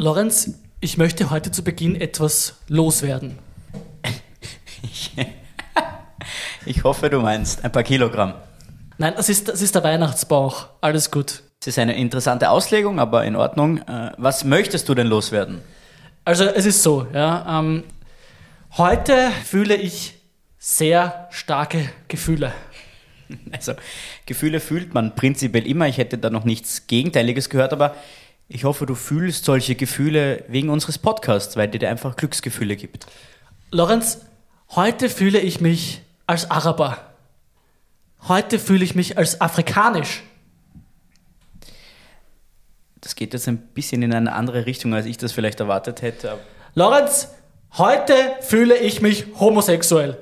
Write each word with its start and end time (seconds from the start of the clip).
Lorenz, 0.00 0.54
ich 0.78 0.96
möchte 0.96 1.30
heute 1.30 1.50
zu 1.50 1.64
Beginn 1.64 2.00
etwas 2.00 2.60
loswerden. 2.68 3.38
Ich 6.66 6.84
hoffe, 6.84 7.08
du 7.08 7.20
meinst 7.20 7.64
ein 7.64 7.72
paar 7.72 7.82
Kilogramm. 7.82 8.34
Nein, 8.98 9.14
das 9.16 9.30
ist, 9.30 9.48
das 9.48 9.62
ist 9.62 9.74
der 9.74 9.82
Weihnachtsbauch. 9.84 10.66
Alles 10.82 11.10
gut. 11.10 11.42
Das 11.60 11.68
ist 11.68 11.78
eine 11.78 11.96
interessante 11.96 12.50
Auslegung, 12.50 13.00
aber 13.00 13.24
in 13.24 13.36
Ordnung. 13.36 13.78
Äh, 13.78 14.12
Was 14.18 14.44
möchtest 14.44 14.86
du 14.88 14.94
denn 14.94 15.06
loswerden? 15.06 15.62
Also 16.26 16.44
es 16.44 16.66
ist 16.66 16.82
so, 16.82 17.06
ja. 17.14 17.58
Ähm, 17.58 17.84
heute 18.76 19.30
fühle 19.44 19.76
ich 19.76 20.14
sehr 20.58 21.28
starke 21.30 21.88
Gefühle. 22.06 22.52
Also, 23.50 23.72
Gefühle 24.26 24.58
fühlt 24.60 24.94
man 24.94 25.14
prinzipiell 25.14 25.66
immer. 25.66 25.86
Ich 25.86 25.98
hätte 25.98 26.16
da 26.16 26.30
noch 26.30 26.44
nichts 26.44 26.86
Gegenteiliges 26.86 27.50
gehört, 27.50 27.74
aber 27.74 27.94
ich 28.48 28.64
hoffe, 28.64 28.86
du 28.86 28.94
fühlst 28.94 29.44
solche 29.44 29.74
Gefühle 29.74 30.44
wegen 30.48 30.70
unseres 30.70 30.98
Podcasts, 30.98 31.56
weil 31.56 31.68
dir 31.68 31.78
der 31.78 31.90
einfach 31.90 32.16
Glücksgefühle 32.16 32.76
gibt. 32.76 33.06
Lorenz, 33.70 34.22
heute 34.70 35.10
fühle 35.10 35.38
ich 35.38 35.60
mich 35.60 36.00
als 36.26 36.50
Araber. 36.50 36.98
Heute 38.26 38.58
fühle 38.58 38.84
ich 38.84 38.94
mich 38.94 39.18
als 39.18 39.40
afrikanisch. 39.40 40.22
Das 43.02 43.14
geht 43.14 43.34
jetzt 43.34 43.46
ein 43.48 43.58
bisschen 43.58 44.02
in 44.02 44.12
eine 44.12 44.32
andere 44.32 44.66
Richtung, 44.66 44.94
als 44.94 45.06
ich 45.06 45.18
das 45.18 45.32
vielleicht 45.32 45.60
erwartet 45.60 46.02
hätte. 46.02 46.38
Lorenz, 46.74 47.28
heute 47.76 48.14
fühle 48.40 48.76
ich 48.78 49.02
mich 49.02 49.26
homosexuell. 49.38 50.16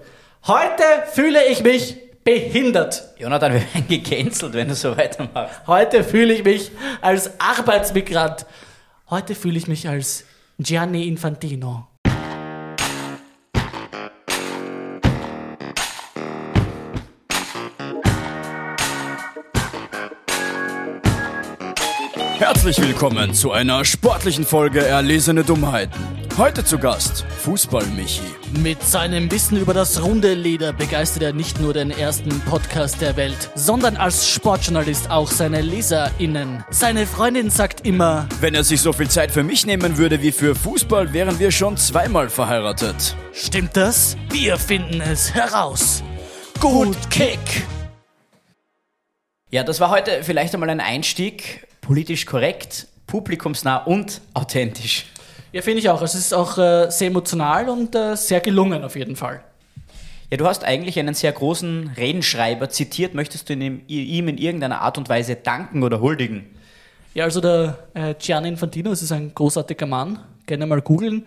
Heute 0.46 0.82
fühle 1.12 1.46
ich 1.46 1.62
mich 1.62 1.96
behindert. 2.27 3.15
Jonathan, 3.19 3.55
wir 3.55 3.61
werden 3.61 3.87
gecancelt, 3.89 4.53
wenn 4.53 4.69
du 4.69 4.75
so 4.75 4.97
weitermachst. 4.97 5.66
Heute 5.69 6.03
fühle 6.03 6.35
ich 6.35 6.45
mich 6.45 6.73
als 7.01 7.30
Arbeitsmigrant. 7.41 8.47
Heute 9.09 9.37
fühle 9.37 9.57
ich 9.57 9.69
mich 9.69 9.89
als 9.89 10.25
Gianni 10.59 11.07
Infantino. 11.07 11.87
Herzlich 22.47 22.80
willkommen 22.80 23.35
zu 23.35 23.51
einer 23.51 23.85
sportlichen 23.85 24.47
Folge 24.47 24.80
Erlesene 24.80 25.43
Dummheiten. 25.43 26.01
Heute 26.39 26.65
zu 26.65 26.79
Gast 26.79 27.27
Fußball-Michi. 27.41 28.23
Mit 28.63 28.80
seinem 28.85 29.29
Wissen 29.33 29.57
über 29.61 29.75
das 29.75 30.01
runde 30.05 30.33
Leder 30.33 30.73
begeistert 30.73 31.24
er 31.24 31.33
nicht 31.33 31.61
nur 31.61 31.74
den 31.74 31.91
ersten 31.91 32.41
Podcast 32.43 33.01
der 33.01 33.17
Welt, 33.17 33.51
sondern 33.57 33.97
als 33.97 34.30
Sportjournalist 34.30 35.11
auch 35.11 35.29
seine 35.29 35.61
LeserInnen. 35.61 36.63
Seine 36.71 37.05
Freundin 37.09 37.51
sagt 37.51 37.85
immer, 37.85 38.29
Wenn 38.39 38.55
er 38.55 38.63
sich 38.63 38.80
so 38.80 38.93
viel 38.93 39.09
Zeit 39.09 39.33
für 39.33 39.43
mich 39.43 39.67
nehmen 39.67 39.99
würde 39.99 40.23
wie 40.23 40.30
für 40.30 40.55
Fußball, 40.55 41.13
wären 41.13 41.41
wir 41.41 41.51
schon 41.51 41.77
zweimal 41.77 42.29
verheiratet. 42.29 43.17
stimmt 43.33 43.77
das? 43.77 44.17
Wir 44.30 44.57
finden 44.57 45.01
es 45.01 45.35
heraus. 45.35 46.05
Gut 46.61 46.97
Kick! 47.11 47.41
Ja, 49.51 49.65
das 49.65 49.80
war 49.80 49.91
heute 49.91 50.23
vielleicht 50.23 50.55
einmal 50.55 50.71
ein 50.71 50.80
Einstieg. 50.80 51.65
Politisch 51.87 52.26
korrekt, 52.26 52.88
publikumsnah 53.06 53.76
und 53.84 54.20
authentisch. 54.34 55.06
Ja, 55.52 55.62
finde 55.62 55.79
ich 55.79 55.88
auch. 55.88 56.02
Es 56.02 56.16
ist 56.16 56.34
auch 56.34 56.59
äh, 56.59 56.90
sehr 56.90 57.06
emotional 57.06 57.68
und 57.68 57.95
äh, 57.95 58.16
sehr 58.16 58.40
gelungen 58.40 58.82
auf 58.82 58.96
jeden 58.96 59.15
Fall. 59.15 59.40
Ja, 60.28 60.37
du 60.37 60.48
hast 60.48 60.65
eigentlich 60.65 60.98
einen 60.98 61.15
sehr 61.15 61.30
großen 61.30 61.93
Redenschreiber 61.96 62.70
zitiert. 62.70 63.15
Möchtest 63.15 63.48
du 63.48 63.52
ihm, 63.52 63.82
ihm 63.87 64.26
in 64.26 64.37
irgendeiner 64.37 64.81
Art 64.81 64.98
und 64.98 65.09
Weise 65.09 65.37
danken 65.37 65.84
oder 65.84 66.00
huldigen? 66.00 66.47
Ja, 67.15 67.22
also 67.22 67.41
der 67.41 67.78
äh, 67.94 68.15
Gianni 68.19 68.48
Infantino, 68.48 68.91
das 68.91 69.03
ist 69.03 69.12
ein 69.12 69.32
großartiger 69.32 69.87
Mann. 69.87 70.19
Gerne 70.47 70.66
mal 70.66 70.82
googeln. 70.82 71.25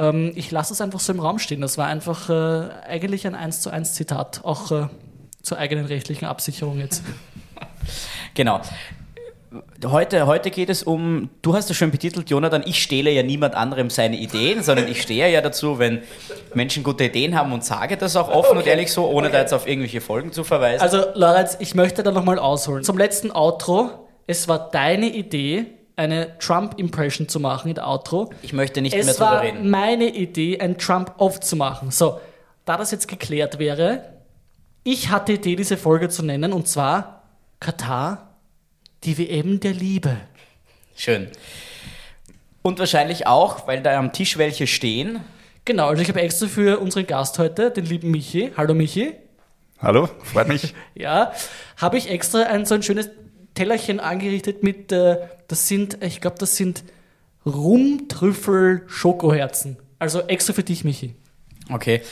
Ähm, 0.00 0.32
ich 0.34 0.50
lasse 0.50 0.72
es 0.72 0.80
einfach 0.80 0.98
so 0.98 1.12
im 1.12 1.20
Raum 1.20 1.38
stehen. 1.38 1.60
Das 1.60 1.78
war 1.78 1.86
einfach 1.86 2.28
äh, 2.28 2.70
eigentlich 2.88 3.24
ein 3.24 3.36
1 3.36 3.60
zu 3.60 3.70
1 3.70 3.94
Zitat, 3.94 4.40
auch 4.42 4.72
äh, 4.72 4.88
zur 5.42 5.58
eigenen 5.58 5.86
rechtlichen 5.86 6.24
Absicherung 6.24 6.80
jetzt. 6.80 7.04
Genau. 8.34 8.62
Heute, 9.84 10.26
heute 10.26 10.50
geht 10.50 10.70
es 10.70 10.82
um, 10.82 11.28
du 11.42 11.54
hast 11.54 11.70
es 11.70 11.76
schon 11.76 11.90
betitelt, 11.90 12.30
Jonathan, 12.30 12.62
ich 12.64 12.82
stehle 12.82 13.10
ja 13.10 13.22
niemand 13.22 13.54
anderem 13.54 13.90
seine 13.90 14.16
Ideen, 14.16 14.62
sondern 14.62 14.88
ich 14.88 15.02
stehe 15.02 15.30
ja 15.30 15.40
dazu, 15.40 15.78
wenn 15.78 16.02
Menschen 16.54 16.82
gute 16.82 17.04
Ideen 17.04 17.36
haben 17.36 17.52
und 17.52 17.64
sage 17.64 17.96
das 17.96 18.16
auch 18.16 18.28
offen 18.28 18.56
und 18.58 18.66
ehrlich 18.66 18.92
so, 18.92 19.06
ohne 19.08 19.30
da 19.30 19.40
jetzt 19.40 19.52
auf 19.52 19.66
irgendwelche 19.66 20.00
Folgen 20.00 20.32
zu 20.32 20.44
verweisen. 20.44 20.82
Also, 20.82 21.04
Lorenz, 21.14 21.56
ich 21.60 21.74
möchte 21.74 22.02
da 22.02 22.12
nochmal 22.12 22.38
ausholen. 22.38 22.84
Zum 22.84 22.96
letzten 22.96 23.30
Outro. 23.30 23.90
Es 24.26 24.48
war 24.48 24.70
deine 24.70 25.06
Idee, 25.06 25.66
eine 25.96 26.38
Trump-Impression 26.38 27.28
zu 27.28 27.40
machen 27.40 27.68
in 27.68 27.74
der 27.74 27.86
Outro. 27.88 28.30
ich 28.42 28.52
möchte 28.52 28.80
nicht 28.80 28.94
mehr 28.94 29.04
Es 29.04 29.16
drüber 29.16 29.30
war 29.30 29.42
reden. 29.42 29.68
meine 29.68 30.06
Idee, 30.06 30.60
ein 30.60 30.78
Trump-Off 30.78 31.40
zu 31.40 31.56
machen. 31.56 31.90
So, 31.90 32.20
da 32.64 32.76
das 32.76 32.90
jetzt 32.92 33.08
geklärt 33.08 33.58
wäre, 33.58 34.04
ich 34.84 35.10
hatte 35.10 35.32
die 35.32 35.38
Idee, 35.38 35.56
diese 35.56 35.76
Folge 35.76 36.08
zu 36.08 36.24
nennen, 36.24 36.52
und 36.52 36.68
zwar 36.68 37.24
Katar, 37.60 38.31
die 39.04 39.18
WM 39.18 39.60
der 39.60 39.72
Liebe. 39.72 40.16
Schön. 40.96 41.28
Und 42.62 42.78
wahrscheinlich 42.78 43.26
auch, 43.26 43.66
weil 43.66 43.82
da 43.82 43.98
am 43.98 44.12
Tisch 44.12 44.38
welche 44.38 44.66
stehen. 44.66 45.20
Genau, 45.64 45.88
also 45.88 46.02
ich 46.02 46.08
habe 46.08 46.20
extra 46.20 46.46
für 46.46 46.80
unseren 46.80 47.06
Gast 47.06 47.38
heute, 47.38 47.70
den 47.70 47.86
lieben 47.86 48.10
Michi, 48.10 48.52
hallo 48.56 48.74
Michi, 48.74 49.14
Hallo, 49.82 50.08
freut 50.22 50.46
mich. 50.46 50.72
ja, 50.94 51.32
habe 51.76 51.98
ich 51.98 52.08
extra 52.08 52.44
ein 52.44 52.64
so 52.66 52.76
ein 52.76 52.84
schönes 52.84 53.10
Tellerchen 53.54 53.98
angerichtet 53.98 54.62
mit, 54.62 54.92
äh, 54.92 55.16
das 55.48 55.66
sind, 55.66 55.98
ich 56.04 56.20
glaube, 56.20 56.36
das 56.38 56.56
sind 56.56 56.84
Rumtrüffel-Schokoherzen. 57.44 59.76
Also 59.98 60.20
extra 60.20 60.52
für 60.52 60.62
dich, 60.62 60.84
Michi. 60.84 61.16
Okay. 61.68 62.02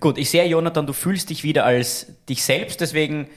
Gut, 0.00 0.18
ich 0.18 0.28
sehe, 0.28 0.44
Jonathan, 0.44 0.86
du 0.86 0.92
fühlst 0.92 1.30
dich 1.30 1.44
wieder 1.44 1.64
als 1.64 2.08
dich 2.28 2.42
selbst, 2.42 2.82
deswegen 2.82 3.28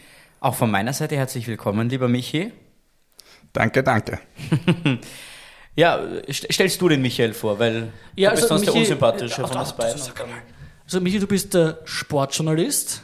auch 0.41 0.55
von 0.55 0.69
meiner 0.69 0.91
Seite 0.91 1.15
herzlich 1.15 1.47
willkommen, 1.47 1.87
lieber 1.89 2.09
Michi. 2.09 2.51
Danke, 3.53 3.83
danke. 3.83 4.19
Ja, 5.79 5.99
st- 6.27 6.51
stellst 6.51 6.81
du 6.81 6.89
den 6.89 7.03
Michael 7.03 7.33
vor, 7.35 7.59
weil 7.59 7.89
Ja, 8.15 8.31
du 8.31 8.37
bist 8.37 8.51
also 8.51 8.55
sonst 8.55 8.65
der 8.65 8.73
Michi- 8.73 8.79
unsympathische 8.79 9.43
äh, 9.43 9.47
von 9.47 9.57
uns 9.57 9.73
beiden. 9.73 10.01
Also 10.85 11.01
Michi, 11.01 11.19
du 11.19 11.27
bist 11.27 11.53
äh, 11.53 11.75
Sportjournalist 11.85 13.03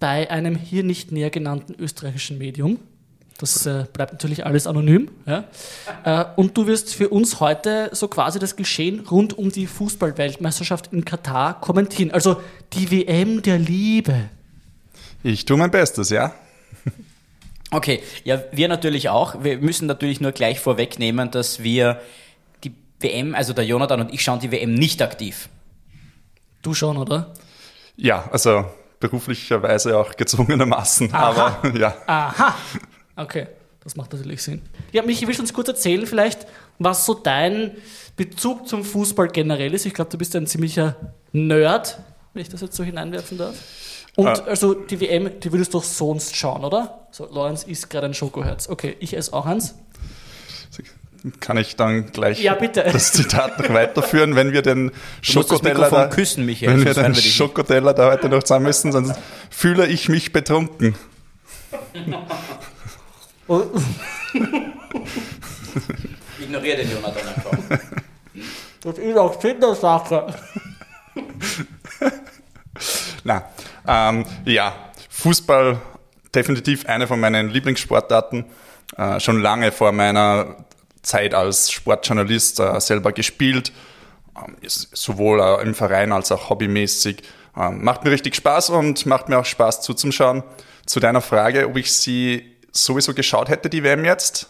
bei 0.00 0.30
einem 0.30 0.56
hier 0.56 0.84
nicht 0.84 1.12
näher 1.12 1.28
genannten 1.28 1.74
österreichischen 1.78 2.38
Medium. 2.38 2.78
Das 3.38 3.66
äh, 3.66 3.84
bleibt 3.92 4.12
natürlich 4.14 4.46
alles 4.46 4.66
anonym. 4.66 5.10
Ja? 5.26 5.44
Äh, 6.04 6.24
und 6.36 6.56
du 6.56 6.66
wirst 6.66 6.94
für 6.94 7.10
uns 7.10 7.40
heute 7.40 7.90
so 7.92 8.08
quasi 8.08 8.38
das 8.38 8.56
Geschehen 8.56 9.00
rund 9.00 9.36
um 9.36 9.52
die 9.52 9.66
Fußballweltmeisterschaft 9.66 10.90
in 10.94 11.04
Katar 11.04 11.60
kommentieren. 11.60 12.10
Also 12.10 12.40
die 12.72 12.90
WM 12.90 13.42
der 13.42 13.58
Liebe. 13.58 14.30
Ich 15.22 15.44
tue 15.44 15.58
mein 15.58 15.70
Bestes, 15.70 16.08
ja? 16.08 16.34
Okay, 17.70 18.02
ja, 18.24 18.42
wir 18.50 18.68
natürlich 18.68 19.08
auch. 19.08 19.42
Wir 19.44 19.58
müssen 19.58 19.86
natürlich 19.86 20.20
nur 20.20 20.32
gleich 20.32 20.58
vorwegnehmen, 20.58 21.30
dass 21.30 21.62
wir 21.62 22.00
die 22.64 22.74
WM, 23.00 23.34
also 23.34 23.52
der 23.52 23.64
Jonathan 23.64 24.00
und 24.00 24.14
ich 24.14 24.22
schauen 24.22 24.40
die 24.40 24.50
WM 24.50 24.74
nicht 24.74 25.02
aktiv. 25.02 25.48
Du 26.62 26.72
schon, 26.74 26.96
oder? 26.96 27.34
Ja, 27.96 28.28
also 28.32 28.64
beruflicherweise 29.00 29.98
auch 29.98 30.16
gezwungenermaßen, 30.16 31.12
Aha. 31.12 31.60
aber 31.62 31.78
ja. 31.78 31.94
Aha. 32.06 32.54
Okay, 33.16 33.48
das 33.82 33.96
macht 33.96 34.12
natürlich 34.12 34.42
Sinn. 34.42 34.62
Ja, 34.92 35.02
Michi, 35.02 35.26
willst 35.26 35.38
du 35.38 35.42
uns 35.42 35.52
kurz 35.52 35.68
erzählen 35.68 36.06
vielleicht, 36.06 36.46
was 36.78 37.04
so 37.04 37.14
dein 37.14 37.72
Bezug 38.16 38.66
zum 38.66 38.84
Fußball 38.84 39.28
generell 39.28 39.74
ist? 39.74 39.86
Ich 39.86 39.94
glaube, 39.94 40.10
du 40.10 40.18
bist 40.18 40.34
ein 40.36 40.46
ziemlicher 40.46 40.96
Nerd, 41.32 41.98
wenn 42.32 42.42
ich 42.42 42.48
das 42.48 42.60
jetzt 42.60 42.76
so 42.76 42.84
hineinwerfen 42.84 43.38
darf. 43.38 43.54
Und 44.18 44.26
Ah. 44.26 44.42
also 44.48 44.74
die 44.74 45.00
WM, 45.00 45.38
die 45.38 45.52
würdest 45.52 45.72
du 45.72 45.78
doch 45.78 45.84
sonst 45.84 46.34
schauen, 46.34 46.64
oder? 46.64 47.06
So, 47.12 47.28
Lorenz 47.32 47.62
isst 47.62 47.88
gerade 47.88 48.06
ein 48.06 48.14
Schokoherz. 48.14 48.68
Okay, 48.68 48.96
ich 48.98 49.16
esse 49.16 49.32
auch 49.32 49.46
eins. 49.46 49.76
Kann 51.38 51.56
ich 51.56 51.76
dann 51.76 52.10
gleich 52.10 52.40
Ja, 52.42 52.54
bitte. 52.54 52.82
das 52.92 53.12
Zitat 53.12 53.58
noch 53.60 53.68
weiterführen, 53.72 54.34
wenn 54.34 54.52
wir 54.52 54.62
den 54.62 54.90
Schokoteller 55.22 55.88
da, 55.90 56.06
küssen, 56.08 56.44
Michael, 56.46 56.78
wenn 56.78 56.84
wir 56.84 56.94
den 56.94 57.14
wir. 57.14 57.22
Schokoteller 57.22 57.94
da 57.94 58.10
heute 58.10 58.28
noch 58.28 58.42
zusammen 58.42 58.66
essen, 58.66 58.90
sonst 58.92 59.14
fühle 59.50 59.86
ich 59.86 60.08
mich 60.08 60.32
betrunken. 60.32 60.96
Ignoriere 66.40 66.76
den 66.78 66.90
Jonathan 66.90 67.28
einfach. 67.28 67.78
Das 68.82 68.98
ist 68.98 69.16
auch 69.16 69.38
Kindersache. 69.40 70.34
Na, 73.24 73.44
ähm, 73.88 74.24
ja, 74.44 74.74
Fußball 75.08 75.80
definitiv 76.34 76.86
eine 76.86 77.06
von 77.06 77.18
meinen 77.18 77.48
Lieblingssportarten. 77.48 78.44
Äh, 78.96 79.20
schon 79.20 79.40
lange 79.40 79.72
vor 79.72 79.92
meiner 79.92 80.56
Zeit 81.02 81.34
als 81.34 81.70
Sportjournalist 81.70 82.60
äh, 82.60 82.80
selber 82.80 83.12
gespielt, 83.12 83.72
ähm, 84.36 84.56
sowohl 84.62 85.40
äh, 85.40 85.62
im 85.62 85.74
Verein 85.74 86.12
als 86.12 86.30
auch 86.32 86.50
hobbymäßig. 86.50 87.22
Ähm, 87.56 87.82
macht 87.82 88.04
mir 88.04 88.10
richtig 88.10 88.36
Spaß 88.36 88.70
und 88.70 89.06
macht 89.06 89.28
mir 89.28 89.38
auch 89.38 89.44
Spaß 89.44 89.82
zuzuschauen. 89.82 90.42
Zu 90.86 91.00
deiner 91.00 91.20
Frage, 91.20 91.66
ob 91.66 91.76
ich 91.76 91.92
sie 91.92 92.56
sowieso 92.70 93.14
geschaut 93.14 93.48
hätte, 93.48 93.68
die 93.68 93.82
WM 93.82 94.04
jetzt. 94.04 94.48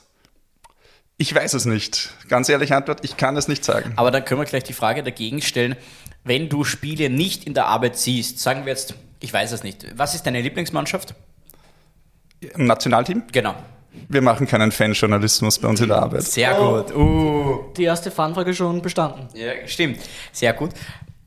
Ich 1.21 1.35
weiß 1.35 1.55
es 1.55 1.65
nicht. 1.65 2.11
Ganz 2.29 2.49
ehrliche 2.49 2.77
Antwort, 2.77 3.01
ich 3.03 3.17
kann 3.17 3.37
es 3.37 3.49
nicht 3.49 3.65
sagen. 3.65 3.93
Aber 3.97 4.13
dann 4.13 4.25
können 4.25 4.41
wir 4.41 4.45
gleich 4.45 4.63
die 4.63 4.73
Frage 4.73 5.03
dagegen 5.03 5.43
stellen, 5.43 5.75
wenn 6.23 6.49
du 6.49 6.63
Spiele 6.63 7.11
nicht 7.11 7.45
in 7.45 7.55
der 7.55 7.67
Arbeit 7.67 7.99
siehst, 7.99 8.39
sagen 8.39 8.65
wir 8.65 8.71
jetzt, 8.71 8.95
ich 9.19 9.33
weiß 9.33 9.51
es 9.51 9.65
nicht, 9.65 9.85
was 9.99 10.15
ist 10.15 10.25
deine 10.27 10.41
Lieblingsmannschaft? 10.41 11.17
Im 12.41 12.67
Nationalteam? 12.67 13.25
Genau. 13.33 13.57
Wir 14.09 14.23
machen 14.23 14.47
keinen 14.47 14.71
Fanjournalismus 14.71 15.59
bei 15.59 15.67
uns 15.67 15.81
in 15.81 15.89
der 15.89 15.99
Arbeit. 15.99 16.23
Sehr 16.23 16.55
gut. 16.55 16.95
Uh. 16.95 17.73
Die 17.77 17.83
erste 17.83 18.13
Fanfrage 18.13 18.55
schon 18.55 18.81
bestanden. 18.81 19.29
Ja, 19.35 19.67
stimmt. 19.67 19.99
Sehr 20.31 20.53
gut. 20.53 20.71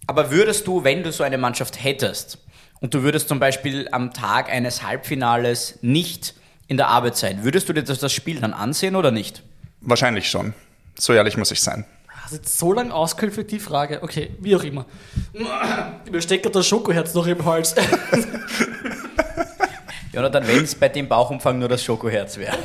Aber 0.07 0.31
würdest 0.31 0.67
du, 0.67 0.85
wenn 0.85 1.03
du 1.03 1.11
so 1.11 1.23
eine 1.23 1.37
Mannschaft 1.37 1.83
hättest 1.83 2.37
und 2.79 2.93
du 2.93 3.03
würdest 3.03 3.27
zum 3.27 3.39
Beispiel 3.39 3.89
am 3.91 4.13
Tag 4.13 4.49
eines 4.49 4.83
Halbfinales 4.83 5.79
nicht 5.81 6.33
in 6.67 6.77
der 6.77 6.87
Arbeit 6.87 7.17
sein, 7.17 7.43
würdest 7.43 7.67
du 7.67 7.73
dir 7.73 7.83
das, 7.83 7.99
das 7.99 8.13
Spiel 8.13 8.39
dann 8.39 8.53
ansehen 8.53 8.95
oder 8.95 9.11
nicht? 9.11 9.43
Wahrscheinlich 9.81 10.29
schon. 10.29 10.53
So 10.97 11.13
ehrlich 11.13 11.37
muss 11.37 11.51
ich 11.51 11.61
sein. 11.61 11.85
Jetzt 12.31 12.59
so 12.59 12.71
lange 12.71 12.93
ausgeholt 12.93 13.33
für 13.33 13.43
die 13.43 13.59
Frage. 13.59 14.01
Okay, 14.01 14.31
wie 14.39 14.55
auch 14.55 14.63
immer. 14.63 14.85
Mir 16.11 16.21
steckt 16.21 16.55
das 16.55 16.65
Schokoherz 16.65 17.13
noch 17.13 17.27
im 17.27 17.43
Hals. 17.43 17.75
Jonathan, 20.13 20.47
wenn 20.47 20.63
es 20.63 20.75
bei 20.75 20.87
dem 20.87 21.09
Bauchumfang 21.09 21.59
nur 21.59 21.67
das 21.67 21.83
Schokoherz 21.83 22.37
wäre. 22.37 22.57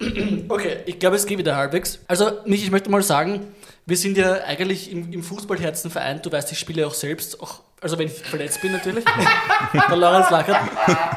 Okay, 0.48 0.80
ich 0.84 0.98
glaube, 0.98 1.16
es 1.16 1.24
geht 1.24 1.38
wieder 1.38 1.56
halbwegs. 1.56 1.98
Also, 2.06 2.30
Mich, 2.44 2.62
ich 2.62 2.70
möchte 2.70 2.90
mal 2.90 3.02
sagen, 3.02 3.40
wir 3.86 3.96
sind 3.96 4.18
ja 4.18 4.34
eigentlich 4.44 4.92
im, 4.92 5.10
im 5.10 5.22
Fußballherzen 5.22 5.90
vereint. 5.90 6.26
Du 6.26 6.30
weißt, 6.30 6.52
ich 6.52 6.58
spiele 6.58 6.86
auch 6.86 6.92
selbst, 6.92 7.40
auch, 7.40 7.60
also 7.80 7.98
wenn 7.98 8.08
ich 8.08 8.12
verletzt 8.12 8.60
bin 8.60 8.72
natürlich. 8.72 9.04
Der 9.72 9.96
Lorenz 9.96 10.28
Lackert. 10.28 10.58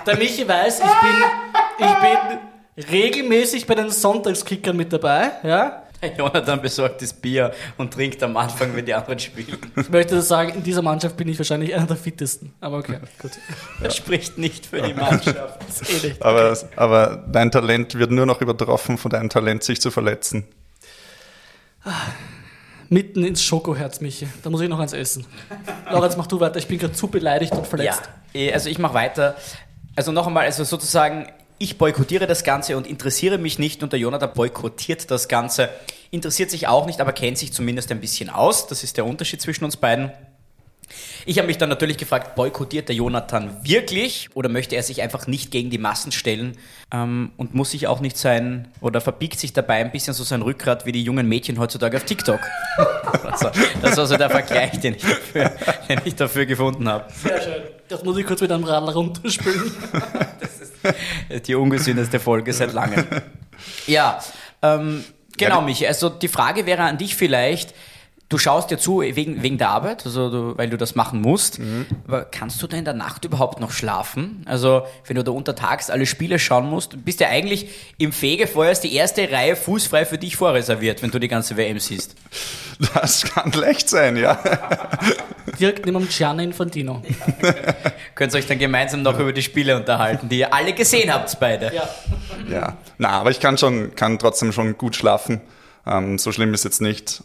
Der 0.05 0.15
Michi 0.15 0.47
weiß, 0.47 0.79
ich 0.79 0.85
bin, 0.85 1.15
ich 1.79 1.95
bin 1.95 2.39
regelmäßig 2.77 3.65
bei 3.65 3.75
den 3.75 3.89
Sonntagskickern 3.89 4.75
mit 4.75 4.93
dabei. 4.93 5.31
Ja? 5.43 5.83
Jonathan 6.17 6.61
besorgt 6.61 7.01
das 7.01 7.11
Bier 7.11 7.51
und 7.77 7.91
trinkt 7.93 8.21
am 8.21 8.37
Anfang, 8.37 8.75
wenn 8.75 8.85
die 8.85 8.93
anderen 8.93 9.17
spielen. 9.17 9.57
Ich 9.75 9.89
möchte 9.89 10.21
sagen, 10.21 10.53
in 10.53 10.63
dieser 10.63 10.83
Mannschaft 10.83 11.17
bin 11.17 11.27
ich 11.27 11.39
wahrscheinlich 11.39 11.73
einer 11.73 11.87
der 11.87 11.97
fittesten. 11.97 12.53
Aber 12.61 12.77
okay, 12.77 12.99
gut. 13.19 13.31
Das 13.81 13.95
spricht 13.95 14.37
nicht 14.37 14.67
für 14.67 14.81
die 14.81 14.93
Mannschaft. 14.93 15.57
Das 15.67 15.81
ist 15.81 16.03
eh 16.03 16.07
nicht. 16.07 16.21
Aber, 16.21 16.57
aber 16.75 17.25
dein 17.31 17.51
Talent 17.51 17.95
wird 17.95 18.11
nur 18.11 18.25
noch 18.25 18.41
übertroffen 18.41 18.97
von 18.97 19.09
deinem 19.09 19.29
Talent, 19.29 19.63
sich 19.63 19.81
zu 19.81 19.91
verletzen. 19.91 20.45
Mitten 22.89 23.23
ins 23.23 23.43
Schokoherz, 23.43 23.99
Michi. 23.99 24.27
Da 24.43 24.49
muss 24.49 24.61
ich 24.61 24.69
noch 24.69 24.79
eins 24.79 24.93
essen. 24.93 25.25
Lorenz, 25.91 26.15
mach 26.15 26.27
du 26.27 26.39
weiter. 26.39 26.57
Ich 26.57 26.67
bin 26.67 26.77
gerade 26.77 26.93
zu 26.93 27.07
beleidigt 27.07 27.53
und 27.53 27.67
verletzt. 27.67 28.03
Ja, 28.33 28.39
eh, 28.39 28.53
also 28.53 28.69
ich 28.69 28.79
mache 28.79 28.93
weiter. 28.93 29.35
Also 29.95 30.11
noch 30.11 30.27
einmal, 30.27 30.45
also 30.45 30.63
sozusagen, 30.63 31.27
ich 31.59 31.77
boykottiere 31.77 32.27
das 32.27 32.43
Ganze 32.43 32.77
und 32.77 32.87
interessiere 32.87 33.37
mich 33.37 33.59
nicht 33.59 33.83
und 33.83 33.91
der 33.91 33.99
Jonathan 33.99 34.31
boykottiert 34.33 35.09
das 35.09 35.27
Ganze, 35.27 35.69
interessiert 36.11 36.51
sich 36.51 36.67
auch 36.67 36.85
nicht, 36.85 37.01
aber 37.01 37.13
kennt 37.13 37.37
sich 37.37 37.53
zumindest 37.53 37.91
ein 37.91 37.99
bisschen 37.99 38.29
aus. 38.29 38.67
Das 38.67 38.83
ist 38.83 38.97
der 38.97 39.05
Unterschied 39.05 39.41
zwischen 39.41 39.65
uns 39.65 39.77
beiden. 39.77 40.11
Ich 41.25 41.37
habe 41.37 41.47
mich 41.47 41.57
dann 41.57 41.67
natürlich 41.67 41.97
gefragt, 41.97 42.35
boykottiert 42.35 42.87
der 42.87 42.95
Jonathan 42.95 43.57
wirklich 43.61 44.29
oder 44.33 44.47
möchte 44.47 44.77
er 44.77 44.83
sich 44.83 45.01
einfach 45.01 45.27
nicht 45.27 45.51
gegen 45.51 45.69
die 45.69 45.77
Massen 45.77 46.13
stellen 46.13 46.57
ähm, 46.93 47.31
und 47.35 47.53
muss 47.53 47.71
sich 47.71 47.87
auch 47.87 47.99
nicht 47.99 48.17
sein 48.17 48.69
oder 48.79 49.01
verbiegt 49.01 49.37
sich 49.37 49.51
dabei 49.51 49.75
ein 49.75 49.91
bisschen 49.91 50.13
so 50.13 50.23
sein 50.23 50.41
Rückgrat 50.41 50.85
wie 50.85 50.93
die 50.93 51.03
jungen 51.03 51.27
Mädchen 51.27 51.59
heutzutage 51.59 51.97
auf 51.97 52.05
TikTok. 52.05 52.39
also, 53.23 53.49
das 53.81 53.97
war 53.97 54.07
so 54.07 54.15
der 54.15 54.29
Vergleich, 54.29 54.79
den 54.79 54.95
ich 54.95 55.01
dafür, 55.01 55.51
den 55.89 56.01
ich 56.05 56.15
dafür 56.15 56.45
gefunden 56.45 56.87
habe. 56.87 57.11
Sehr 57.11 57.41
schön. 57.41 57.63
Das 57.89 58.03
muss 58.05 58.17
ich 58.17 58.25
kurz 58.25 58.39
mit 58.39 58.51
einem 58.51 58.63
Radler 58.63 58.93
runterspülen. 58.93 59.71
Die 61.47 61.55
ungesündeste 61.55 62.19
Folge 62.19 62.53
seit 62.53 62.73
langem. 62.73 63.05
Ja, 63.87 64.19
ähm, 64.61 65.03
genau, 65.35 65.61
Michi. 65.61 65.87
Also 65.87 66.09
die 66.09 66.27
Frage 66.27 66.67
wäre 66.67 66.83
an 66.83 66.99
dich 66.99 67.15
vielleicht, 67.15 67.73
du 68.29 68.37
schaust 68.37 68.71
dir 68.71 68.77
zu 68.77 69.01
wegen, 69.01 69.41
wegen 69.41 69.57
der 69.57 69.69
Arbeit, 69.69 70.05
also 70.05 70.29
du, 70.29 70.57
weil 70.57 70.69
du 70.69 70.77
das 70.77 70.95
machen 70.95 71.21
musst, 71.21 71.59
aber 72.07 72.25
kannst 72.25 72.61
du 72.61 72.67
da 72.67 72.77
in 72.77 72.85
der 72.85 72.93
Nacht 72.93 73.23
überhaupt 73.25 73.59
noch 73.59 73.71
schlafen? 73.71 74.43
Also 74.45 74.83
wenn 75.05 75.15
du 75.15 75.23
da 75.23 75.31
untertags 75.31 75.89
alle 75.89 76.05
Spiele 76.05 76.37
schauen 76.39 76.69
musst, 76.69 77.05
bist 77.05 77.19
ja 77.21 77.29
eigentlich 77.29 77.69
im 77.97 78.11
Fegefeuer 78.11 78.71
ist 78.71 78.81
die 78.81 78.93
erste 78.93 79.31
Reihe 79.31 79.55
fußfrei 79.55 80.05
für 80.05 80.17
dich 80.17 80.35
vorreserviert, 80.35 81.01
wenn 81.01 81.11
du 81.11 81.19
die 81.19 81.27
ganze 81.27 81.57
WM 81.57 81.79
siehst. 81.79 82.15
Das 82.93 83.23
kann 83.23 83.51
leicht 83.53 83.89
sein, 83.89 84.17
ja. 84.17 84.39
Direkt 85.59 85.85
neben 85.87 86.07
Gianni 86.07 86.43
Infantino. 86.43 87.01
Könnt 88.13 88.33
ihr 88.33 88.37
euch 88.37 88.45
dann 88.45 88.59
gemeinsam 88.59 89.01
noch 89.01 89.19
über 89.19 89.33
die 89.33 89.41
Spiele 89.41 89.75
unterhalten, 89.75 90.29
die 90.29 90.39
ihr 90.39 90.53
alle 90.53 90.73
gesehen 90.73 91.11
habt 91.11 91.39
beide. 91.39 91.73
Ja. 91.73 91.89
Ja, 92.49 92.77
na, 92.97 93.09
aber 93.09 93.31
ich 93.31 93.39
kann 93.39 93.57
schon, 93.57 93.95
kann 93.95 94.19
trotzdem 94.19 94.51
schon 94.51 94.77
gut 94.77 94.95
schlafen. 94.95 95.41
Ähm, 95.87 96.17
so 96.19 96.31
schlimm 96.31 96.53
ist 96.53 96.65
jetzt 96.65 96.81
nicht. 96.81 97.23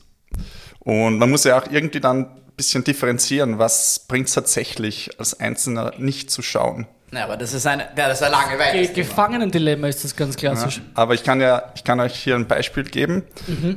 Und 0.84 1.18
man 1.18 1.30
muss 1.30 1.44
ja 1.44 1.58
auch 1.58 1.70
irgendwie 1.70 2.00
dann 2.00 2.24
ein 2.26 2.42
bisschen 2.56 2.84
differenzieren, 2.84 3.58
was 3.58 4.04
bringt 4.08 4.28
es 4.28 4.34
tatsächlich 4.34 5.18
als 5.18 5.38
Einzelner 5.38 5.92
nicht 5.98 6.30
zu 6.30 6.42
schauen. 6.42 6.86
Na, 7.14 7.24
aber 7.24 7.36
das 7.36 7.52
ist 7.52 7.66
eine, 7.66 7.82
ja, 7.96 8.08
das 8.08 8.22
ist 8.22 8.26
ein 8.26 8.32
lange 8.32 8.56
Ge 8.56 8.86
Gefangenendilemma 8.86 9.86
ist 9.86 10.02
das 10.02 10.16
ganz 10.16 10.34
klassisch. 10.34 10.80
Aber 10.94 11.12
ich 11.12 11.22
kann 11.22 11.42
ja, 11.42 11.70
ich 11.74 11.84
kann 11.84 12.00
euch 12.00 12.14
hier 12.14 12.36
ein 12.36 12.48
Beispiel 12.48 12.84
geben. 12.84 13.22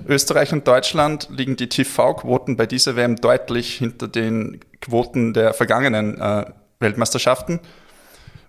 Österreich 0.07 0.53
und 0.53 0.65
Deutschland 0.65 1.27
liegen 1.29 1.57
die 1.57 1.67
TV-Quoten 1.67 2.55
bei 2.55 2.65
dieser 2.65 2.95
WM 2.95 3.17
deutlich 3.17 3.75
hinter 3.75 4.07
den 4.07 4.61
Quoten 4.79 5.33
der 5.33 5.53
vergangenen 5.53 6.19
äh, 6.19 6.45
Weltmeisterschaften. 6.79 7.59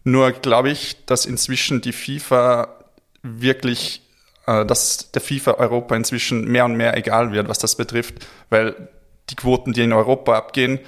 Nur 0.04 0.30
glaube 0.30 0.70
ich, 0.70 1.04
dass 1.04 1.26
inzwischen 1.26 1.80
die 1.80 1.92
FIFA 1.92 2.68
wirklich, 3.24 4.02
dass 4.46 5.10
der 5.12 5.20
FIFA 5.20 5.54
Europa 5.54 5.96
inzwischen 5.96 6.44
mehr 6.44 6.64
und 6.64 6.76
mehr 6.76 6.96
egal 6.96 7.32
wird, 7.32 7.48
was 7.48 7.58
das 7.58 7.74
betrifft, 7.74 8.26
weil 8.48 8.88
die 9.28 9.34
Quoten, 9.34 9.72
die 9.72 9.82
in 9.82 9.92
Europa 9.92 10.36
abgehen, 10.36 10.78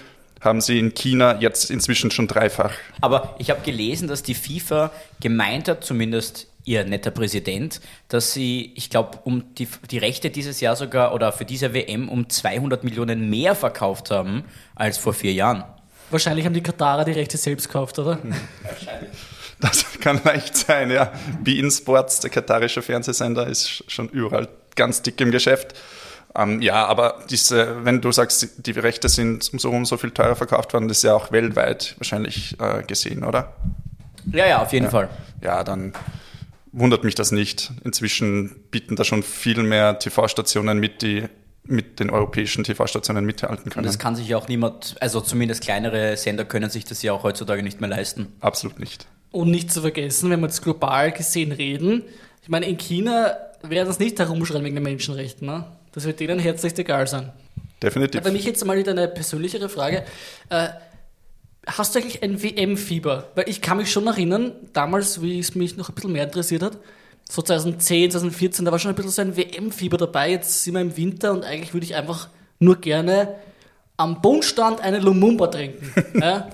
haben 0.40 0.60
sie 0.60 0.78
in 0.78 0.94
China 0.94 1.40
jetzt 1.40 1.70
inzwischen 1.70 2.10
schon 2.10 2.28
dreifach. 2.28 2.72
Aber 3.00 3.34
ich 3.38 3.50
habe 3.50 3.60
gelesen, 3.62 4.06
dass 4.06 4.22
die 4.22 4.34
FIFA 4.34 4.92
gemeint 5.20 5.68
hat, 5.68 5.84
zumindest 5.84 6.46
ihr 6.64 6.84
netter 6.84 7.10
Präsident, 7.10 7.80
dass 8.08 8.32
sie, 8.32 8.72
ich 8.76 8.90
glaube, 8.90 9.18
um 9.24 9.54
die, 9.54 9.66
die 9.90 9.98
Rechte 9.98 10.30
dieses 10.30 10.60
Jahr 10.60 10.76
sogar 10.76 11.14
oder 11.14 11.32
für 11.32 11.44
diese 11.44 11.74
WM 11.74 12.08
um 12.08 12.28
200 12.28 12.84
Millionen 12.84 13.30
mehr 13.30 13.54
verkauft 13.54 14.10
haben 14.10 14.44
als 14.74 14.98
vor 14.98 15.14
vier 15.14 15.32
Jahren. 15.32 15.64
Wahrscheinlich 16.10 16.46
haben 16.46 16.54
die 16.54 16.62
Katarer 16.62 17.04
die 17.04 17.12
Rechte 17.12 17.36
selbst 17.36 17.66
gekauft, 17.66 17.98
oder? 17.98 18.18
Das 19.60 19.84
kann 20.00 20.20
leicht 20.24 20.56
sein, 20.56 20.90
ja. 20.90 21.12
Bein 21.44 21.70
Sports, 21.70 22.20
der 22.20 22.30
katarische 22.30 22.80
Fernsehsender, 22.82 23.46
ist 23.46 23.84
schon 23.88 24.08
überall 24.08 24.48
ganz 24.76 25.02
dick 25.02 25.20
im 25.20 25.30
Geschäft. 25.32 25.74
Ähm, 26.36 26.62
ja, 26.62 26.86
aber 26.86 27.24
diese, 27.30 27.84
wenn 27.84 28.00
du 28.00 28.12
sagst, 28.12 28.66
die 28.66 28.70
Rechte 28.72 29.08
sind 29.08 29.42
so 29.42 29.70
um 29.70 29.84
so 29.84 29.96
viel 29.96 30.10
teurer 30.12 30.36
verkauft 30.36 30.72
worden, 30.72 30.86
das 30.88 30.98
ist 30.98 31.02
ja 31.04 31.14
auch 31.14 31.32
weltweit 31.32 31.96
wahrscheinlich 31.98 32.56
äh, 32.60 32.82
gesehen, 32.84 33.24
oder? 33.24 33.52
Ja, 34.30 34.46
ja, 34.46 34.62
auf 34.62 34.72
jeden 34.72 34.90
Fall. 34.90 35.08
Ja, 35.42 35.64
dann 35.64 35.92
wundert 36.72 37.02
mich 37.02 37.14
das 37.14 37.32
nicht. 37.32 37.72
Inzwischen 37.82 38.54
bieten 38.70 38.94
da 38.94 39.04
schon 39.04 39.22
viel 39.22 39.62
mehr 39.62 39.98
TV-Stationen 39.98 40.78
mit, 40.78 41.02
die 41.02 41.24
mit 41.64 42.00
den 42.00 42.10
europäischen 42.10 42.64
TV-Stationen 42.64 43.24
mithalten 43.24 43.64
Und 43.64 43.72
können. 43.74 43.86
das 43.86 43.98
kann 43.98 44.16
sich 44.16 44.28
ja 44.28 44.38
auch 44.38 44.48
niemand, 44.48 44.96
also 45.00 45.20
zumindest 45.20 45.62
kleinere 45.62 46.16
Sender 46.16 46.44
können 46.44 46.70
sich 46.70 46.84
das 46.84 47.02
ja 47.02 47.12
auch 47.12 47.24
heutzutage 47.24 47.62
nicht 47.62 47.80
mehr 47.80 47.90
leisten. 47.90 48.32
Absolut 48.40 48.78
nicht. 48.78 49.06
Und 49.30 49.50
nicht 49.50 49.70
zu 49.72 49.82
vergessen, 49.82 50.30
wenn 50.30 50.40
wir 50.40 50.46
jetzt 50.46 50.62
global 50.62 51.12
gesehen 51.12 51.52
reden, 51.52 52.04
ich 52.42 52.48
meine, 52.48 52.66
in 52.66 52.78
China 52.78 53.36
werden 53.62 53.90
es 53.90 53.98
nicht 53.98 54.18
herumschreien 54.18 54.64
wegen 54.64 54.76
den 54.76 54.84
Menschenrechten. 54.84 55.46
Ne? 55.46 55.64
Das 55.92 56.04
wird 56.04 56.20
denen 56.20 56.38
herzlichst 56.38 56.78
egal 56.78 57.06
sein. 57.06 57.32
Definitiv. 57.82 58.20
Aber 58.20 58.32
mich 58.32 58.44
jetzt 58.44 58.64
mal 58.64 58.76
wieder 58.78 58.92
eine 58.92 59.06
persönlichere 59.06 59.68
Frage. 59.68 60.04
Äh, 60.48 60.68
hast 61.66 61.94
du 61.94 62.00
eigentlich 62.00 62.22
ein 62.22 62.42
WM-Fieber? 62.42 63.28
Weil 63.34 63.48
ich 63.48 63.60
kann 63.60 63.76
mich 63.76 63.92
schon 63.92 64.06
erinnern, 64.06 64.52
damals, 64.72 65.20
wie 65.22 65.38
es 65.38 65.54
mich 65.54 65.76
noch 65.76 65.88
ein 65.88 65.94
bisschen 65.94 66.12
mehr 66.12 66.24
interessiert 66.24 66.62
hat, 66.62 66.78
so 67.28 67.42
2010, 67.42 68.12
2014, 68.12 68.64
da 68.64 68.72
war 68.72 68.78
schon 68.78 68.90
ein 68.90 68.94
bisschen 68.94 69.10
so 69.10 69.22
ein 69.22 69.36
WM-Fieber 69.36 69.98
dabei. 69.98 70.30
Jetzt 70.30 70.64
sind 70.64 70.74
wir 70.74 70.80
im 70.80 70.96
Winter 70.96 71.32
und 71.32 71.44
eigentlich 71.44 71.74
würde 71.74 71.84
ich 71.84 71.94
einfach 71.94 72.28
nur 72.58 72.76
gerne 72.76 73.34
am 73.98 74.22
Bundstand 74.22 74.80
eine 74.80 75.00
Lumumba 75.00 75.48
trinken. 75.48 75.92
ja? 76.18 76.48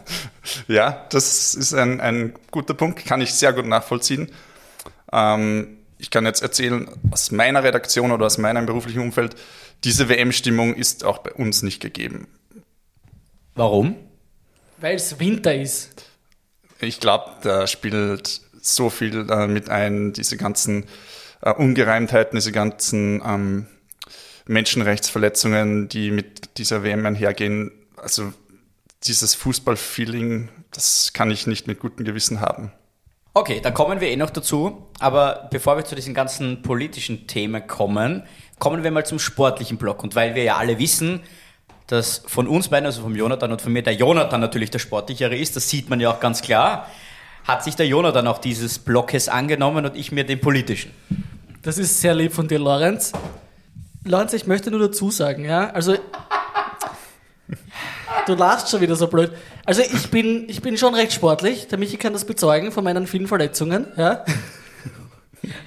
Ja, 0.67 1.07
das 1.11 1.55
ist 1.55 1.73
ein, 1.75 2.01
ein 2.01 2.35
guter 2.51 2.75
Punkt, 2.75 3.05
kann 3.07 3.21
ich 3.21 3.33
sehr 3.33 3.53
gut 3.53 3.67
nachvollziehen. 3.67 4.31
Ähm, 5.13 5.79
ich 5.99 6.11
kann 6.11 6.27
jetzt 6.27 6.43
erzählen, 6.43 6.89
aus 7.11 7.31
meiner 7.31 7.63
Redaktion 7.63 8.11
oder 8.11 8.27
aus 8.27 8.39
meinem 8.39 8.67
beruflichen 8.67 9.01
Umfeld, 9.01 9.37
diese 9.85 10.09
WM-Stimmung 10.09 10.75
ist 10.75 11.05
auch 11.05 11.19
bei 11.19 11.33
uns 11.33 11.63
nicht 11.63 11.81
gegeben. 11.81 12.27
Warum? 13.55 13.97
Weil 14.79 14.97
es 14.97 15.21
Winter 15.21 15.55
ist. 15.55 16.07
Ich 16.81 16.99
glaube, 16.99 17.31
da 17.43 17.67
spielt 17.67 18.41
so 18.61 18.91
viel 18.91 19.31
äh, 19.31 19.47
mit 19.47 19.69
ein, 19.69 20.13
diese 20.13 20.37
ganzen 20.37 20.87
äh, 21.43 21.53
Ungereimtheiten, 21.53 22.37
diese 22.37 22.53
ganzen 22.53 23.23
ähm, 23.25 23.67
Menschenrechtsverletzungen, 24.47 25.89
die 25.89 26.11
mit 26.11 26.59
dieser 26.59 26.83
WM 26.83 27.05
einhergehen. 27.07 27.73
Also 27.97 28.33
dieses 29.05 29.35
Fußballfeeling, 29.35 30.49
das 30.71 31.13
kann 31.13 31.31
ich 31.31 31.47
nicht 31.47 31.67
mit 31.67 31.81
gutem 31.81 32.05
Gewissen 32.05 32.41
haben. 32.41 32.73
Okay, 33.33 33.61
dann 33.61 33.75
kommen 33.75 34.01
wir 34.01 34.09
eh 34.09 34.17
noch 34.17 34.31
dazu. 34.31 34.87
Aber 35.01 35.49
bevor 35.51 35.77
wir 35.77 35.85
zu 35.85 35.95
diesen 35.95 36.15
ganzen 36.15 36.63
politischen 36.63 37.27
Themen 37.27 37.67
kommen, 37.67 38.23
kommen 38.59 38.85
wir 38.85 38.91
mal 38.91 39.05
zum 39.05 39.19
sportlichen 39.19 39.77
Block. 39.77 40.03
Und 40.03 40.15
weil 40.15 40.35
wir 40.35 40.45
ja 40.45 40.57
alle 40.57 40.79
wissen, 40.79 41.21
dass 41.87 42.23
von 42.27 42.47
uns 42.47 42.69
beiden, 42.69 42.87
also 42.87 43.03
vom 43.03 43.17
Jonathan 43.17 43.53
und 43.53 43.61
von 43.61 43.73
mir, 43.73 43.83
der 43.83 43.95
Jonathan 43.95 44.41
natürlich 44.41 44.71
der 44.71 44.79
sportlichere 44.79 45.37
ist, 45.37 45.57
das 45.57 45.69
sieht 45.69 45.91
man 45.91 46.01
ja 46.01 46.11
auch 46.11 46.21
ganz 46.21 46.43
klar, 46.43 46.89
hat 47.45 47.63
sich 47.63 47.77
der 47.77 47.87
Jonathan 47.87 48.27
auch 48.27 48.39
dieses 48.39 48.79
Blockes 48.79 49.29
angenommen 49.29 49.85
und 49.85 49.97
ich 49.97 50.13
mir 50.13 50.25
den 50.25 50.41
politischen. 50.41 50.93
Das 51.63 51.77
ist 51.77 52.01
sehr 52.01 52.15
lieb 52.15 52.33
von 52.33 52.49
dir, 52.49 52.59
Lorenz. 52.59 53.13
Lorenz, 54.05 54.35
ich 54.35 54.47
möchte 54.47 54.71
nur 54.71 54.81
dazu 54.81 55.11
sagen, 55.11 55.45
ja, 55.45 55.71
also 55.71 55.97
du 58.27 58.35
lachst 58.35 58.71
schon 58.71 58.81
wieder 58.81 58.97
so 58.97 59.09
blöd. 59.09 59.33
Also 59.65 59.83
ich 59.83 60.11
bin, 60.11 60.49
ich 60.49 60.61
bin 60.61 60.77
schon 60.77 60.95
recht 60.95 61.13
sportlich. 61.13 61.69
Der 61.69 61.79
Michi 61.79 61.97
kann 61.97 62.13
das 62.13 62.25
bezeugen 62.25 62.71
von 62.71 62.85
meinen 62.85 63.07
vielen 63.07 63.27
Verletzungen. 63.27 63.87
Ja. 63.97 64.25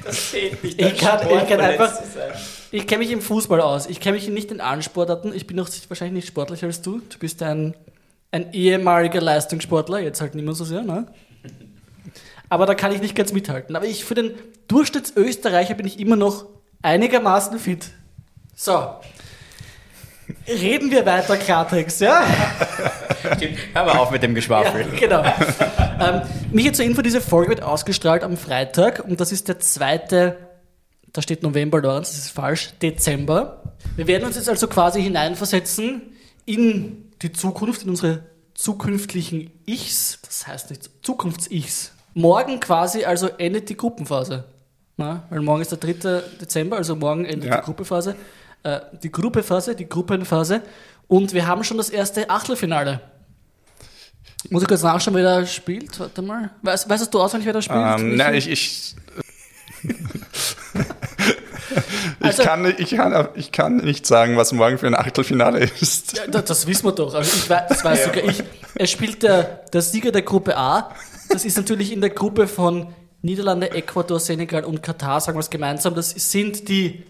Das 0.04 0.32
zählt 0.32 0.64
nicht. 0.64 0.80
Ich 0.80 0.98
kann, 0.98 1.20
ich 1.30 1.48
kann 1.48 1.60
einfach. 1.60 1.94
Ich 2.72 2.86
kenne 2.86 3.00
mich 3.00 3.12
im 3.12 3.22
Fußball 3.22 3.62
aus. 3.62 3.88
Ich 3.88 4.00
kenne 4.00 4.16
mich 4.16 4.28
nicht 4.28 4.52
in 4.52 4.62
allen 4.62 4.82
Sportarten. 4.82 5.34
Ich 5.34 5.48
bin 5.48 5.60
auch 5.60 5.70
wahrscheinlich 5.88 6.24
nicht 6.24 6.28
sportlicher 6.28 6.68
als 6.68 6.82
du. 6.82 7.02
Du 7.10 7.18
bist 7.18 7.42
ein, 7.42 7.76
ein 8.32 8.54
ehemaliger 8.54 9.22
Leistungssportler, 9.22 10.00
jetzt 10.00 10.22
halt 10.22 10.36
nicht 10.36 10.46
mehr 10.46 10.54
so 10.54 10.66
sehr, 10.66 10.82
ne? 10.82 11.08
Aber 12.50 12.66
da 12.66 12.76
kann 12.76 12.92
ich 12.92 13.02
nicht 13.02 13.16
ganz 13.16 13.34
mithalten. 13.34 13.76
Aber 13.76 13.86
ich 13.86 14.06
für 14.06 14.16
den 14.16 14.32
Durchschnittsösterreicher 14.68 15.74
bin 15.76 15.88
ich 15.88 16.00
immer 16.00 16.16
noch 16.16 16.46
einigermaßen 16.82 17.58
fit. 17.60 17.90
So. 18.60 18.96
Reden 20.48 20.90
wir 20.90 21.06
weiter 21.06 21.38
Klartext, 21.38 22.02
ja? 22.02 22.26
Hör 23.74 23.86
mal 23.86 23.98
auf 23.98 24.10
mit 24.10 24.24
dem 24.24 24.34
Geschwafel. 24.34 24.82
Ja, 24.82 25.00
genau. 25.00 25.24
ähm, 26.04 26.22
Michi, 26.52 26.72
zur 26.72 26.84
Info, 26.84 27.04
diese 27.04 27.22
Folge 27.22 27.50
wird 27.50 27.62
ausgestrahlt 27.62 28.24
am 28.24 28.36
Freitag 28.36 29.06
und 29.06 29.22
das 29.22 29.32
ist 29.32 29.48
der 29.48 29.60
zweite, 29.60 30.38
da 31.14 31.22
steht 31.22 31.44
November, 31.44 31.80
Lorenz, 31.82 32.10
das 32.10 32.18
ist 32.18 32.32
falsch, 32.32 32.72
Dezember. 32.82 33.62
Wir 33.96 34.08
werden 34.08 34.26
uns 34.26 34.36
jetzt 34.36 34.50
also 34.50 34.68
quasi 34.68 35.04
hineinversetzen 35.04 36.02
in 36.46 37.12
die 37.22 37.32
Zukunft, 37.32 37.84
in 37.84 37.92
unsere 37.92 38.24
zukünftigen 38.56 39.52
Ichs, 39.68 40.18
das 40.26 40.48
heißt 40.48 40.72
nicht 40.72 40.90
Zukunfts-Ichs. 41.06 41.92
Morgen 42.16 42.60
quasi 42.60 43.06
also 43.06 43.28
endet 43.38 43.70
die 43.70 43.78
Gruppenphase. 43.78 44.46
Na, 44.98 45.24
weil 45.30 45.42
morgen 45.42 45.62
ist 45.62 45.72
der 45.72 45.78
3. 45.78 46.22
Dezember, 46.42 46.78
also 46.78 46.96
morgen 46.96 47.24
endet 47.24 47.50
Ja. 47.52 47.58
die 47.58 47.64
Gruppenphase. 47.66 48.16
Äh, 48.64 48.80
die 49.04 49.12
Gruppephase, 49.12 49.76
die 49.76 49.88
Gruppenphase. 49.88 50.62
Und 51.08 51.34
wir 51.34 51.48
haben 51.48 51.64
schon 51.64 51.78
das 51.78 51.90
erste 51.90 52.30
Achtelfinale. 52.30 53.00
Muss 54.50 54.62
ich 54.62 54.68
kurz 54.68 54.84
nachschauen, 54.84 55.16
wer 55.16 55.24
da 55.24 55.46
spielt? 55.46 56.00
Warte 56.00 56.22
mal. 56.22 56.52
Weißt, 56.62 56.90
weißt 56.90 57.14
du 57.14 57.22
auswendig, 57.22 57.46
wer 57.48 57.54
da 57.54 57.62
spielt? 57.62 57.80
Ähm, 58.00 58.16
na, 58.16 58.34
ich, 58.34 58.50
ich, 58.50 58.96
ich, 60.74 62.26
Also- 62.26 62.44
kann, 62.44 62.74
ich, 62.78 62.90
kann, 62.92 63.28
ich 63.36 63.52
kann 63.52 63.78
nicht 63.78 64.06
sagen, 64.06 64.38
was 64.38 64.52
morgen 64.52 64.78
für 64.78 64.88
ein 64.88 64.96
Achtelfinale 64.96 65.60
ist. 65.80 66.18
Ja, 66.18 66.28
da- 66.28 66.42
das 66.42 66.68
wissen 66.68 66.86
wir 66.86 66.92
doch. 66.92 67.14
Also 67.14 67.36
ich 67.38 67.50
weiß, 67.50 67.64
das 67.70 67.84
weiß 67.84 68.06
sogar 68.06 68.24
ich. 68.24 68.44
Es 68.76 68.92
spielt 68.92 69.24
der, 69.24 69.44
der 69.74 69.82
Sieger 69.82 70.12
der 70.12 70.22
Gruppe 70.22 70.58
A. 70.58 70.94
Das 71.30 71.46
ist 71.46 71.58
natürlich 71.58 71.92
in 71.92 72.02
der 72.02 72.10
Gruppe 72.12 72.48
von 72.48 72.94
Niederlande, 73.22 73.72
Ecuador, 73.72 74.20
Senegal 74.20 74.64
und 74.64 74.84
Katar, 74.84 75.20
sagen 75.20 75.38
wir 75.38 75.42
es 75.42 75.50
gemeinsam. 75.50 75.96
Das 75.96 76.12
sind 76.12 76.70
die 76.70 77.04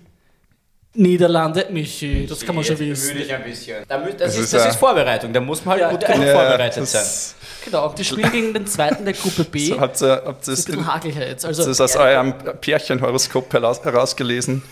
Niederlande. 0.94 1.68
Michi, 1.70 2.26
das 2.28 2.42
kann 2.46 2.56
man 2.56 2.64
schon 2.64 2.80
wissen. 2.80 3.18
ein 3.18 3.44
bisschen. 3.44 3.84
Da 3.88 3.98
mü- 3.98 4.10
Das, 4.12 4.18
Das 4.18 4.36
ist, 4.36 4.44
ist 4.46 4.54
das 4.54 4.64
ja- 4.64 4.70
ist 4.70 4.76
Vorbereitung, 4.78 5.32
da 5.32 5.40
muss 5.40 5.64
man 5.64 5.74
halt 5.74 5.82
Ja, 5.82 5.92
gut 5.92 6.06
genug 6.06 6.26
Ja, 6.26 6.34
vorbereitet 6.34 6.88
sein. 6.88 7.02
das, 7.02 7.36
Genau, 7.66 7.90
und 7.90 8.00
die 8.00 8.06
spielen 8.06 8.32
gegen 8.32 8.54
den 8.54 8.66
zweiten 8.66 9.04
der 9.06 9.14
Gruppe 9.14 9.44
B. 9.44 9.68
so, 9.68 9.80
habt 9.80 10.02
ihr, 10.02 10.24
habt 10.26 10.48
ihr 10.48 10.52
Das 10.52 10.60
ist 10.60 10.70
ein 10.70 10.72
bisschen 10.78 10.94
hakeliger 10.94 11.28
jetzt. 11.28 11.46
Also, 11.46 11.62
das 11.64 11.72
ist 11.72 11.82
aus 11.82 11.96
eurem 11.98 12.34
Pärchenhoroskop 12.62 13.52
heraus, 13.54 13.84
herausgelesen? 13.84 14.64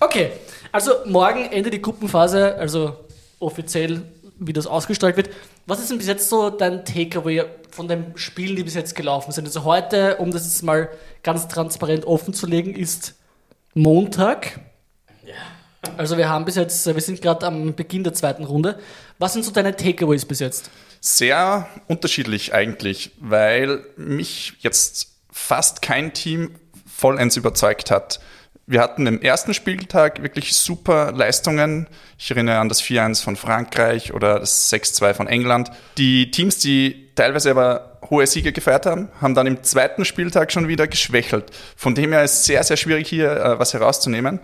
Okay, 0.00 0.32
also 0.70 0.92
morgen 1.06 1.46
endet 1.50 1.72
die 1.72 1.80
Gruppenphase, 1.80 2.56
also 2.56 2.96
offiziell, 3.38 4.02
wie 4.38 4.52
das 4.52 4.66
ausgestrahlt 4.66 5.16
wird. 5.16 5.30
Was 5.66 5.80
ist 5.80 5.90
denn 5.90 5.96
bis 5.98 6.06
jetzt 6.08 6.28
so 6.28 6.50
dein 6.50 6.84
Takeaway 6.84 7.44
von 7.70 7.88
den 7.88 8.12
Spielen, 8.16 8.54
die 8.56 8.64
bis 8.64 8.74
jetzt 8.74 8.94
gelaufen 8.94 9.32
sind? 9.32 9.46
Also 9.46 9.64
heute, 9.64 10.16
um 10.16 10.30
das 10.30 10.44
jetzt 10.44 10.62
mal 10.62 10.90
ganz 11.22 11.48
transparent 11.48 12.04
offen 12.06 12.34
zu 12.34 12.46
legen, 12.46 12.74
ist 12.74 13.14
Montag. 13.74 14.60
Also 15.96 16.16
wir 16.16 16.28
haben 16.28 16.44
bis 16.44 16.56
jetzt, 16.56 16.86
wir 16.86 17.00
sind 17.00 17.20
gerade 17.20 17.46
am 17.46 17.74
Beginn 17.74 18.04
der 18.04 18.14
zweiten 18.14 18.44
Runde. 18.44 18.78
Was 19.18 19.34
sind 19.34 19.44
so 19.44 19.50
deine 19.50 19.76
Takeaways 19.76 20.24
bis 20.24 20.40
jetzt? 20.40 20.70
Sehr 21.00 21.68
unterschiedlich 21.86 22.54
eigentlich, 22.54 23.10
weil 23.18 23.84
mich 23.96 24.54
jetzt 24.60 25.12
fast 25.30 25.82
kein 25.82 26.14
Team 26.14 26.54
vollends 26.86 27.36
überzeugt 27.36 27.90
hat. 27.90 28.20
Wir 28.66 28.80
hatten 28.80 29.06
im 29.06 29.20
ersten 29.20 29.52
Spieltag 29.52 30.22
wirklich 30.22 30.54
super 30.54 31.12
Leistungen. 31.12 31.86
Ich 32.18 32.30
erinnere 32.30 32.58
an 32.58 32.70
das 32.70 32.82
4-1 32.82 33.22
von 33.22 33.36
Frankreich 33.36 34.14
oder 34.14 34.40
das 34.40 34.72
6-2 34.72 35.12
von 35.12 35.26
England. 35.26 35.70
Die 35.98 36.30
Teams, 36.30 36.58
die 36.58 37.10
teilweise 37.14 37.50
aber 37.50 37.98
hohe 38.08 38.26
Siege 38.26 38.52
gefeiert 38.52 38.86
haben, 38.86 39.08
haben 39.20 39.34
dann 39.34 39.46
im 39.46 39.62
zweiten 39.62 40.06
Spieltag 40.06 40.50
schon 40.50 40.66
wieder 40.66 40.86
geschwächelt. 40.86 41.50
Von 41.76 41.94
dem 41.94 42.12
her 42.12 42.24
ist 42.24 42.32
es 42.32 42.44
sehr, 42.46 42.64
sehr 42.64 42.78
schwierig 42.78 43.06
hier 43.06 43.32
äh, 43.32 43.58
was 43.58 43.74
herauszunehmen. 43.74 44.40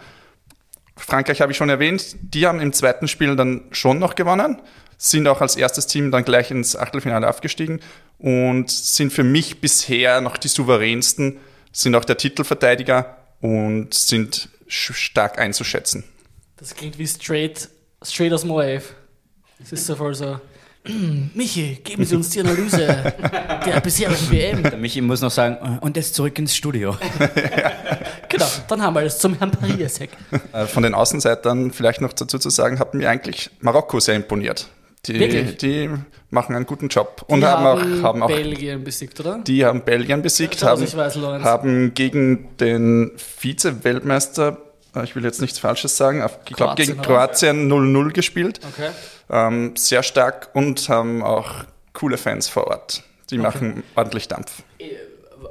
Frankreich 0.96 1.40
habe 1.40 1.52
ich 1.52 1.58
schon 1.58 1.70
erwähnt, 1.70 2.16
die 2.20 2.46
haben 2.46 2.60
im 2.60 2.74
zweiten 2.74 3.08
Spiel 3.08 3.36
dann 3.36 3.62
schon 3.70 3.98
noch 3.98 4.16
gewonnen, 4.16 4.60
sind 4.98 5.26
auch 5.28 5.40
als 5.40 5.56
erstes 5.56 5.86
Team 5.86 6.10
dann 6.10 6.24
gleich 6.26 6.50
ins 6.50 6.76
Achtelfinale 6.76 7.26
aufgestiegen 7.26 7.80
und 8.18 8.70
sind 8.70 9.14
für 9.14 9.24
mich 9.24 9.62
bisher 9.62 10.20
noch 10.20 10.36
die 10.36 10.48
souveränsten, 10.48 11.38
sind 11.72 11.94
auch 11.94 12.04
der 12.04 12.18
Titelverteidiger 12.18 13.16
und 13.40 13.94
sind 13.94 14.48
stark 14.66 15.38
einzuschätzen. 15.38 16.04
Das 16.56 16.74
klingt 16.74 16.98
wie 16.98 17.06
straight, 17.06 17.68
straight 18.02 18.32
aus 18.32 18.42
dem 18.42 18.50
Wave. 18.50 18.82
Das 19.58 19.72
ist 19.72 19.86
so 19.86 19.96
voll 19.96 20.14
so. 20.14 20.40
Michi, 21.34 21.78
geben 21.84 22.04
Sie 22.04 22.16
uns 22.16 22.30
die 22.30 22.40
Analyse 22.40 22.86
der 23.66 23.80
bisherigen 23.80 24.30
WM. 24.30 24.62
Der 24.62 24.78
Michi 24.78 25.00
muss 25.00 25.20
noch 25.20 25.30
sagen, 25.30 25.78
und 25.80 25.96
jetzt 25.96 26.14
zurück 26.14 26.38
ins 26.38 26.54
Studio. 26.54 26.96
Genau, 28.30 28.46
dann 28.68 28.80
haben 28.80 28.94
wir 28.94 29.02
es 29.02 29.18
zum 29.18 29.36
Herrn 29.36 29.50
Pariasek. 29.50 30.10
Äh, 30.52 30.66
Von 30.66 30.84
den 30.84 30.94
Außenseitern 30.94 31.72
vielleicht 31.72 32.00
noch 32.00 32.12
dazu 32.12 32.38
zu 32.38 32.48
sagen, 32.48 32.78
hat 32.78 32.94
mir 32.94 33.10
eigentlich 33.10 33.50
Marokko 33.60 33.98
sehr 33.98 34.14
imponiert. 34.14 34.68
Die, 35.06 35.18
Wirklich? 35.18 35.56
die 35.56 35.90
machen 36.30 36.54
einen 36.54 36.66
guten 36.66 36.88
Job 36.88 37.24
und 37.26 37.40
Die 37.40 37.46
haben, 37.46 37.66
auch, 37.66 38.02
haben 38.04 38.22
auch 38.22 38.28
Belgien 38.28 38.84
besiegt, 38.84 39.18
oder? 39.20 39.38
Die 39.38 39.64
haben 39.64 39.82
Belgien 39.82 40.22
besiegt, 40.22 40.60
Ja, 40.60 40.68
haben, 40.68 40.82
ich 40.84 40.96
weiß, 40.96 41.16
haben 41.16 41.92
gegen 41.94 42.56
den 42.58 43.12
Vize-Weltmeister, 43.16 44.56
äh, 44.94 45.04
ich 45.04 45.16
will 45.16 45.24
jetzt 45.24 45.40
nichts 45.40 45.58
Falsches 45.58 45.96
sagen, 45.96 46.22
auf- 46.22 46.38
ich 46.48 46.56
glaube 46.56 46.74
gegen? 46.76 47.00
Kroatien 47.02 47.68
0-0 47.70 48.12
gespielt. 48.12 48.60
Okay. 48.72 48.90
Ähm, 49.30 49.74
sehr 49.76 50.02
stark 50.02 50.50
und 50.54 50.88
haben 50.88 51.22
auch 51.22 51.64
coole 51.92 52.16
Fans 52.16 52.48
vor 52.48 52.66
Ort. 52.68 53.02
Die 53.30 53.38
machen 53.38 53.82
ordentlich 53.94 54.26
Dampf. 54.28 54.62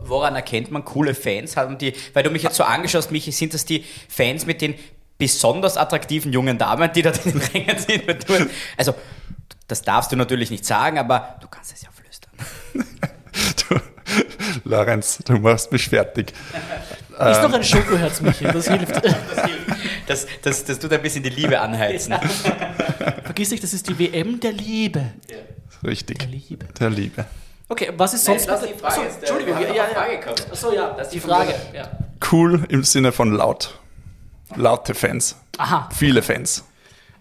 Woran 0.01 0.35
erkennt 0.35 0.69
man 0.71 0.83
coole 0.85 1.13
Fans? 1.15 1.55
Haben 1.57 1.77
die, 1.77 1.93
weil 2.13 2.23
du 2.23 2.29
mich 2.29 2.43
jetzt 2.43 2.55
so 2.55 2.63
angeschaut 2.63 3.03
hast, 3.03 3.11
Michi, 3.11 3.31
sind 3.31 3.53
das 3.53 3.65
die 3.65 3.83
Fans 4.07 4.45
mit 4.45 4.61
den 4.61 4.75
besonders 5.17 5.77
attraktiven 5.77 6.31
jungen 6.31 6.57
Damen, 6.57 6.91
die 6.93 7.01
da 7.01 7.11
in 7.23 7.31
den 7.33 7.41
Rängen 7.41 7.77
sind? 7.79 8.03
Also, 8.77 8.93
das 9.69 9.81
darfst 9.83 10.11
du 10.11 10.15
natürlich 10.17 10.51
nicht 10.51 10.65
sagen, 10.65 10.97
aber 10.97 11.35
du 11.41 11.47
kannst 11.47 11.71
es 11.73 11.81
ja 11.81 11.89
flüstern. 11.91 12.31
Du, 13.69 13.79
Lorenz, 14.67 15.19
du 15.23 15.33
machst 15.33 15.71
mich 15.71 15.87
fertig. 15.87 16.33
Ist 16.51 17.43
noch 17.43 17.53
ein 17.53 17.63
Schokoherz, 17.63 18.19
Michi, 18.21 18.43
das 18.45 18.67
hilft. 18.67 19.01
Das, 20.07 20.25
das, 20.41 20.65
das 20.65 20.79
tut 20.79 20.91
ein 20.91 21.01
bisschen 21.01 21.21
die 21.21 21.29
Liebe 21.29 21.59
anheizen. 21.59 22.15
Vergiss 23.23 23.51
nicht, 23.51 23.63
das 23.63 23.73
ist 23.73 23.87
die 23.87 23.97
WM 23.99 24.39
der 24.39 24.51
Liebe. 24.51 25.11
Richtig. 25.85 26.19
Der 26.19 26.27
Liebe. 26.27 26.65
Der 26.79 26.89
Liebe. 26.89 27.25
Okay, 27.67 27.93
was 27.95 28.15
ist 28.15 28.25
sonst... 28.25 28.47
lass 28.47 28.61
die 28.61 28.73
Frage 28.73 28.85
Achso, 28.85 29.01
jetzt, 29.03 29.15
äh, 29.17 29.19
Entschuldigung, 29.19 29.59
wir 29.59 29.67
haben 29.67 29.75
ja, 29.75 29.83
ja. 29.87 29.93
Frage 29.93 30.19
gehabt. 30.19 30.47
Achso, 30.51 30.73
ja, 30.73 30.89
Das 30.97 31.07
ist 31.07 31.13
die. 31.13 31.19
Frage. 31.19 31.53
Ja. 31.73 31.89
Cool 32.31 32.65
im 32.69 32.83
Sinne 32.83 33.11
von 33.11 33.31
laut. 33.31 33.77
Laute 34.55 34.95
Fans. 34.95 35.35
Aha, 35.59 35.87
Viele 35.93 36.23
Fans. 36.23 36.63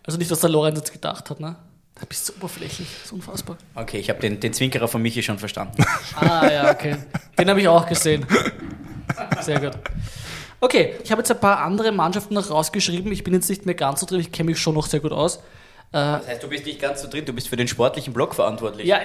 also 0.07 0.17
nicht, 0.19 0.31
was 0.31 0.40
der 0.40 0.49
Lorenz 0.49 0.78
jetzt 0.78 0.93
gedacht 0.93 1.28
hat, 1.28 1.38
ne? 1.40 1.57
Da 2.00 2.07
bist 2.09 2.28
du 2.28 2.33
oberflächlich, 2.35 2.88
das 2.88 3.07
ist 3.07 3.12
unfassbar. 3.12 3.59
Okay, 3.75 3.99
ich 3.99 4.09
habe 4.09 4.21
den, 4.21 4.38
den 4.38 4.52
Zwinkerer 4.52 4.87
von 4.87 5.02
Michi 5.02 5.23
schon 5.23 5.38
verstanden. 5.38 5.85
Ah, 6.14 6.49
ja, 6.50 6.71
okay. 6.71 6.97
Den 7.37 7.50
habe 7.50 7.61
ich 7.61 7.69
auch 7.69 7.87
gesehen. 7.87 8.25
Sehr 9.40 9.61
gut. 9.61 9.73
Okay, 10.61 10.95
ich 11.02 11.11
habe 11.11 11.21
jetzt 11.21 11.31
ein 11.31 11.40
paar 11.40 11.61
andere 11.61 11.93
Mannschaften 11.93 12.35
noch 12.35 12.50
rausgeschrieben. 12.50 13.11
Ich 13.12 13.25
bin 13.25 13.35
jetzt 13.35 13.49
nicht 13.49 13.67
mehr 13.67 13.75
ganz 13.75 14.00
so 14.00 14.07
drin, 14.07 14.21
ich 14.21 14.33
kenne 14.33 14.50
mich 14.50 14.59
schon 14.61 14.75
noch 14.75 14.87
sehr 14.87 15.00
gut 15.00 15.12
aus. 15.12 15.40
Das 15.90 16.26
heißt, 16.26 16.43
du 16.43 16.49
bist 16.49 16.67
nicht 16.67 16.81
ganz 16.81 17.00
so 17.00 17.09
drin, 17.09 17.25
du 17.25 17.33
bist 17.33 17.49
für 17.49 17.57
den 17.57 17.67
sportlichen 17.67 18.12
Block 18.12 18.35
verantwortlich. 18.35 18.87
Ja, 18.87 18.99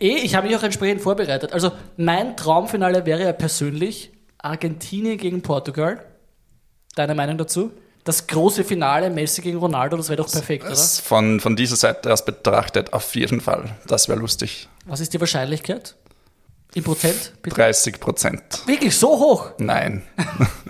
eh, 0.00 0.08
ich 0.08 0.34
habe 0.34 0.46
mich 0.46 0.56
auch 0.56 0.62
entsprechend 0.62 1.02
vorbereitet. 1.02 1.52
Also, 1.52 1.72
mein 1.96 2.36
Traumfinale 2.36 3.04
wäre 3.04 3.24
ja 3.24 3.32
persönlich 3.32 4.10
Argentinien 4.38 5.18
gegen 5.18 5.42
Portugal. 5.42 6.02
Deine 6.94 7.14
Meinung 7.14 7.36
dazu? 7.36 7.72
Das 8.10 8.26
große 8.26 8.64
Finale, 8.64 9.08
Messi 9.08 9.40
gegen 9.40 9.58
Ronaldo, 9.58 9.96
das 9.96 10.08
wäre 10.08 10.16
doch 10.16 10.28
perfekt, 10.28 10.64
oder? 10.64 10.70
Das 10.70 10.98
von, 10.98 11.38
von 11.38 11.54
dieser 11.54 11.76
Seite 11.76 12.12
aus 12.12 12.24
betrachtet 12.24 12.92
auf 12.92 13.14
jeden 13.14 13.40
Fall. 13.40 13.76
Das 13.86 14.08
wäre 14.08 14.18
lustig. 14.18 14.68
Was 14.84 14.98
ist 14.98 15.14
die 15.14 15.20
Wahrscheinlichkeit? 15.20 15.94
In 16.74 16.82
Prozent, 16.82 17.34
bitte? 17.40 17.54
30 17.54 18.00
Prozent. 18.00 18.42
Wirklich 18.66 18.96
so 18.96 19.10
hoch? 19.10 19.52
Nein. 19.58 20.02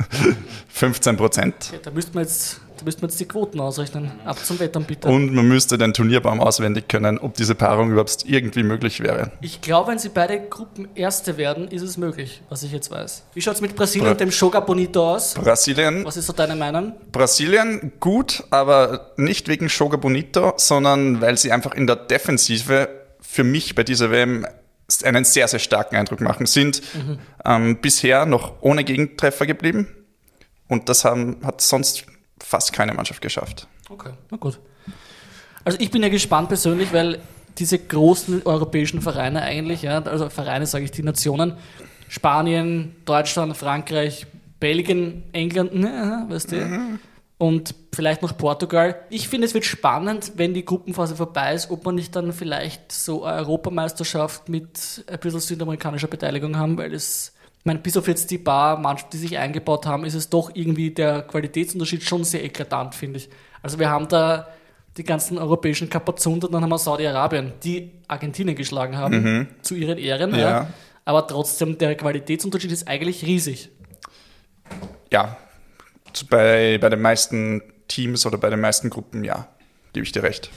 15 0.69 1.17
Prozent. 1.17 1.71
Ja, 1.73 1.79
da 1.79 1.91
müssten 1.91 2.13
wir 2.13 2.21
jetzt, 2.21 2.61
da 2.81 2.87
müssten 2.87 3.03
wir 3.03 3.09
jetzt 3.09 3.21
die 3.21 3.27
Quoten 3.27 3.61
ausrechnen. 3.61 4.11
Ab 4.25 4.39
zum 4.43 4.59
Wettern 4.59 4.85
bitte. 4.85 5.07
Und 5.09 5.35
man 5.35 5.47
müsste 5.47 5.77
den 5.77 5.93
Turnierbaum 5.93 6.41
auswendig 6.41 6.89
können, 6.89 7.19
ob 7.19 7.35
diese 7.35 7.55
Paarung 7.55 7.91
überhaupt 7.91 8.25
irgendwie 8.25 8.63
möglich 8.63 9.01
wäre. 9.01 9.33
Ich 9.43 9.61
glaube, 9.61 9.91
wenn 9.91 9.99
sie 9.99 10.09
beide 10.09 10.41
Gruppen 10.41 10.89
Erste 10.95 11.37
werden, 11.37 11.69
ist 11.69 11.83
es 11.83 11.99
möglich, 11.99 12.43
was 12.49 12.63
ich 12.63 12.73
jetzt 12.73 12.91
weiß. 12.91 13.25
Wie 13.35 13.43
schaut 13.43 13.57
es 13.57 13.61
mit 13.61 13.77
Brasilien 13.77 14.05
Bra 14.07 14.13
und 14.13 14.21
dem 14.21 14.31
Joga 14.31 14.61
Bonito 14.61 15.15
aus? 15.15 15.35
Brasilien, 15.35 16.07
Was 16.07 16.17
ist 16.17 16.27
so 16.27 16.33
deine 16.33 16.57
Meinung? 16.57 16.95
Brasilien 17.13 17.93
gut, 18.01 18.45
aber 18.49 19.13
nicht 19.19 19.49
wegen 19.49 19.67
Joga 19.67 19.99
Bonito, 19.99 20.55
sondern 20.57 21.21
weil 21.21 21.37
sie 21.37 21.53
einfach 21.53 21.75
in 21.75 21.87
der 21.87 21.97
Defensive 21.97 22.89
für 23.21 23.45
mich 23.45 23.75
bei 23.75 23.85
dieser 23.85 24.11
WM 24.11 24.47
einen 25.05 25.25
sehr, 25.25 25.47
sehr 25.49 25.61
starken 25.61 25.97
Eindruck 25.97 26.23
machen. 26.23 26.47
Sind 26.47 26.81
ähm, 27.45 27.79
bisher 27.83 28.25
noch 28.25 28.55
ohne 28.63 28.85
Gegentreffer 28.85 29.45
geblieben 29.45 29.87
und 30.67 30.89
das 30.89 31.05
haben, 31.05 31.37
hat 31.45 31.61
sonst 31.61 32.07
fast 32.51 32.73
keine 32.73 32.93
Mannschaft 32.93 33.23
geschafft. 33.23 33.69
Okay, 33.89 34.11
na 34.31 34.37
gut. 34.37 34.59
Also 35.65 35.79
ich 35.81 35.91
bin 35.93 36.03
ja 36.03 36.09
gespannt 36.09 36.49
persönlich, 36.49 36.93
weil 36.93 37.21
diese 37.59 37.79
großen 37.79 38.43
europäischen 38.45 39.01
Vereine 39.01 39.43
eigentlich, 39.43 39.83
ja, 39.83 40.03
also 40.03 40.29
Vereine 40.31 40.67
sage 40.67 40.85
ich 40.85 40.91
die 40.91 41.05
Nationen, 41.05 41.57
Spanien, 42.09 42.97
Deutschland, 43.05 43.57
Frankreich, 43.57 44.27
Belgien, 44.59 45.23
England, 45.33 45.77
ne, 45.77 46.27
weißt 46.29 46.51
du, 46.51 46.99
und 47.39 47.75
vielleicht 47.95 48.21
noch 48.21 48.37
Portugal. 48.37 48.97
Ich 49.11 49.29
finde, 49.29 49.47
es 49.47 49.55
wird 49.55 49.65
spannend, 49.65 50.33
wenn 50.35 50.53
die 50.53 50.65
Gruppenphase 50.65 51.15
vorbei 51.15 51.55
ist, 51.55 51.71
ob 51.71 51.85
man 51.85 51.95
nicht 51.95 52.17
dann 52.17 52.33
vielleicht 52.33 52.91
so 52.91 53.25
eine 53.25 53.39
Europameisterschaft 53.39 54.49
mit 54.49 55.05
ein 55.07 55.19
bisschen 55.21 55.41
südamerikanischer 55.41 56.09
Beteiligung 56.09 56.57
haben, 56.57 56.77
weil 56.77 56.93
es, 56.93 57.33
ich 57.61 57.67
meine, 57.67 57.81
bis 57.81 57.95
auf 57.99 58.09
jetzt 58.09 58.31
die 58.31 58.39
paar 58.39 58.79
Mannschaften, 58.79 59.11
die 59.13 59.19
sich 59.19 59.37
eingebaut 59.37 59.85
haben, 59.85 60.07
ist 60.07 60.15
es 60.15 60.31
doch 60.31 60.51
irgendwie 60.55 60.93
der 60.93 61.21
Qualitätsunterschied 61.21 62.03
schon 62.03 62.25
sehr 62.25 62.43
eklatant, 62.43 62.95
finde 62.95 63.19
ich. 63.19 63.29
Also 63.61 63.79
wir 63.79 63.91
haben 63.91 64.09
da 64.09 64.49
die 64.97 65.05
ganzen 65.05 65.37
europäischen 65.37 65.91
Kapazunder, 65.91 66.49
dann 66.49 66.63
haben 66.63 66.71
wir 66.71 66.79
Saudi-Arabien, 66.79 67.53
die 67.63 67.93
Argentinien 68.09 68.57
geschlagen 68.57 68.97
haben, 68.97 69.49
zu 69.61 69.75
ihren 69.75 69.99
Ehren. 69.99 70.35
Ja. 70.35 70.39
Ja. 70.39 70.67
Aber 71.05 71.27
trotzdem, 71.27 71.77
der 71.77 71.97
Qualitätsunterschied 71.97 72.73
ist 72.73 72.89
eigentlich 72.89 73.27
riesig. 73.27 73.69
Ja, 75.13 75.37
bei, 76.31 76.79
bei 76.81 76.89
den 76.89 77.03
meisten 77.03 77.63
Teams 77.89 78.25
oder 78.25 78.39
bei 78.39 78.49
den 78.49 78.61
meisten 78.61 78.89
Gruppen, 78.89 79.23
ja, 79.23 79.49
gebe 79.93 80.07
ich 80.07 80.13
dir 80.13 80.23
recht. 80.23 80.51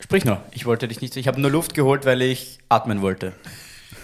Sprich 0.00 0.24
nur. 0.24 0.40
Ich 0.50 0.66
wollte 0.66 0.88
dich 0.88 1.00
nicht. 1.00 1.16
Ich 1.16 1.28
habe 1.28 1.40
nur 1.40 1.50
Luft 1.50 1.74
geholt, 1.74 2.04
weil 2.06 2.22
ich 2.22 2.58
atmen 2.68 3.02
wollte. 3.02 3.34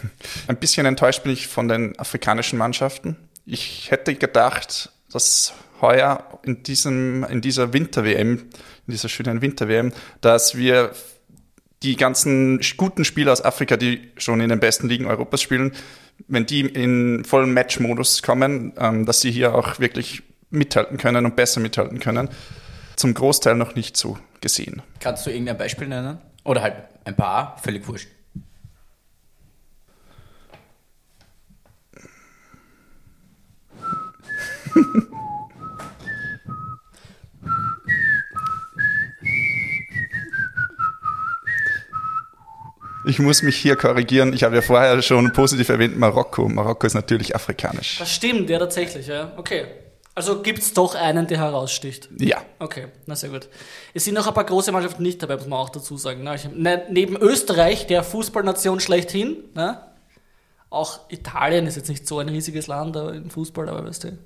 Ein 0.47 0.57
bisschen 0.57 0.87
enttäuscht 0.87 1.23
bin 1.23 1.33
ich 1.33 1.47
von 1.47 1.69
den 1.69 1.99
afrikanischen 1.99 2.59
Mannschaften. 2.59 3.17
Ich 3.47 3.91
hätte 3.91 4.15
gedacht, 4.15 4.91
dass 5.13 5.55
heuer 5.81 6.41
in, 6.43 6.63
diesem, 6.63 7.25
in 7.25 7.41
dieser 7.41 7.73
Winter-WM, 7.73 8.39
in 8.39 8.91
dieser 8.93 9.09
schönen 9.09 9.41
Winter-WM, 9.43 9.93
dass 10.21 10.57
wir 10.57 10.93
die 11.83 11.97
ganzen 11.97 12.61
guten 12.77 13.05
Spieler 13.05 13.33
aus 13.33 13.43
Afrika, 13.43 13.77
die 13.77 14.11
schon 14.17 14.41
in 14.41 14.51
den 14.51 14.61
besten 14.61 14.89
Ligen 14.89 15.07
Europas 15.07 15.41
spielen, 15.41 15.73
wenn 16.29 16.45
die 16.45 16.61
in 16.61 17.25
vollen 17.25 17.53
Match-Modus 17.55 18.23
kommen, 18.23 18.73
ähm, 18.79 19.07
dass 19.07 19.21
sie 19.21 19.31
hier 19.31 19.55
auch 19.55 19.81
wirklich 19.81 20.23
mithalten 20.51 20.99
können 20.99 21.25
und 21.25 21.37
besser 21.37 21.61
mithalten 21.61 22.01
können. 22.01 22.29
Zum 22.97 23.15
Großteil 23.15 23.55
noch 23.55 23.75
nicht 23.75 23.97
so 23.97 24.19
gesehen. 24.41 24.83
Kannst 24.99 25.25
du 25.25 25.31
irgendein 25.31 25.57
Beispiel 25.57 25.89
nennen? 25.89 26.19
Oder 26.45 26.63
halt 26.63 26.75
ein 27.05 27.17
paar, 27.17 27.57
völlig 27.63 27.87
wurscht. 27.89 28.09
Ich 43.07 43.19
muss 43.19 43.43
mich 43.43 43.57
hier 43.57 43.77
korrigieren. 43.77 44.33
Ich 44.35 44.45
habe 44.45 44.55
ja 44.55 44.63
vorher 44.63 45.01
schon 45.03 45.33
positiv 45.33 45.69
erwähnt 45.69 45.99
Marokko. 45.99 46.49
Marokko 46.49 46.87
ist 46.87 46.95
natürlich 46.95 47.35
afrikanisch. 47.35 47.99
Das 47.99 48.15
stimmt, 48.15 48.49
ja, 48.51 48.59
tatsächlich, 48.59 49.07
ja. 49.07 49.33
Okay. 49.37 49.65
Also 50.15 50.43
gibt 50.43 50.59
es 50.59 50.75
doch 50.75 50.95
einen, 50.95 51.27
der 51.27 51.39
heraussticht. 51.39 52.09
Ja. 52.19 52.43
Okay, 52.59 52.89
na 53.07 53.17
sehr 53.17 53.31
gut. 53.31 53.49
Es 53.95 54.05
sind 54.05 54.15
noch 54.15 54.27
ein 54.27 54.35
paar 54.35 54.45
große 54.45 54.71
Mannschaften 54.71 55.03
nicht 55.03 55.23
dabei, 55.23 55.37
muss 55.37 55.47
man 55.47 55.59
auch 55.59 55.71
dazu 55.71 55.97
sagen. 55.97 56.23
Ne? 56.23 56.35
Ich, 56.35 56.49
ne, 56.53 56.85
neben 56.91 57.17
Österreich, 57.17 57.87
der 57.87 58.03
Fußballnation 58.05 58.81
schlechthin, 58.81 59.45
ne? 59.55 59.81
auch 60.69 61.01
Italien 61.11 61.67
ist 61.67 61.77
jetzt 61.77 61.89
nicht 61.89 62.07
so 62.07 62.19
ein 62.19 62.29
riesiges 62.29 62.67
Land 62.67 62.97
im 62.97 63.31
Fußball, 63.31 63.69
aber 63.69 63.85
weißt 63.87 64.05
du. 64.05 64.19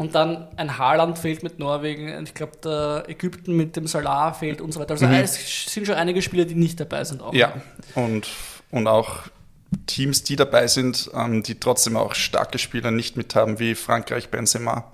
Und 0.00 0.14
dann 0.14 0.48
ein 0.56 0.78
Haaland 0.78 1.18
fehlt 1.18 1.42
mit 1.42 1.58
Norwegen, 1.58 2.24
ich 2.24 2.32
glaube, 2.32 2.56
der 2.64 3.04
Ägypten 3.06 3.54
mit 3.54 3.76
dem 3.76 3.86
Salah 3.86 4.32
fehlt 4.32 4.62
und 4.62 4.72
so 4.72 4.80
weiter. 4.80 4.92
Also 4.92 5.04
es 5.04 5.66
sind 5.66 5.86
schon 5.86 5.94
einige 5.94 6.22
Spieler, 6.22 6.46
die 6.46 6.54
nicht 6.54 6.80
dabei 6.80 7.04
sind 7.04 7.20
auch. 7.20 7.34
Ja, 7.34 7.52
und, 7.94 8.26
und 8.70 8.86
auch 8.86 9.24
Teams, 9.86 10.22
die 10.22 10.36
dabei 10.36 10.68
sind, 10.68 11.10
ähm, 11.14 11.42
die 11.42 11.60
trotzdem 11.60 11.98
auch 11.98 12.14
starke 12.14 12.56
Spieler 12.56 12.90
nicht 12.90 13.18
mit 13.18 13.34
haben, 13.34 13.58
wie 13.58 13.74
Frankreich, 13.74 14.30
Benzema. 14.30 14.90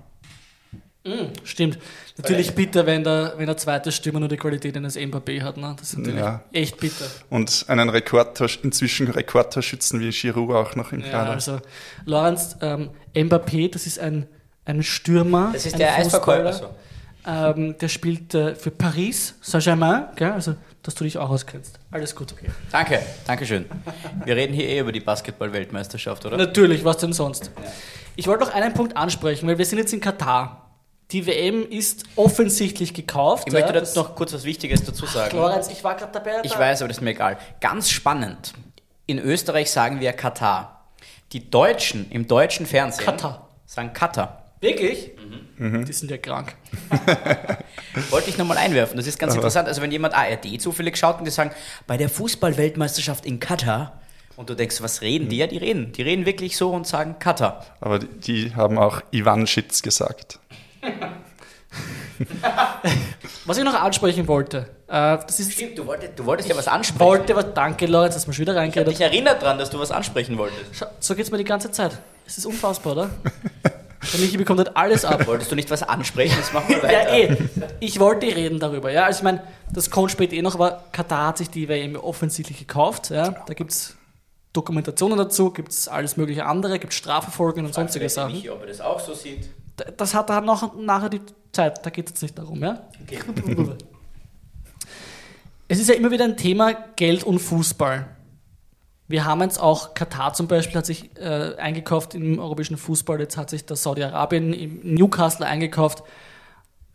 Stimmt. 1.45 1.79
Natürlich 2.17 2.53
bitter, 2.53 2.85
wenn 2.85 3.05
der, 3.05 3.35
wenn 3.37 3.45
der 3.45 3.55
zweite 3.55 3.93
Stürmer 3.93 4.19
nur 4.19 4.27
die 4.27 4.35
Qualität 4.35 4.75
eines 4.75 4.97
Mbappé 4.97 5.41
hat. 5.41 5.55
Ne? 5.55 5.73
Das 5.79 5.93
ist 5.93 5.99
natürlich 5.99 6.19
Ja. 6.19 6.43
echt 6.51 6.77
bitter. 6.81 7.05
Und 7.29 7.63
einen 7.69 7.87
Rekordtor, 7.87 8.49
inzwischen 8.61 9.07
Rekordtorschützen 9.07 10.01
wie 10.01 10.09
Giroud 10.09 10.53
auch 10.53 10.75
noch 10.75 10.91
im 10.91 10.99
Ja, 10.99 11.11
Kader. 11.11 11.29
also 11.31 11.59
Lorenz, 12.05 12.57
ähm, 12.61 12.89
Mbappé, 13.15 13.71
das 13.71 13.87
ist 13.87 13.99
ein, 13.99 14.27
ein 14.67 14.83
Stürmer. 14.83 15.51
Das 15.53 15.65
ist 15.65 15.77
der 15.79 15.95
Eisverkäufer. 15.95 16.51
Fußballer, 16.51 17.55
Ähm, 17.55 17.77
der 17.77 17.87
spielt 17.89 18.33
äh, 18.35 18.55
für 18.55 18.71
Paris 18.71 19.35
Saint-Germain, 19.41 20.05
also 20.19 20.55
dass 20.83 20.95
du 20.95 21.03
dich 21.03 21.17
auch 21.17 21.29
auskennst. 21.29 21.77
Alles 21.91 22.15
gut. 22.15 22.33
Danke, 22.71 22.99
danke 23.25 23.45
schön. 23.45 23.65
Wir 24.23 24.35
reden 24.37 24.53
hier 24.53 24.67
eh 24.69 24.79
über 24.79 24.91
die 24.93 25.01
Basketball-Weltmeisterschaft, 25.01 26.25
oder? 26.25 26.37
Natürlich, 26.37 26.85
was 26.85 26.97
denn 26.97 27.11
sonst? 27.11 27.51
Ich 28.15 28.27
wollte 28.27 28.45
noch 28.45 28.53
einen 28.53 28.73
Punkt 28.73 28.95
ansprechen, 28.95 29.47
weil 29.47 29.57
wir 29.57 29.65
sind 29.65 29.79
jetzt 29.79 29.91
in 29.93 29.99
Katar. 29.99 30.63
Die 31.11 31.25
WM 31.25 31.63
ist 31.69 32.03
offensichtlich 32.15 32.93
gekauft. 32.93 33.43
Ich 33.47 33.53
möchte 33.53 33.69
ja, 33.73 33.79
dazu 33.79 33.99
noch 33.99 34.15
kurz 34.15 34.33
was 34.33 34.43
Wichtiges 34.43 34.83
dazu 34.83 35.05
sagen. 35.05 35.35
Lorenz, 35.37 35.69
ich 35.69 35.83
war 35.83 35.95
gerade 35.95 36.11
dabei. 36.13 36.31
Ich 36.43 36.53
da- 36.53 36.59
weiß, 36.59 36.81
aber 36.81 36.87
das 36.89 36.97
ist 36.97 37.01
mir 37.03 37.11
egal. 37.11 37.37
Ganz 37.61 37.89
spannend. 37.89 38.53
In 39.05 39.19
Österreich 39.19 39.69
sagen 39.71 39.99
wir 39.99 40.11
Katar. 40.13 40.85
Die 41.33 41.49
Deutschen 41.49 42.09
im 42.11 42.27
deutschen 42.27 42.65
Fernsehen 42.65 43.05
Katar. 43.05 43.47
sagen 43.65 43.91
Katar. 43.93 44.43
Wirklich? 44.59 45.11
Mhm. 45.57 45.85
Die 45.85 45.93
sind 45.93 46.09
ja 46.11 46.17
krank. 46.17 46.55
Wollte 48.09 48.29
ich 48.29 48.37
nochmal 48.37 48.57
einwerfen. 48.57 48.97
Das 48.97 49.05
ist 49.07 49.19
ganz 49.19 49.35
interessant. 49.35 49.67
Also 49.67 49.81
wenn 49.81 49.91
jemand 49.91 50.13
ARD 50.15 50.59
zufällig 50.61 50.97
schaut 50.97 51.19
und 51.19 51.25
die 51.25 51.31
sagen, 51.31 51.51
bei 51.85 51.97
der 51.97 52.09
Fußball-Weltmeisterschaft 52.09 53.25
in 53.25 53.39
Katar 53.39 54.01
und 54.35 54.49
du 54.49 54.55
denkst, 54.55 54.81
was 54.81 55.01
reden 55.01 55.29
die? 55.29 55.37
Ja, 55.37 55.47
die 55.47 55.57
reden. 55.57 55.91
Die 55.93 56.01
reden 56.01 56.25
wirklich 56.25 56.57
so 56.57 56.71
und 56.71 56.87
sagen 56.87 57.17
Katar. 57.19 57.65
Aber 57.81 57.99
die, 57.99 58.07
die 58.07 58.55
haben 58.55 58.77
auch 58.77 59.01
Ivan 59.11 59.45
Schitz 59.47 59.81
gesagt. 59.81 60.39
Was 63.45 63.57
ich 63.57 63.63
noch 63.63 63.75
ansprechen 63.79 64.27
wollte, 64.27 64.69
äh, 64.87 65.17
das 65.25 65.39
ist. 65.39 65.53
Stimmt, 65.53 65.77
du 65.77 65.85
wolltest, 65.85 66.17
du 66.17 66.25
wolltest 66.25 66.49
ja 66.49 66.57
was 66.57 66.67
ansprechen. 66.67 66.99
Wollte 66.99 67.35
was, 67.35 67.45
danke 67.53 67.85
Lorenz, 67.85 68.15
dass 68.15 68.25
wir 68.27 68.33
schon 68.33 68.41
wieder 68.41 68.53
Ich 68.53 68.57
habe 68.57 68.63
reingeredet. 68.65 68.93
dich 68.93 69.01
erinnert 69.01 69.41
dran, 69.41 69.57
dass 69.59 69.69
du 69.69 69.79
was 69.79 69.91
ansprechen 69.91 70.37
wolltest. 70.37 70.63
Schau, 70.73 70.87
So 70.99 71.15
geht's 71.15 71.29
mir 71.31 71.37
die 71.37 71.43
ganze 71.43 71.71
Zeit. 71.71 71.97
Es 72.25 72.37
ist 72.39 72.45
unfassbar, 72.45 72.93
oder? 72.93 73.09
Der 74.13 74.19
Michi 74.19 74.37
bekommt 74.37 74.59
halt 74.59 74.75
alles 74.77 75.03
ab. 75.05 75.25
Wolltest 75.27 75.51
du 75.51 75.55
nicht 75.55 75.69
was 75.69 75.83
ansprechen? 75.83 76.35
Jetzt 76.37 76.53
machen 76.53 76.69
wir 76.69 76.77
Ja, 76.91 76.99
weiter. 76.99 77.13
eh. 77.13 77.37
Ich 77.79 77.99
wollte 77.99 78.25
reden 78.27 78.59
darüber. 78.59 78.91
Ja, 78.91 79.05
also 79.05 79.19
ich 79.19 79.23
meine, 79.23 79.41
das 79.71 79.89
kommt 79.89 80.11
später 80.11 80.33
eh 80.33 80.41
noch, 80.41 80.55
aber 80.55 80.83
Katar 80.91 81.27
hat 81.27 81.37
sich 81.39 81.49
die 81.49 81.67
WM 81.67 81.95
offensichtlich 81.95 82.57
gekauft. 82.59 83.09
Ja. 83.09 83.29
Da 83.45 83.53
gibt 83.53 83.71
es 83.71 83.95
Dokumentationen 84.53 85.17
dazu, 85.17 85.51
gibt 85.51 85.71
es 85.71 85.87
alles 85.87 86.17
mögliche 86.17 86.45
andere, 86.45 86.79
gibt 86.79 86.93
Strafverfolgungen 86.93 87.67
und 87.67 87.73
sonstige 87.73 88.09
Sachen. 88.09 88.33
Michi, 88.33 88.49
ob 88.49 88.61
er 88.61 88.67
das 88.67 88.81
auch 88.81 88.99
so 88.99 89.13
sieht. 89.13 89.49
Das 89.97 90.13
hat 90.15 90.29
er 90.31 90.41
noch, 90.41 90.75
nachher 90.75 91.09
die 91.09 91.21
Zeit, 91.51 91.85
da 91.85 91.89
geht 91.91 92.07
es 92.07 92.11
jetzt 92.13 92.21
nicht 92.23 92.37
darum. 92.37 92.63
Ja. 92.63 92.87
Es 95.69 95.79
ist 95.79 95.89
ja 95.89 95.95
immer 95.95 96.11
wieder 96.11 96.23
ein 96.23 96.37
Thema 96.37 96.71
Geld 96.95 97.23
und 97.25 97.39
Fußball. 97.39 98.07
Wir 99.07 99.23
haben 99.23 99.41
jetzt 99.41 99.59
auch, 99.59 99.93
Katar 99.93 100.33
zum 100.33 100.47
Beispiel 100.47 100.77
hat 100.77 100.85
sich 100.85 101.09
äh, 101.17 101.55
eingekauft 101.55 102.13
im 102.13 102.39
europäischen 102.39 102.77
Fußball, 102.77 103.19
jetzt 103.19 103.37
hat 103.37 103.49
sich 103.49 103.65
der 103.65 103.77
Saudi-Arabien 103.77 104.53
im 104.53 104.95
Newcastle 104.95 105.45
eingekauft. 105.45 106.03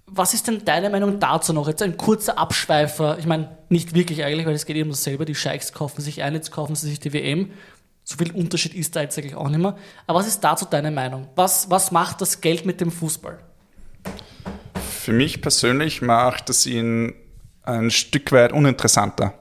Was 0.06 0.34
ist 0.34 0.46
denn 0.46 0.62
deine 0.66 0.90
Meinung 0.90 1.20
dazu 1.20 1.54
noch? 1.54 1.68
Jetzt 1.68 1.80
ein 1.80 1.96
kurzer 1.96 2.36
Abschweifer. 2.36 3.18
Ich 3.18 3.24
meine, 3.24 3.56
nicht 3.70 3.94
wirklich 3.94 4.24
eigentlich, 4.24 4.46
weil 4.46 4.54
es 4.54 4.66
geht 4.66 4.76
eben 4.76 4.90
dasselbe. 4.90 5.24
Die 5.24 5.34
Scheichs 5.34 5.72
kaufen 5.72 6.02
sich 6.02 6.22
ein, 6.22 6.34
jetzt 6.34 6.50
kaufen 6.50 6.74
sie 6.74 6.90
sich 6.90 7.00
die 7.00 7.14
WM. 7.14 7.50
So 8.04 8.18
viel 8.18 8.32
Unterschied 8.32 8.74
ist 8.74 8.94
da 8.94 9.00
jetzt 9.00 9.16
eigentlich 9.16 9.36
auch 9.36 9.48
nicht 9.48 9.60
mehr. 9.60 9.78
Aber 10.06 10.18
was 10.18 10.26
ist 10.26 10.40
dazu 10.40 10.66
deine 10.66 10.90
Meinung? 10.90 11.28
Was, 11.34 11.70
was 11.70 11.92
macht 11.92 12.20
das 12.20 12.42
Geld 12.42 12.66
mit 12.66 12.82
dem 12.82 12.90
Fußball? 12.90 13.38
Für 14.74 15.12
mich 15.12 15.40
persönlich 15.40 16.02
macht 16.02 16.50
es 16.50 16.66
ihn 16.66 17.14
ein 17.62 17.90
Stück 17.90 18.32
weit 18.32 18.52
uninteressanter. 18.52 19.34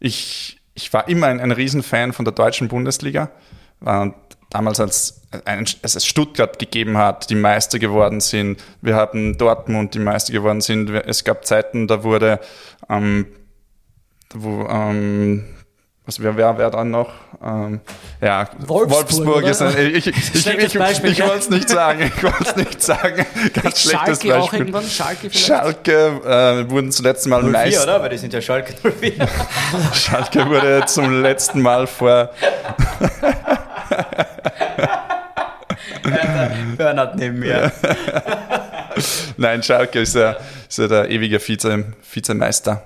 Ich 0.00 0.61
ich 0.74 0.92
war 0.92 1.08
immer 1.08 1.26
ein, 1.26 1.40
ein 1.40 1.52
Riesenfan 1.52 2.12
von 2.12 2.24
der 2.24 2.32
deutschen 2.32 2.68
Bundesliga. 2.68 3.30
Und 3.80 4.14
damals, 4.50 4.80
als, 4.80 5.22
als 5.44 5.94
es 5.94 6.06
Stuttgart 6.06 6.58
gegeben 6.58 6.96
hat, 6.96 7.30
die 7.30 7.34
Meister 7.34 7.78
geworden 7.78 8.20
sind, 8.20 8.62
wir 8.80 8.96
hatten 8.96 9.38
Dortmund, 9.38 9.94
die 9.94 9.98
Meister 9.98 10.32
geworden 10.32 10.60
sind. 10.60 10.90
Es 10.90 11.24
gab 11.24 11.44
Zeiten, 11.44 11.86
da 11.86 12.04
wurde, 12.04 12.40
ähm, 12.88 13.26
wo, 14.34 14.66
ähm, 14.68 15.44
was 16.04 16.20
wäre 16.20 16.36
wer, 16.36 16.58
wer 16.58 16.68
dann 16.70 16.90
noch? 16.90 17.12
Ähm, 17.44 17.80
ja, 18.20 18.48
Wolfsburg, 18.66 18.90
Wolfsburg 18.90 19.44
ist 19.44 19.62
ein, 19.62 19.78
ich, 19.94 20.08
ich, 20.08 20.34
ich, 20.34 20.46
ich, 20.46 20.78
Beispiel, 20.78 21.12
ich 21.12 21.20
wollte 21.20 21.38
es 21.38 21.50
nicht 21.50 21.68
sagen, 21.68 22.10
ich 22.16 22.22
wollte 22.24 22.42
es 22.42 22.56
nicht 22.56 22.82
sagen. 22.82 23.24
Ganz 23.62 23.82
schlechtes 23.82 24.20
Schalke 24.20 24.36
auch 24.36 24.40
Beispiel. 24.40 24.58
irgendwann? 24.58 24.84
Schalke 24.84 25.30
vielleicht? 25.30 25.46
Schalke 25.46 25.92
äh, 26.24 26.68
wurden 26.70 26.90
zuletzt 26.90 27.28
Mal 27.28 27.42
04, 27.42 27.50
Meister. 27.52 27.82
oder? 27.84 28.02
Weil 28.02 28.08
die 28.10 28.18
sind 28.18 28.32
ja 28.32 28.40
Schalke 28.40 28.74
04. 28.82 29.28
Schalke 29.94 30.46
wurde 30.48 30.84
zum 30.86 31.22
letzten 31.22 31.62
Mal 31.62 31.86
vor 31.86 32.30
Bernhard 36.76 37.14
neben 37.16 37.38
mir. 37.38 37.70
Nein, 39.36 39.62
Schalke 39.62 40.00
ist 40.00 40.16
ja, 40.16 40.36
ist 40.68 40.78
ja 40.78 40.88
der 40.88 41.10
ewige 41.10 41.38
Vize, 41.38 41.84
Vizemeister. 42.12 42.82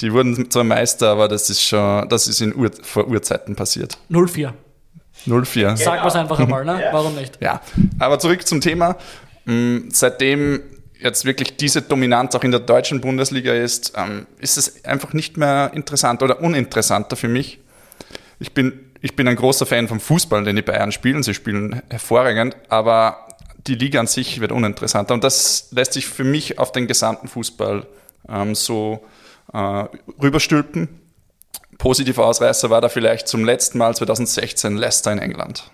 Die 0.00 0.12
wurden 0.12 0.50
zwar 0.50 0.64
Meister, 0.64 1.08
aber 1.08 1.28
das 1.28 1.50
ist 1.50 1.62
schon, 1.62 2.08
das 2.08 2.26
ist 2.26 2.40
in 2.40 2.54
Ur, 2.54 2.70
vor 2.82 3.06
Urzeiten 3.06 3.54
passiert. 3.54 3.96
0-4. 4.10 4.52
0-4. 5.26 5.76
Sagen 5.76 6.02
wir 6.02 6.06
es 6.06 6.16
einfach 6.16 6.38
einmal, 6.38 6.64
ne? 6.64 6.88
Warum 6.92 7.14
nicht? 7.14 7.40
Ja, 7.40 7.60
aber 7.98 8.18
zurück 8.18 8.46
zum 8.46 8.60
Thema. 8.60 8.96
Mm, 9.44 9.88
Seitdem 9.90 10.60
jetzt 10.98 11.24
wirklich 11.24 11.56
diese 11.56 11.82
Dominanz 11.82 12.34
auch 12.34 12.42
in 12.44 12.50
der 12.50 12.60
deutschen 12.60 13.00
Bundesliga 13.00 13.52
ist, 13.52 13.92
ähm, 13.96 14.26
ist 14.38 14.56
es 14.56 14.84
einfach 14.84 15.12
nicht 15.12 15.36
mehr 15.36 15.70
interessant 15.74 16.22
oder 16.22 16.40
uninteressanter 16.40 17.16
für 17.16 17.28
mich. 17.28 17.60
Ich 18.40 18.52
bin, 18.52 18.72
ich 19.00 19.14
bin 19.14 19.28
ein 19.28 19.36
großer 19.36 19.66
Fan 19.66 19.86
vom 19.86 20.00
Fußball, 20.00 20.44
den 20.44 20.56
die 20.56 20.62
Bayern 20.62 20.92
spielen. 20.92 21.22
Sie 21.22 21.34
spielen 21.34 21.82
hervorragend, 21.90 22.56
aber 22.68 23.28
die 23.66 23.74
Liga 23.74 24.00
an 24.00 24.06
sich 24.06 24.40
wird 24.40 24.50
uninteressanter. 24.50 25.14
Und 25.14 25.24
das 25.24 25.68
lässt 25.70 25.92
sich 25.92 26.06
für 26.06 26.24
mich 26.24 26.58
auf 26.58 26.72
den 26.72 26.86
gesamten 26.86 27.28
Fußball 27.28 27.86
ähm, 28.28 28.54
so 28.54 29.04
äh, 29.54 29.84
rüberstülpen. 30.20 31.00
Positiver 31.78 32.26
Ausreißer 32.26 32.70
war 32.70 32.80
da 32.80 32.88
vielleicht 32.88 33.28
zum 33.28 33.44
letzten 33.44 33.78
Mal 33.78 33.94
2016 33.94 34.76
Leicester 34.76 35.12
in 35.12 35.18
England. 35.18 35.70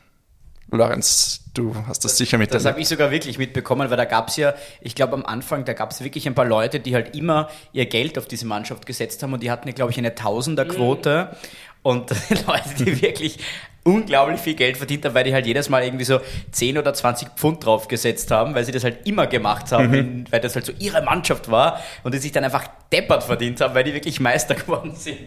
Lorenz, 0.73 1.41
du 1.55 1.75
hast 1.89 2.05
das 2.05 2.17
sicher 2.17 2.39
Das 2.39 2.47
miterlebt. 2.47 2.69
habe 2.69 2.81
ich 2.81 2.89
sogar 2.89 3.11
wirklich 3.11 3.39
mitbekommen, 3.39 3.91
weil 3.91 3.97
da 3.97 4.05
gab 4.05 4.29
es 4.29 4.37
ja, 4.37 4.55
ich 4.81 4.95
glaube 4.95 5.15
am 5.15 5.25
Anfang, 5.27 5.65
da 5.65 5.73
gab 5.73 5.91
es 5.91 6.03
wirklich 6.03 6.29
ein 6.29 6.35
paar 6.35 6.45
Leute, 6.45 6.79
die 6.79 6.95
halt 6.95 7.17
immer 7.17 7.49
ihr 7.73 7.87
Geld 7.87 8.17
auf 8.19 8.27
diese 8.27 8.47
Mannschaft 8.47 8.87
gesetzt 8.87 9.23
haben 9.23 9.33
und 9.33 9.43
die 9.43 9.51
hatten 9.51 9.67
ja, 9.67 9.75
glaube 9.75 9.91
ich, 9.91 9.99
eine 9.99 10.15
Tausenderquote. 10.15 11.37
Und 11.83 12.11
Leute, 12.47 12.85
die 12.85 13.03
wirklich 13.03 13.39
unglaublich 13.85 14.41
viel 14.41 14.55
Geld 14.55 14.77
verdient 14.77 15.05
haben, 15.05 15.15
weil 15.15 15.25
die 15.25 15.33
halt 15.33 15.47
jedes 15.47 15.69
Mal 15.69 15.83
irgendwie 15.85 16.05
so 16.05 16.21
10 16.53 16.77
oder 16.79 16.93
20 16.93 17.29
Pfund 17.37 17.65
draufgesetzt 17.65 18.31
haben, 18.31 18.55
weil 18.55 18.65
sie 18.65 18.73
das 18.73 18.85
halt 18.85 19.07
immer 19.07 19.27
gemacht 19.27 19.73
haben, 19.73 19.91
Mhm. 19.91 20.25
weil 20.31 20.41
das 20.41 20.55
halt 20.55 20.67
so 20.67 20.73
ihre 20.79 21.03
Mannschaft 21.03 21.51
war 21.51 21.81
und 22.05 22.13
die 22.15 22.19
sich 22.19 22.33
dann 22.33 22.45
einfach 22.45 22.67
deppert 22.93 23.23
verdient 23.25 23.61
haben, 23.61 23.75
weil 23.75 23.85
die 23.85 23.95
wirklich 23.95 24.21
Meister 24.21 24.55
geworden 24.57 24.95
sind. 24.95 25.19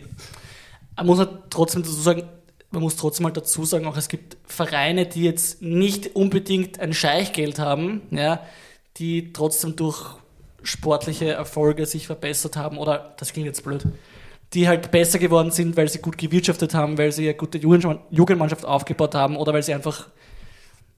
Man 0.95 1.07
muss 1.07 1.17
halt 1.19 1.29
trotzdem 1.49 1.81
dazu 1.81 1.95
sagen, 1.95 2.23
man 2.69 2.81
muss 2.83 2.95
trotzdem 2.95 3.25
halt 3.25 3.37
dazu 3.37 3.65
sagen, 3.65 3.85
auch 3.87 3.97
es 3.97 4.07
gibt 4.07 4.37
Vereine, 4.45 5.05
die 5.05 5.23
jetzt 5.23 5.61
nicht 5.61 6.15
unbedingt 6.15 6.79
ein 6.79 6.93
Scheichgeld 6.93 7.59
haben, 7.59 8.01
ja, 8.11 8.39
die 8.97 9.33
trotzdem 9.33 9.75
durch 9.75 9.99
sportliche 10.63 11.31
Erfolge 11.31 11.85
sich 11.85 12.07
verbessert 12.07 12.55
haben 12.55 12.77
oder, 12.77 13.13
das 13.17 13.33
klingt 13.33 13.47
jetzt 13.47 13.63
blöd, 13.63 13.83
die 14.53 14.67
halt 14.67 14.91
besser 14.91 15.19
geworden 15.19 15.51
sind, 15.51 15.75
weil 15.77 15.87
sie 15.87 15.99
gut 15.99 16.17
gewirtschaftet 16.17 16.73
haben, 16.73 16.97
weil 16.97 17.11
sie 17.11 17.25
eine 17.25 17.33
gute 17.37 17.57
Jugend- 17.57 17.99
Jugendmannschaft 18.11 18.65
aufgebaut 18.65 19.15
haben 19.15 19.35
oder 19.35 19.53
weil 19.53 19.63
sie 19.63 19.73
einfach 19.73 20.07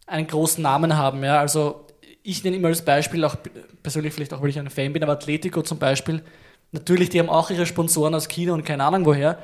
einen 0.08 0.28
großen 0.28 0.62
Namen 0.62 0.98
haben, 0.98 1.24
ja, 1.24 1.40
also 1.40 1.86
ich 2.22 2.44
nenne 2.44 2.58
immer 2.58 2.70
als 2.70 2.84
Beispiel, 2.84 3.24
auch 3.24 3.36
persönlich 3.84 4.14
vielleicht 4.14 4.34
auch, 4.34 4.42
weil 4.42 4.50
ich 4.50 4.60
ein 4.60 4.70
Fan 4.70 4.94
bin, 4.94 5.04
aber 5.04 5.14
Atletico 5.14 5.62
zum 5.62 5.78
Beispiel, 5.78 6.24
natürlich, 6.72 7.10
die 7.10 7.20
haben 7.20 7.30
auch 7.30 7.50
ihre 7.50 7.66
Sponsoren 7.66 8.16
aus 8.16 8.28
China 8.28 8.54
und 8.54 8.66
keine 8.66 8.84
Ahnung 8.84 9.06
woher, 9.06 9.38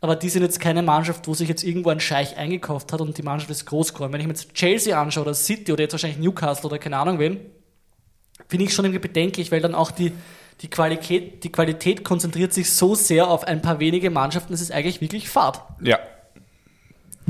aber 0.00 0.16
die 0.16 0.28
sind 0.28 0.42
jetzt 0.42 0.60
keine 0.60 0.82
Mannschaft, 0.82 1.26
wo 1.26 1.34
sich 1.34 1.48
jetzt 1.48 1.64
irgendwo 1.64 1.90
ein 1.90 2.00
Scheich 2.00 2.36
eingekauft 2.36 2.92
hat 2.92 3.00
und 3.00 3.16
die 3.16 3.22
Mannschaft 3.22 3.50
ist 3.50 3.64
groß 3.64 3.94
geworden. 3.94 4.12
Wenn 4.12 4.20
ich 4.20 4.26
mir 4.26 4.34
jetzt 4.34 4.52
Chelsea 4.54 5.00
anschaue 5.00 5.24
oder 5.24 5.34
City 5.34 5.72
oder 5.72 5.82
jetzt 5.82 5.92
wahrscheinlich 5.92 6.18
Newcastle 6.18 6.68
oder 6.68 6.78
keine 6.78 6.98
Ahnung 6.98 7.18
wen, 7.18 7.40
finde 8.48 8.66
ich 8.66 8.74
schon 8.74 8.84
irgendwie 8.84 9.00
bedenklich, 9.00 9.50
weil 9.50 9.60
dann 9.60 9.74
auch 9.74 9.90
die, 9.90 10.12
die, 10.62 10.68
Qualität, 10.68 11.44
die 11.44 11.52
Qualität 11.52 12.04
konzentriert 12.04 12.52
sich 12.54 12.72
so 12.72 12.94
sehr 12.94 13.28
auf 13.28 13.44
ein 13.44 13.62
paar 13.62 13.78
wenige 13.80 14.10
Mannschaften, 14.10 14.52
das 14.52 14.60
ist 14.60 14.72
eigentlich 14.72 15.00
wirklich 15.00 15.28
Fahrt. 15.28 15.60
Ja. 15.80 15.98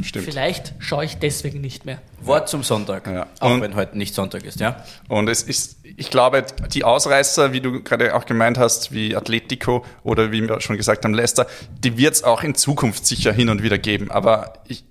Stimmt. 0.02 0.26
Vielleicht 0.26 0.74
schaue 0.78 1.06
ich 1.06 1.16
deswegen 1.16 1.62
nicht 1.62 1.86
mehr. 1.86 2.02
Wort 2.20 2.50
zum 2.50 2.62
Sonntag. 2.62 3.06
Ja. 3.06 3.28
Auch 3.40 3.52
Und- 3.52 3.62
wenn 3.62 3.74
heute 3.76 3.96
nicht 3.96 4.14
Sonntag 4.14 4.44
ist, 4.44 4.60
ja? 4.60 4.84
Und 5.08 5.28
es 5.28 5.42
ist, 5.42 5.78
ich 5.84 6.10
glaube, 6.10 6.44
die 6.72 6.84
Ausreißer, 6.84 7.54
wie 7.54 7.62
du 7.62 7.82
gerade 7.82 8.14
auch 8.14 8.26
gemeint 8.26 8.58
hast, 8.58 8.92
wie 8.92 9.16
Atletico 9.16 9.86
oder 10.02 10.32
wie 10.32 10.46
wir 10.46 10.60
schon 10.60 10.76
gesagt 10.76 11.04
haben, 11.04 11.14
Leicester, 11.14 11.46
die 11.82 11.96
wird 11.96 12.12
es 12.14 12.24
auch 12.24 12.42
in 12.42 12.54
Zukunft 12.54 13.06
sicher 13.06 13.32
hin 13.32 13.48
und 13.48 13.62
wieder 13.62 13.78
geben. 13.78 14.10
Aber 14.10 14.62
ich, 14.68 14.84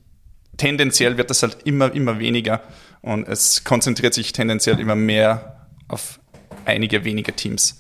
tendenziell 0.58 1.18
wird 1.18 1.30
es 1.30 1.44
halt 1.44 1.58
immer, 1.66 1.94
immer 1.94 2.18
weniger 2.18 2.62
und 3.02 3.28
es 3.28 3.64
konzentriert 3.64 4.16
sich 4.16 4.34
tendenziell 4.34 4.80
immer 4.80 4.96
mehr 4.96 5.68
auf 5.88 6.20
einige 6.66 7.06
wenige 7.06 7.34
Teams. 7.34 7.80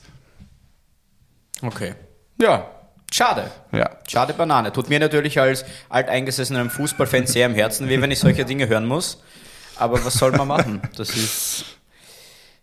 Okay. 1.62 1.96
Ja, 2.40 2.70
schade. 3.12 3.50
Ja. 3.72 3.90
Schade 4.08 4.34
Banane. 4.34 4.72
Tut 4.74 4.90
mir 4.90 5.00
natürlich 5.00 5.40
als 5.40 5.66
alteingesessenem 5.90 6.70
Fußballfan 6.70 7.28
sehr 7.28 7.46
am 7.46 7.56
Herzen 7.56 7.90
weh, 7.90 8.02
wenn 8.02 8.12
ich 8.12 8.20
solche 8.20 8.46
Dinge 8.46 8.68
hören 8.68 8.86
muss. 8.86 9.22
Aber 9.78 10.04
was 10.06 10.16
soll 10.16 10.32
man 10.32 10.48
machen? 10.48 10.82
Das 10.96 11.10
ist. 11.10 11.66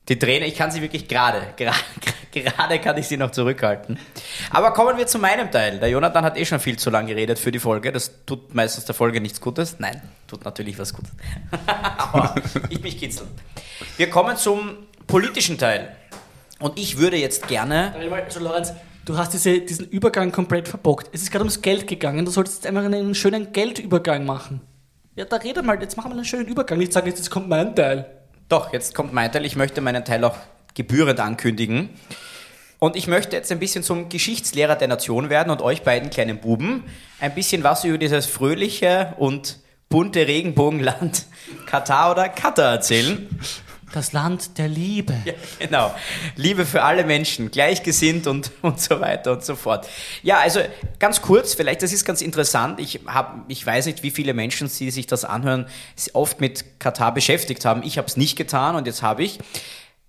Die 0.08 0.18
Träne, 0.18 0.46
ich 0.46 0.56
kann 0.56 0.72
sie 0.72 0.82
wirklich 0.82 1.06
gerade, 1.06 1.54
gerade, 1.56 1.76
gerade 2.32 2.80
kann 2.80 2.98
ich 2.98 3.06
sie 3.06 3.16
noch 3.16 3.30
zurückhalten. 3.30 4.00
Aber 4.50 4.72
kommen 4.72 4.98
wir 4.98 5.06
zu 5.06 5.20
meinem 5.20 5.50
Teil. 5.52 5.78
Der 5.78 5.90
Jonathan 5.90 6.24
hat 6.24 6.36
eh 6.36 6.44
schon 6.44 6.58
viel 6.58 6.76
zu 6.76 6.90
lange 6.90 7.08
geredet 7.08 7.38
für 7.38 7.52
die 7.52 7.60
Folge. 7.60 7.92
Das 7.92 8.24
tut 8.26 8.52
meistens 8.52 8.84
der 8.84 8.96
Folge 8.96 9.20
nichts 9.20 9.40
Gutes. 9.40 9.76
Nein, 9.78 10.02
tut 10.26 10.44
natürlich 10.44 10.76
was 10.78 10.92
Gutes. 10.92 11.12
Aber 11.98 12.34
ich 12.68 12.82
mich 12.82 12.98
kitzeln. 12.98 13.28
Wir 13.96 14.10
kommen 14.10 14.36
zum 14.36 14.76
politischen 15.06 15.56
Teil. 15.56 15.96
Und 16.62 16.78
ich 16.78 16.96
würde 16.96 17.16
jetzt 17.16 17.48
gerne 17.48 17.92
Also 18.24 18.40
Lorenz, 18.40 18.72
du 19.04 19.16
hast 19.16 19.32
diese, 19.32 19.60
diesen 19.60 19.88
Übergang 19.88 20.30
komplett 20.30 20.68
verbockt. 20.68 21.10
Es 21.12 21.22
ist 21.22 21.32
gerade 21.32 21.42
ums 21.42 21.60
Geld 21.60 21.88
gegangen. 21.88 22.24
Du 22.24 22.30
solltest 22.30 22.58
jetzt 22.58 22.66
einfach 22.68 22.84
einen 22.84 23.16
schönen 23.16 23.52
Geldübergang 23.52 24.24
machen. 24.24 24.60
Ja, 25.16 25.24
da 25.24 25.36
rede 25.36 25.62
mal, 25.62 25.80
jetzt 25.82 25.96
machen 25.96 26.12
wir 26.12 26.14
einen 26.14 26.24
schönen 26.24 26.46
Übergang. 26.46 26.78
Nicht 26.78 26.92
sagen, 26.92 27.08
jetzt, 27.08 27.18
jetzt 27.18 27.30
kommt 27.30 27.48
mein 27.48 27.74
Teil. 27.74 28.06
Doch, 28.48 28.72
jetzt 28.72 28.94
kommt 28.94 29.12
mein 29.12 29.32
Teil. 29.32 29.44
Ich 29.44 29.56
möchte 29.56 29.80
meinen 29.80 30.04
Teil 30.04 30.24
auch 30.24 30.36
gebührend 30.74 31.18
ankündigen. 31.18 31.90
Und 32.78 32.94
ich 32.94 33.08
möchte 33.08 33.34
jetzt 33.36 33.50
ein 33.50 33.58
bisschen 33.58 33.82
zum 33.82 34.08
Geschichtslehrer 34.08 34.76
der 34.76 34.88
Nation 34.88 35.30
werden 35.30 35.50
und 35.50 35.62
euch 35.62 35.82
beiden 35.82 36.10
kleinen 36.10 36.38
Buben 36.38 36.84
ein 37.18 37.34
bisschen 37.34 37.64
was 37.64 37.84
über 37.84 37.98
dieses 37.98 38.26
fröhliche 38.26 39.14
und 39.18 39.58
bunte 39.88 40.28
Regenbogenland 40.28 41.26
Katar 41.66 42.12
oder 42.12 42.28
Katar 42.28 42.72
erzählen. 42.72 43.28
Das 43.92 44.12
Land 44.12 44.58
der 44.58 44.68
Liebe. 44.68 45.14
Ja, 45.24 45.34
genau. 45.58 45.94
Liebe 46.36 46.64
für 46.64 46.82
alle 46.82 47.04
Menschen, 47.04 47.50
gleichgesinnt 47.50 48.26
und, 48.26 48.50
und 48.62 48.80
so 48.80 49.00
weiter 49.00 49.32
und 49.32 49.44
so 49.44 49.54
fort. 49.54 49.86
Ja, 50.22 50.38
also 50.38 50.60
ganz 50.98 51.20
kurz, 51.20 51.54
vielleicht, 51.54 51.82
das 51.82 51.92
ist 51.92 52.04
ganz 52.04 52.22
interessant. 52.22 52.80
Ich, 52.80 53.00
hab, 53.06 53.44
ich 53.48 53.64
weiß 53.64 53.86
nicht, 53.86 54.02
wie 54.02 54.10
viele 54.10 54.34
Menschen, 54.34 54.70
die 54.78 54.90
sich 54.90 55.06
das 55.06 55.24
anhören, 55.24 55.66
oft 56.14 56.40
mit 56.40 56.80
Katar 56.80 57.12
beschäftigt 57.12 57.64
haben. 57.64 57.82
Ich 57.82 57.98
habe 57.98 58.08
es 58.08 58.16
nicht 58.16 58.36
getan 58.36 58.76
und 58.76 58.86
jetzt 58.86 59.02
habe 59.02 59.22
ich. 59.22 59.38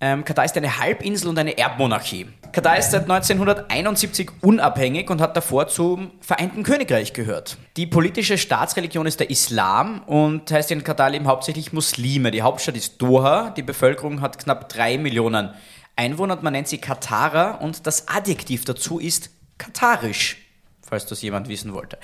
Ähm, 0.06 0.26
Katar 0.26 0.44
ist 0.44 0.58
eine 0.58 0.80
Halbinsel 0.80 1.30
und 1.30 1.39
eine 1.39 1.58
Erbmonarchie. 1.58 2.28
Katar 2.52 2.78
ist 2.78 2.92
seit 2.92 3.04
1971 3.04 4.32
unabhängig 4.42 5.10
und 5.10 5.22
hat 5.22 5.38
davor 5.38 5.70
zum 5.70 6.12
Vereinten 6.20 6.63
Königreich 6.63 7.13
gehört. 7.13 7.58
Die 7.78 7.88
politische 7.88 8.38
Staatsreligion 8.38 9.06
ist 9.06 9.22
der 9.22 9.30
Islam 9.30 10.04
und 10.04 10.52
heißt 10.52 10.72
in 10.72 10.84
Katar 10.84 11.10
leben 11.10 11.26
hauptsächlich 11.28 11.72
Muslime. 11.72 12.32
Die 12.32 12.42
Hauptstadt 12.42 12.76
ist 12.76 13.02
Doha, 13.02 13.52
die 13.52 13.63
Bevölkerung 13.63 14.20
hat 14.20 14.39
knapp 14.39 14.68
drei 14.68 14.98
Millionen 14.98 15.54
Einwohner 15.96 16.34
und 16.34 16.44
man 16.44 16.52
nennt 16.52 16.68
sie 16.68 16.80
Katarer 16.80 17.62
und 17.62 17.88
das 17.88 18.10
Adjektiv 18.10 18.66
dazu 18.66 19.00
ist 19.00 19.30
katarisch 19.58 20.44
falls 20.86 21.08
das 21.08 21.24
jemand 21.24 21.48
wissen 21.48 21.74
wollte. 21.74 21.98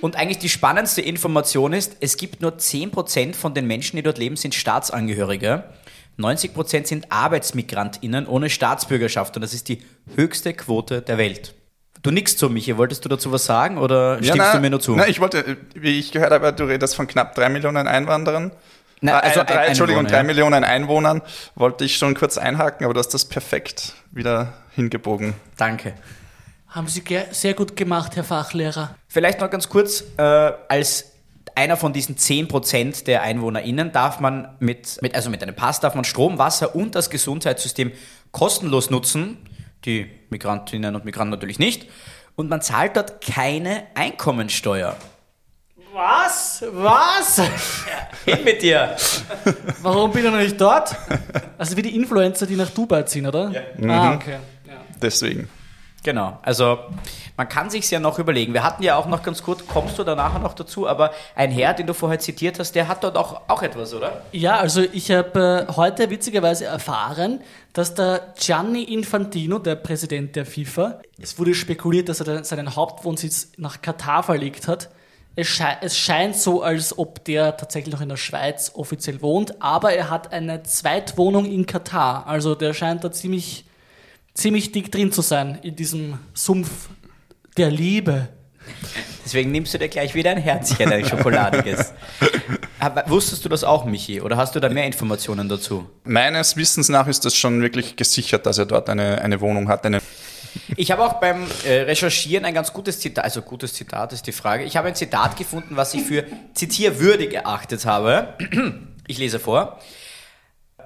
Und 0.00 0.14
eigentlich 0.14 0.38
die 0.38 0.48
spannendste 0.48 1.00
Information 1.00 1.72
ist, 1.72 1.96
es 1.98 2.16
gibt 2.16 2.42
nur 2.42 2.52
10% 2.52 3.34
von 3.34 3.54
den 3.54 3.66
Menschen, 3.66 3.96
die 3.96 4.04
dort 4.04 4.18
leben, 4.18 4.36
sind 4.36 4.54
Staatsangehörige. 4.54 5.64
90% 6.18 6.86
sind 6.86 7.12
ArbeitsmigrantInnen 7.12 8.26
ohne 8.26 8.50
Staatsbürgerschaft 8.50 9.36
und 9.36 9.42
das 9.42 9.54
ist 9.54 9.68
die 9.68 9.82
höchste 10.14 10.54
Quote 10.54 11.02
der 11.02 11.18
Welt. 11.18 11.54
Du 12.02 12.10
nix 12.10 12.36
zu 12.36 12.48
Michi, 12.50 12.76
wolltest 12.76 13.04
du 13.04 13.08
dazu 13.08 13.32
was 13.32 13.44
sagen 13.46 13.78
oder 13.78 14.16
stimmst 14.18 14.36
na, 14.38 14.52
du 14.54 14.60
mir 14.60 14.70
nur 14.70 14.80
zu? 14.80 14.94
Na, 14.94 15.08
ich 15.08 15.20
wollte, 15.20 15.56
wie 15.74 15.98
ich 15.98 16.12
gehört 16.12 16.30
habe, 16.32 16.52
du 16.52 16.64
redest 16.64 16.94
von 16.94 17.06
knapp 17.06 17.34
drei 17.34 17.48
Millionen 17.48 17.88
Einwanderern. 17.88 18.52
Na, 19.00 19.18
Äh, 19.18 19.22
also 19.28 19.40
äh, 19.40 19.44
drei, 19.44 19.58
Ein- 19.60 19.68
Entschuldigung, 19.68 20.00
Einwohner, 20.06 20.10
drei 20.16 20.22
ja. 20.22 20.22
Millionen 20.26 20.64
Einwohnern 20.64 21.22
wollte 21.54 21.84
ich 21.84 21.96
schon 21.96 22.14
kurz 22.14 22.38
einhaken, 22.38 22.84
aber 22.84 22.94
du 22.94 23.00
hast 23.00 23.12
das 23.12 23.24
perfekt 23.24 23.94
wieder 24.12 24.52
hingebogen. 24.74 25.34
Danke. 25.56 25.94
Haben 26.68 26.86
Sie 26.88 27.02
sehr 27.32 27.54
gut 27.54 27.74
gemacht, 27.76 28.16
Herr 28.16 28.24
Fachlehrer. 28.24 28.94
Vielleicht 29.08 29.40
noch 29.40 29.50
ganz 29.50 29.68
kurz, 29.68 30.04
äh, 30.18 30.22
als 30.68 31.06
einer 31.56 31.76
von 31.76 31.92
diesen 31.92 32.16
10% 32.16 33.04
der 33.04 33.22
EinwohnerInnen 33.22 33.90
darf 33.90 34.20
man 34.20 34.56
mit, 34.60 35.00
mit, 35.00 35.14
also 35.14 35.30
mit 35.30 35.42
einem 35.42 35.56
Pass 35.56 35.80
darf 35.80 35.94
man 35.94 36.04
Strom, 36.04 36.38
Wasser 36.38 36.74
und 36.74 36.94
das 36.94 37.08
Gesundheitssystem 37.10 37.92
kostenlos 38.30 38.90
nutzen. 38.90 39.38
Die 39.84 40.06
Migrantinnen 40.30 40.94
und 40.94 41.04
Migranten 41.04 41.30
natürlich 41.30 41.58
nicht. 41.58 41.86
Und 42.34 42.50
man 42.50 42.60
zahlt 42.60 42.96
dort 42.96 43.24
keine 43.24 43.84
Einkommensteuer. 43.94 44.96
Was? 45.94 46.62
Was? 46.72 47.40
Hin 48.26 48.44
mit 48.44 48.60
dir! 48.60 48.94
Warum 49.80 50.12
bin 50.12 50.26
ich 50.26 50.30
noch 50.30 50.38
nicht 50.38 50.60
dort? 50.60 50.94
Also 51.56 51.74
wie 51.78 51.82
die 51.82 51.96
Influencer, 51.96 52.46
die 52.46 52.56
nach 52.56 52.68
Dubai 52.68 53.04
ziehen, 53.04 53.26
oder? 53.26 53.50
Ja. 53.80 53.88
Ah, 53.88 54.14
okay. 54.14 54.36
Ja. 54.66 54.74
Deswegen. 55.00 55.48
Genau, 56.06 56.38
also 56.42 56.78
man 57.36 57.48
kann 57.48 57.68
sich's 57.68 57.90
ja 57.90 57.98
noch 57.98 58.20
überlegen. 58.20 58.54
Wir 58.54 58.62
hatten 58.62 58.84
ja 58.84 58.94
auch 58.94 59.06
noch 59.08 59.24
ganz 59.24 59.42
kurz, 59.42 59.66
kommst 59.66 59.98
du 59.98 60.04
da 60.04 60.14
nachher 60.14 60.38
noch 60.38 60.54
dazu, 60.54 60.86
aber 60.86 61.10
ein 61.34 61.50
Herr, 61.50 61.74
den 61.74 61.88
du 61.88 61.94
vorher 61.94 62.20
zitiert 62.20 62.60
hast, 62.60 62.76
der 62.76 62.86
hat 62.86 63.02
dort 63.02 63.16
auch, 63.16 63.40
auch 63.48 63.60
etwas, 63.60 63.92
oder? 63.92 64.22
Ja, 64.30 64.56
also 64.56 64.82
ich 64.82 65.10
habe 65.10 65.66
äh, 65.68 65.72
heute 65.74 66.08
witzigerweise 66.08 66.66
erfahren, 66.66 67.40
dass 67.72 67.94
der 67.94 68.34
Gianni 68.38 68.84
Infantino, 68.84 69.58
der 69.58 69.74
Präsident 69.74 70.36
der 70.36 70.46
FIFA, 70.46 71.00
es 71.20 71.36
wurde 71.40 71.54
spekuliert, 71.54 72.08
dass 72.08 72.20
er 72.20 72.44
seinen 72.44 72.76
Hauptwohnsitz 72.76 73.50
nach 73.56 73.82
Katar 73.82 74.22
verlegt 74.22 74.68
hat. 74.68 74.90
Es, 75.34 75.48
schei 75.48 75.76
es 75.80 75.98
scheint 75.98 76.36
so, 76.36 76.62
als 76.62 76.96
ob 76.96 77.24
der 77.24 77.56
tatsächlich 77.56 77.92
noch 77.92 78.00
in 78.00 78.10
der 78.10 78.16
Schweiz 78.16 78.70
offiziell 78.76 79.22
wohnt, 79.22 79.60
aber 79.60 79.92
er 79.92 80.08
hat 80.08 80.32
eine 80.32 80.62
Zweitwohnung 80.62 81.46
in 81.46 81.66
Katar. 81.66 82.28
Also 82.28 82.54
der 82.54 82.74
scheint 82.74 83.02
da 83.02 83.10
ziemlich, 83.10 83.65
ziemlich 84.36 84.70
dick 84.70 84.92
drin 84.92 85.10
zu 85.10 85.22
sein 85.22 85.58
in 85.62 85.74
diesem 85.74 86.18
Sumpf 86.34 86.88
der 87.56 87.70
Liebe. 87.70 88.28
Deswegen 89.24 89.50
nimmst 89.50 89.74
du 89.74 89.78
dir 89.78 89.88
gleich 89.88 90.14
wieder 90.14 90.30
ein 90.30 90.38
Herzchen, 90.38 90.92
ein 90.92 91.04
schokoladiges. 91.04 91.92
Aber 92.78 93.04
wusstest 93.08 93.44
du 93.44 93.48
das 93.48 93.64
auch, 93.64 93.84
Michi? 93.84 94.20
Oder 94.20 94.36
hast 94.36 94.54
du 94.54 94.60
da 94.60 94.68
mehr 94.68 94.86
Informationen 94.86 95.48
dazu? 95.48 95.88
Meines 96.04 96.56
Wissens 96.56 96.88
nach 96.88 97.08
ist 97.08 97.24
das 97.24 97.36
schon 97.36 97.60
wirklich 97.62 97.96
gesichert, 97.96 98.46
dass 98.46 98.58
er 98.58 98.66
dort 98.66 98.88
eine, 98.88 99.20
eine 99.22 99.40
Wohnung 99.40 99.68
hat. 99.68 99.84
Eine 99.84 100.00
Ich 100.76 100.90
habe 100.90 101.04
auch 101.04 101.14
beim 101.14 101.46
äh, 101.64 101.80
Recherchieren 101.82 102.44
ein 102.44 102.54
ganz 102.54 102.72
gutes 102.72 103.00
Zitat, 103.00 103.24
also 103.24 103.42
gutes 103.42 103.72
Zitat 103.74 104.12
ist 104.12 104.26
die 104.26 104.32
Frage. 104.32 104.64
Ich 104.64 104.76
habe 104.76 104.88
ein 104.88 104.94
Zitat 104.94 105.36
gefunden, 105.36 105.76
was 105.76 105.94
ich 105.94 106.02
für 106.02 106.24
zitierwürdig 106.54 107.34
erachtet 107.34 107.86
habe. 107.86 108.34
Ich 109.08 109.18
lese 109.18 109.38
vor. 109.38 109.80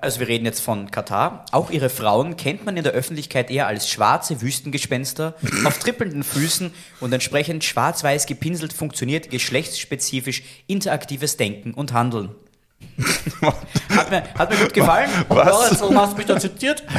Also 0.02 0.20
wir 0.20 0.28
reden 0.28 0.46
jetzt 0.46 0.60
von 0.60 0.90
Katar. 0.90 1.44
Auch 1.52 1.70
ihre 1.70 1.90
Frauen 1.90 2.36
kennt 2.36 2.64
man 2.64 2.76
in 2.76 2.84
der 2.84 2.92
Öffentlichkeit 2.92 3.50
eher 3.50 3.66
als 3.66 3.88
schwarze 3.88 4.40
Wüstengespenster, 4.40 5.34
auf 5.64 5.78
trippelnden 5.78 6.22
Füßen 6.22 6.72
und 7.00 7.12
entsprechend 7.12 7.64
schwarz-weiß 7.64 8.26
gepinselt 8.26 8.72
funktioniert 8.72 9.30
geschlechtsspezifisch 9.30 10.42
interaktives 10.66 11.36
Denken 11.36 11.74
und 11.74 11.92
Handeln. 11.92 12.30
hat, 13.90 14.10
mir, 14.10 14.22
hat 14.38 14.50
mir 14.50 14.56
gut 14.56 14.72
gefallen. 14.72 15.10
Lorenz, 15.28 15.80
warum 15.80 16.00
hast 16.00 16.12
du 16.12 16.16
mich 16.16 16.26
da 16.26 16.38
zitiert? 16.38 16.82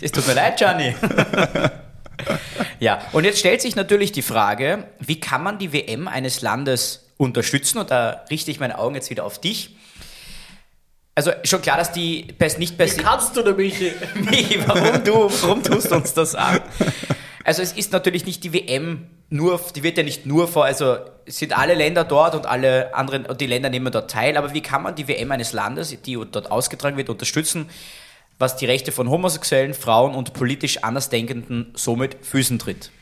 Es 0.00 0.10
tut 0.10 0.26
mir 0.26 0.34
leid, 0.34 0.58
Gianni. 0.58 0.94
ja, 2.80 3.00
und 3.12 3.24
jetzt 3.24 3.38
stellt 3.38 3.60
sich 3.60 3.76
natürlich 3.76 4.10
die 4.10 4.22
Frage, 4.22 4.88
wie 4.98 5.20
kann 5.20 5.42
man 5.42 5.58
die 5.58 5.72
WM 5.72 6.08
eines 6.08 6.40
Landes 6.40 7.08
unterstützen? 7.16 7.78
Und 7.78 7.90
da 7.92 8.24
richte 8.30 8.50
ich 8.50 8.58
meine 8.58 8.78
Augen 8.78 8.96
jetzt 8.96 9.10
wieder 9.10 9.24
auf 9.24 9.40
dich. 9.40 9.76
Also 11.18 11.32
schon 11.42 11.60
klar, 11.60 11.78
dass 11.78 11.90
die 11.90 12.28
nicht 12.58 12.78
per 12.78 12.86
se... 12.86 13.02
Kannst 13.02 13.36
du 13.36 13.42
da, 13.42 13.52
Michi? 13.52 13.90
Michi, 14.14 14.60
warum 14.64 15.02
du, 15.02 15.28
warum 15.42 15.64
tust 15.64 15.90
du 15.90 15.96
uns 15.96 16.14
das 16.14 16.36
an? 16.36 16.60
Also 17.42 17.60
es 17.60 17.72
ist 17.72 17.90
natürlich 17.90 18.24
nicht 18.24 18.44
die 18.44 18.52
WM 18.52 19.08
nur, 19.28 19.60
die 19.74 19.82
wird 19.82 19.98
ja 19.98 20.04
nicht 20.04 20.26
nur 20.26 20.46
vor, 20.46 20.64
also 20.64 20.98
es 21.26 21.38
sind 21.38 21.58
alle 21.58 21.74
Länder 21.74 22.04
dort 22.04 22.36
und 22.36 22.46
alle 22.46 22.94
anderen, 22.94 23.26
und 23.26 23.40
die 23.40 23.48
Länder 23.48 23.68
nehmen 23.68 23.90
dort 23.90 24.12
teil, 24.12 24.36
aber 24.36 24.54
wie 24.54 24.60
kann 24.60 24.84
man 24.84 24.94
die 24.94 25.08
WM 25.08 25.32
eines 25.32 25.52
Landes, 25.52 25.88
die 26.02 26.14
dort 26.30 26.52
ausgetragen 26.52 26.96
wird, 26.96 27.08
unterstützen, 27.08 27.68
was 28.38 28.54
die 28.54 28.66
Rechte 28.66 28.92
von 28.92 29.10
Homosexuellen, 29.10 29.74
Frauen 29.74 30.14
und 30.14 30.34
politisch 30.34 30.84
Andersdenkenden 30.84 31.72
somit 31.74 32.16
Füßen 32.22 32.60
tritt? 32.60 32.92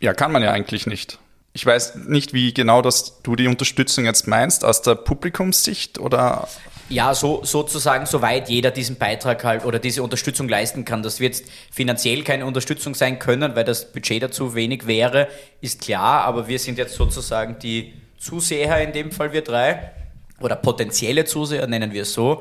Ja, 0.00 0.14
kann 0.14 0.32
man 0.32 0.42
ja 0.42 0.52
eigentlich 0.52 0.86
nicht. 0.86 1.18
Ich 1.52 1.66
weiß 1.66 1.96
nicht, 2.06 2.32
wie 2.32 2.54
genau 2.54 2.80
das 2.80 3.20
du 3.22 3.36
die 3.36 3.46
Unterstützung 3.46 4.06
jetzt 4.06 4.26
meinst, 4.26 4.64
aus 4.64 4.80
der 4.80 4.94
Publikumssicht 4.94 5.98
oder 5.98 6.48
Ja, 6.90 7.14
so, 7.14 7.44
sozusagen, 7.44 8.06
soweit 8.06 8.48
jeder 8.48 8.70
diesen 8.70 8.96
Beitrag 8.96 9.44
halt 9.44 9.64
oder 9.64 9.78
diese 9.78 10.02
Unterstützung 10.02 10.48
leisten 10.48 10.84
kann. 10.86 11.02
Das 11.02 11.20
wird 11.20 11.42
finanziell 11.70 12.22
keine 12.22 12.46
Unterstützung 12.46 12.94
sein 12.94 13.18
können, 13.18 13.54
weil 13.54 13.64
das 13.64 13.92
Budget 13.92 14.22
dazu 14.22 14.54
wenig 14.54 14.86
wäre, 14.86 15.28
ist 15.60 15.82
klar, 15.82 16.24
aber 16.24 16.48
wir 16.48 16.58
sind 16.58 16.78
jetzt 16.78 16.94
sozusagen 16.94 17.58
die 17.58 17.92
Zuseher 18.18 18.82
in 18.82 18.92
dem 18.92 19.12
Fall, 19.12 19.32
wir 19.32 19.42
drei, 19.42 19.92
oder 20.40 20.56
potenzielle 20.56 21.24
Zuseher, 21.24 21.66
nennen 21.66 21.92
wir 21.92 22.02
es 22.02 22.12
so. 22.12 22.40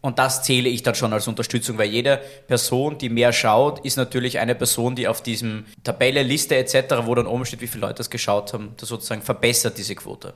Und 0.00 0.18
das 0.18 0.42
zähle 0.42 0.68
ich 0.68 0.82
dann 0.82 0.94
schon 0.94 1.12
als 1.12 1.26
Unterstützung, 1.26 1.78
weil 1.78 1.88
jede 1.88 2.20
Person, 2.46 2.98
die 2.98 3.08
mehr 3.08 3.32
schaut, 3.32 3.84
ist 3.84 3.96
natürlich 3.96 4.38
eine 4.38 4.54
Person, 4.54 4.94
die 4.94 5.08
auf 5.08 5.22
diesem 5.22 5.64
Tabelle, 5.82 6.22
Liste 6.22 6.56
etc., 6.56 6.96
wo 7.04 7.14
dann 7.14 7.26
oben 7.26 7.44
steht, 7.44 7.60
wie 7.60 7.66
viele 7.66 7.82
Leute 7.82 7.94
das 7.94 8.10
geschaut 8.10 8.52
haben, 8.52 8.74
das 8.76 8.88
sozusagen 8.88 9.22
verbessert 9.22 9.78
diese 9.78 9.94
Quote. 9.94 10.34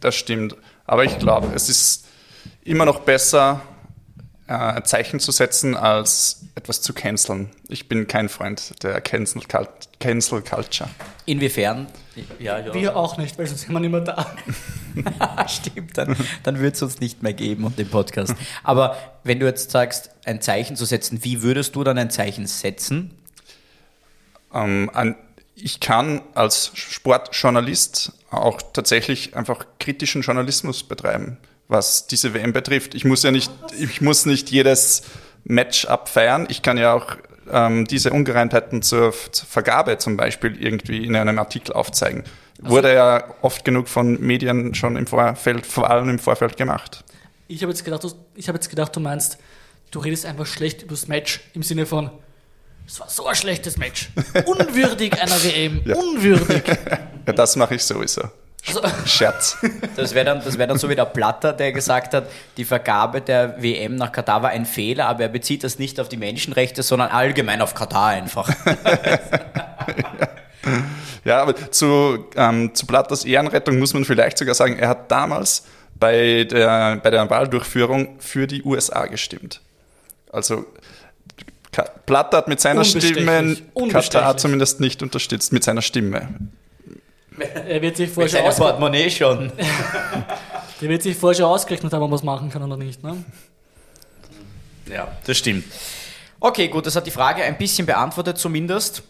Das 0.00 0.14
stimmt. 0.14 0.56
Aber 0.86 1.04
ich 1.04 1.18
glaube, 1.18 1.48
es 1.54 1.68
ist 1.68 2.05
immer 2.66 2.84
noch 2.84 3.00
besser, 3.00 3.62
äh, 4.48 4.52
ein 4.52 4.84
Zeichen 4.84 5.20
zu 5.20 5.32
setzen, 5.32 5.76
als 5.76 6.44
etwas 6.54 6.82
zu 6.82 6.92
canceln. 6.92 7.50
Ich 7.68 7.88
bin 7.88 8.06
kein 8.06 8.28
Freund 8.28 8.82
der 8.82 9.00
Cancel, 9.00 9.42
Cancel 10.00 10.42
Culture. 10.42 10.90
Inwiefern? 11.26 11.86
Ja, 12.38 12.58
ja. 12.58 12.74
Wir 12.74 12.96
auch 12.96 13.18
nicht, 13.18 13.38
weil 13.38 13.46
sonst 13.46 13.62
sind 13.62 13.72
wir 13.72 13.80
nicht 13.80 13.90
mehr 13.90 14.00
da. 14.00 14.26
Stimmt, 15.48 15.98
dann, 15.98 16.16
dann 16.42 16.60
wird 16.60 16.74
es 16.74 16.82
uns 16.82 17.00
nicht 17.00 17.22
mehr 17.22 17.34
geben 17.34 17.64
und 17.64 17.78
den 17.78 17.88
Podcast. 17.88 18.34
Aber 18.62 18.96
wenn 19.22 19.38
du 19.38 19.46
jetzt 19.46 19.70
sagst, 19.70 20.10
ein 20.24 20.40
Zeichen 20.40 20.76
zu 20.76 20.84
setzen, 20.84 21.24
wie 21.24 21.42
würdest 21.42 21.76
du 21.76 21.84
dann 21.84 21.98
ein 21.98 22.10
Zeichen 22.10 22.46
setzen? 22.46 23.12
Ähm, 24.54 24.90
an, 24.94 25.16
ich 25.54 25.80
kann 25.80 26.22
als 26.34 26.70
Sportjournalist 26.74 28.12
auch 28.30 28.60
tatsächlich 28.72 29.36
einfach 29.36 29.66
kritischen 29.78 30.22
Journalismus 30.22 30.82
betreiben, 30.82 31.38
was 31.68 32.06
diese 32.06 32.32
WM 32.34 32.52
betrifft. 32.52 32.94
Ich 32.94 33.04
muss 33.04 33.22
ja 33.22 33.30
nicht, 33.30 33.50
ich 33.78 34.00
muss 34.00 34.26
nicht 34.26 34.50
jedes 34.50 35.02
Match 35.44 35.84
abfeiern. 35.86 36.46
Ich 36.48 36.62
kann 36.62 36.78
ja 36.78 36.92
auch 36.94 37.16
ähm, 37.50 37.86
diese 37.86 38.10
Ungereimtheiten 38.10 38.82
zur, 38.82 39.12
zur 39.32 39.46
Vergabe 39.46 39.98
zum 39.98 40.16
Beispiel 40.16 40.60
irgendwie 40.62 41.04
in 41.04 41.14
einem 41.16 41.38
Artikel 41.38 41.72
aufzeigen. 41.72 42.24
Wurde 42.60 42.94
ja 42.94 43.24
oft 43.42 43.64
genug 43.64 43.88
von 43.88 44.18
Medien 44.20 44.74
schon 44.74 44.96
im 44.96 45.06
Vorfeld, 45.06 45.66
vor 45.66 45.90
allem 45.90 46.08
im 46.08 46.18
Vorfeld 46.18 46.56
gemacht. 46.56 47.04
Ich 47.48 47.62
habe 47.62 47.70
jetzt, 47.70 47.84
gedacht, 47.84 48.02
du- 48.04 48.12
ich 48.34 48.46
jetzt 48.46 48.70
gedacht, 48.70 48.96
du 48.96 49.00
meinst, 49.00 49.38
du 49.90 49.98
redest 50.00 50.24
einfach 50.26 50.46
schlecht 50.46 50.82
über 50.82 50.92
das 50.92 51.06
Match 51.06 51.40
im 51.52 51.62
Sinne 51.62 51.84
von, 51.86 52.10
es 52.86 52.98
war 52.98 53.08
so 53.10 53.26
ein 53.26 53.34
schlechtes 53.34 53.76
Match. 53.76 54.08
Unwürdig 54.46 55.20
einer 55.20 55.42
WM. 55.44 55.80
Unwürdig. 55.84 56.62
Ja, 57.26 57.32
das 57.32 57.56
mache 57.56 57.74
ich 57.74 57.82
sowieso. 57.82 58.22
Also, 58.68 58.82
Scherz. 59.06 59.56
Das 59.96 60.14
wäre 60.14 60.24
dann, 60.24 60.42
das 60.44 60.58
wär 60.58 60.66
dann 60.66 60.78
so 60.78 60.88
wie 60.88 60.94
der 60.94 61.04
Platter, 61.04 61.52
der 61.52 61.72
gesagt 61.72 62.14
hat, 62.14 62.28
die 62.56 62.64
Vergabe 62.64 63.20
der 63.20 63.62
WM 63.62 63.96
nach 63.96 64.12
Katar 64.12 64.42
war 64.42 64.50
ein 64.50 64.66
Fehler, 64.66 65.06
aber 65.06 65.22
er 65.22 65.28
bezieht 65.28 65.64
das 65.64 65.78
nicht 65.78 66.00
auf 66.00 66.08
die 66.08 66.16
Menschenrechte, 66.16 66.82
sondern 66.82 67.10
allgemein 67.10 67.60
auf 67.62 67.74
Katar 67.74 68.08
einfach. 68.08 68.50
Ja, 71.26 71.42
aber 71.42 71.56
zu, 71.72 72.28
ähm, 72.36 72.72
zu 72.72 72.86
Platters 72.86 73.24
Ehrenrettung 73.24 73.80
muss 73.80 73.92
man 73.94 74.04
vielleicht 74.04 74.38
sogar 74.38 74.54
sagen, 74.54 74.78
er 74.78 74.88
hat 74.88 75.10
damals 75.10 75.64
bei 75.98 76.44
der, 76.44 77.00
bei 77.02 77.10
der 77.10 77.28
Wahldurchführung 77.28 78.20
für 78.20 78.46
die 78.46 78.62
USA 78.62 79.06
gestimmt. 79.06 79.60
Also 80.30 80.66
Platter 82.06 82.38
hat 82.38 82.48
mit 82.48 82.60
seiner. 82.60 82.84
Stimme. 82.84 83.56
Katar 83.90 84.36
zumindest 84.36 84.78
nicht 84.80 85.02
unterstützt, 85.02 85.52
mit 85.52 85.64
seiner 85.64 85.82
Stimme. 85.82 86.28
er 87.68 87.82
wird 87.82 87.96
sich 87.96 88.06
Mit 88.08 88.14
vorher 88.14 88.30
schon, 88.30 88.48
ausge 88.48 88.62
Portemonnaie 88.62 89.10
schon. 89.10 89.52
der 90.80 90.88
wird 90.88 91.02
sich 91.02 91.16
vorher 91.16 91.36
schon 91.36 91.46
ausgerechnet 91.46 91.92
haben, 91.92 92.02
ob 92.02 92.10
man 92.10 92.18
es 92.18 92.22
machen 92.24 92.50
kann 92.50 92.62
oder 92.62 92.76
nicht. 92.76 93.02
Ne? 93.02 93.24
Ja, 94.90 95.08
das 95.26 95.36
stimmt. 95.38 95.64
Okay, 96.40 96.68
gut, 96.68 96.86
das 96.86 96.96
hat 96.96 97.06
die 97.06 97.10
Frage 97.10 97.42
ein 97.42 97.58
bisschen 97.58 97.86
beantwortet 97.86 98.38
zumindest. 98.38 99.02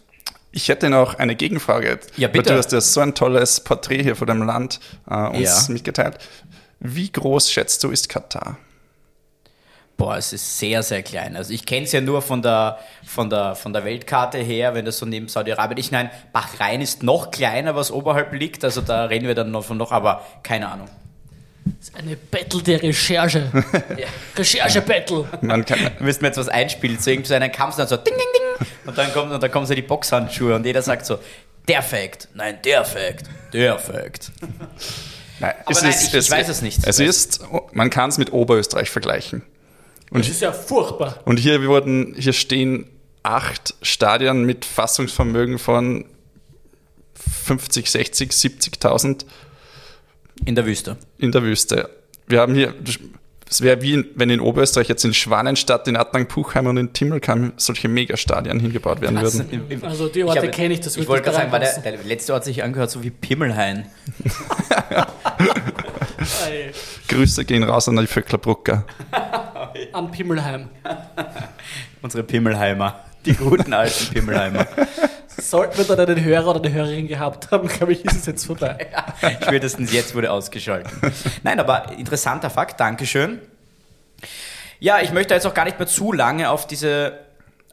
Ich 0.53 0.69
hätte 0.69 0.89
noch 0.89 1.15
eine 1.19 1.35
Gegenfrage. 1.37 1.99
Ja, 2.17 2.29
bitte. 2.29 2.51
Weil 2.51 2.55
Du 2.57 2.59
hast 2.59 2.73
ja 2.73 2.81
so 2.81 3.01
ein 3.01 3.15
tolles 3.15 3.61
Porträt 3.61 4.03
hier 4.03 4.17
von 4.17 4.27
dem 4.27 4.43
Land 4.43 4.81
äh, 5.11 5.15
uns 5.29 5.67
Ja. 5.69 5.73
mitgeteilt. 5.73 6.17
Wie 6.81 7.11
groß 7.11 7.51
schätzt 7.51 7.85
du 7.85 7.91
ist 7.91 8.09
Katar? 8.09 8.57
Boah, 9.97 10.17
es 10.19 10.33
ist 10.35 10.59
sehr, 10.59 10.83
sehr 10.83 11.03
klein. 11.03 11.37
Also 11.37 11.55
ich 11.55 11.65
kenne 11.65 11.87
es 11.87 11.93
ja 11.93 12.03
nur 12.03 12.21
von 12.21 12.43
der, 12.43 12.79
von, 13.05 13.31
der, 13.31 13.55
von 13.55 13.73
der 13.73 13.85
Weltkarte 13.87 14.37
her, 14.39 14.75
wenn 14.75 14.85
das 14.85 14.99
so 14.99 15.07
neben 15.07 15.27
Saudi-Arabien 15.29 15.79
ist. 15.79 15.91
Nein, 15.91 16.11
Bahrain 16.35 16.83
ist 16.83 17.03
noch 17.03 17.31
kleiner, 17.31 17.75
was 17.77 17.91
oberhalb 17.91 18.33
liegt. 18.35 18.63
Also 18.63 18.83
da 18.83 19.07
reden 19.07 19.27
wir 19.27 19.35
dann 19.35 19.51
noch 19.51 19.65
von 19.65 19.79
noch, 19.79 19.93
aber 19.93 20.23
keine 20.43 20.69
Ahnung. 20.69 20.89
Das 21.65 21.89
ist 21.89 21.97
eine 21.97 22.15
Battle 22.17 22.63
der 22.63 22.83
Recherche. 22.83 23.51
Recherche-Battle. 24.37 25.25
Man 25.41 25.65
kann, 25.65 25.79
Müssten 26.01 26.23
wir 26.23 26.29
jetzt 26.29 26.37
was 26.37 26.49
einspielen, 26.49 26.99
zu 26.99 27.11
irgendeinem 27.11 27.51
Kampf, 27.51 27.77
dann 27.77 27.89
so 27.89 27.97
ding, 27.97 28.15
ding, 28.15 28.27
ding. 28.61 28.67
Und 28.87 28.97
dann, 28.99 29.13
kommt, 29.13 29.33
und 29.33 29.43
dann 29.43 29.51
kommen 29.51 29.67
so 29.67 29.75
die 29.75 29.83
Boxhandschuhe 29.83 30.55
und 30.55 30.65
jeder 30.67 30.83
sagt 30.83 31.07
so, 31.07 31.19
der 31.69 31.83
Fact, 31.83 32.29
nein, 32.35 32.59
der 32.65 32.85
Fact, 32.85 33.25
der 33.53 33.79
Fact. 33.79 34.31
Nein, 35.41 35.55
Aber 35.65 35.81
nein, 35.83 35.91
ich- 36.01 36.15
ich 36.15 36.31
weiß 36.31 36.49
es 36.49 36.63
nicht. 36.63 36.87
Es 36.87 37.01
ist, 37.01 37.41
man 37.73 37.91
kann 37.91 38.11
es 38.11 38.19
mit 38.19 38.33
Oberösterreich 38.33 38.91
vergleichen. 38.91 39.43
Das 40.11 40.29
ist 40.29 40.41
ja 40.41 40.53
furchtbar. 40.53 41.19
Und 41.25 41.39
hier 41.39 41.63
wurden, 41.67 42.15
hier 42.19 42.33
stehen 42.33 42.87
acht 43.23 43.75
Stadien 43.83 44.45
mit 44.45 44.65
Fassungsvermögen 44.65 45.59
von 45.59 46.05
50, 47.45 47.91
60, 47.91 48.31
70.000 48.31 49.25
In 50.45 50.55
der 50.55 50.65
Wüste. 50.67 50.97
in 51.19 51.33
der 51.33 51.43
Wüste. 51.43 51.91
Wir 52.29 52.41
haben 52.41 52.55
hier, 52.55 52.75
es 53.49 53.63
wäre 53.63 53.81
wie, 53.83 53.95
in- 53.95 54.07
wenn 54.17 54.31
in 54.31 54.41
Oberösterreich 54.41 54.89
jetzt 54.89 55.05
in 55.05 55.15
Schwanenstadt, 55.15 55.87
in 55.89 55.97
Adnang 55.97 56.27
Puchheim 56.29 56.67
und 56.67 56.77
in 56.77 56.93
Timmelkam 56.93 57.53
solche 57.57 57.89
Megastadien 57.89 58.59
hingebaut 58.61 59.01
werden 59.01 59.21
würden. 59.21 59.83
Also 59.85 60.09
die 60.09 60.25
Orte 60.25 60.39
habe- 60.41 60.51
kenne 60.51 60.75
ich, 60.75 60.81
das 60.81 60.97
Ich 60.97 61.07
wollte 61.09 61.25
gerade 61.25 61.37
sagen, 61.39 61.53
weil 61.53 61.61
der, 61.61 61.79
der 61.81 62.03
letzte 62.05 62.33
Ort 62.35 62.45
sich 62.45 62.63
angehört, 62.63 62.91
so 62.91 63.03
wie 63.03 63.11
Pimmelhain. 63.11 63.87
Grüße 67.09 67.45
gehen 67.45 67.63
raus 67.63 67.89
an 67.89 67.97
die 67.97 68.07
Vöcklerbrucker. 68.07 68.85
An 69.93 70.11
Pimmelheim. 70.11 70.69
Unsere 72.03 72.23
Pimmelheimer. 72.23 73.01
Die 73.25 73.35
guten 73.35 73.73
alten 73.73 74.13
Pimmelheimer. 74.13 74.67
Sollten 75.39 75.77
wir 75.77 75.97
dann 75.97 76.09
einen 76.09 76.25
Hörer 76.25 76.49
oder 76.51 76.65
eine 76.65 76.73
Hörerin 76.73 77.09
gehabt 77.09 77.51
haben, 77.51 77.69
glaube 77.69 77.93
ich, 77.93 78.05
ist 78.05 78.17
es 78.17 78.27
jetzt 78.27 78.47
vorbei. 78.47 78.87
Spätestens 79.43 79.93
jetzt 79.93 80.15
wurde 80.15 80.31
ausgeschaltet. 80.31 80.93
Nein, 81.43 81.61
aber 81.61 81.93
interessanter 81.93 82.51
Fakt, 82.51 82.81
Dankeschön. 82.81 83.41
Ja, 84.79 85.01
ich 85.01 85.13
möchte 85.13 85.35
jetzt 85.35 85.47
auch 85.47 85.55
gar 85.55 85.65
nicht 85.65 85.79
mehr 85.79 85.89
zu 85.89 86.13
lange 86.13 86.51
auf 86.51 86.67
diese. 86.67 87.26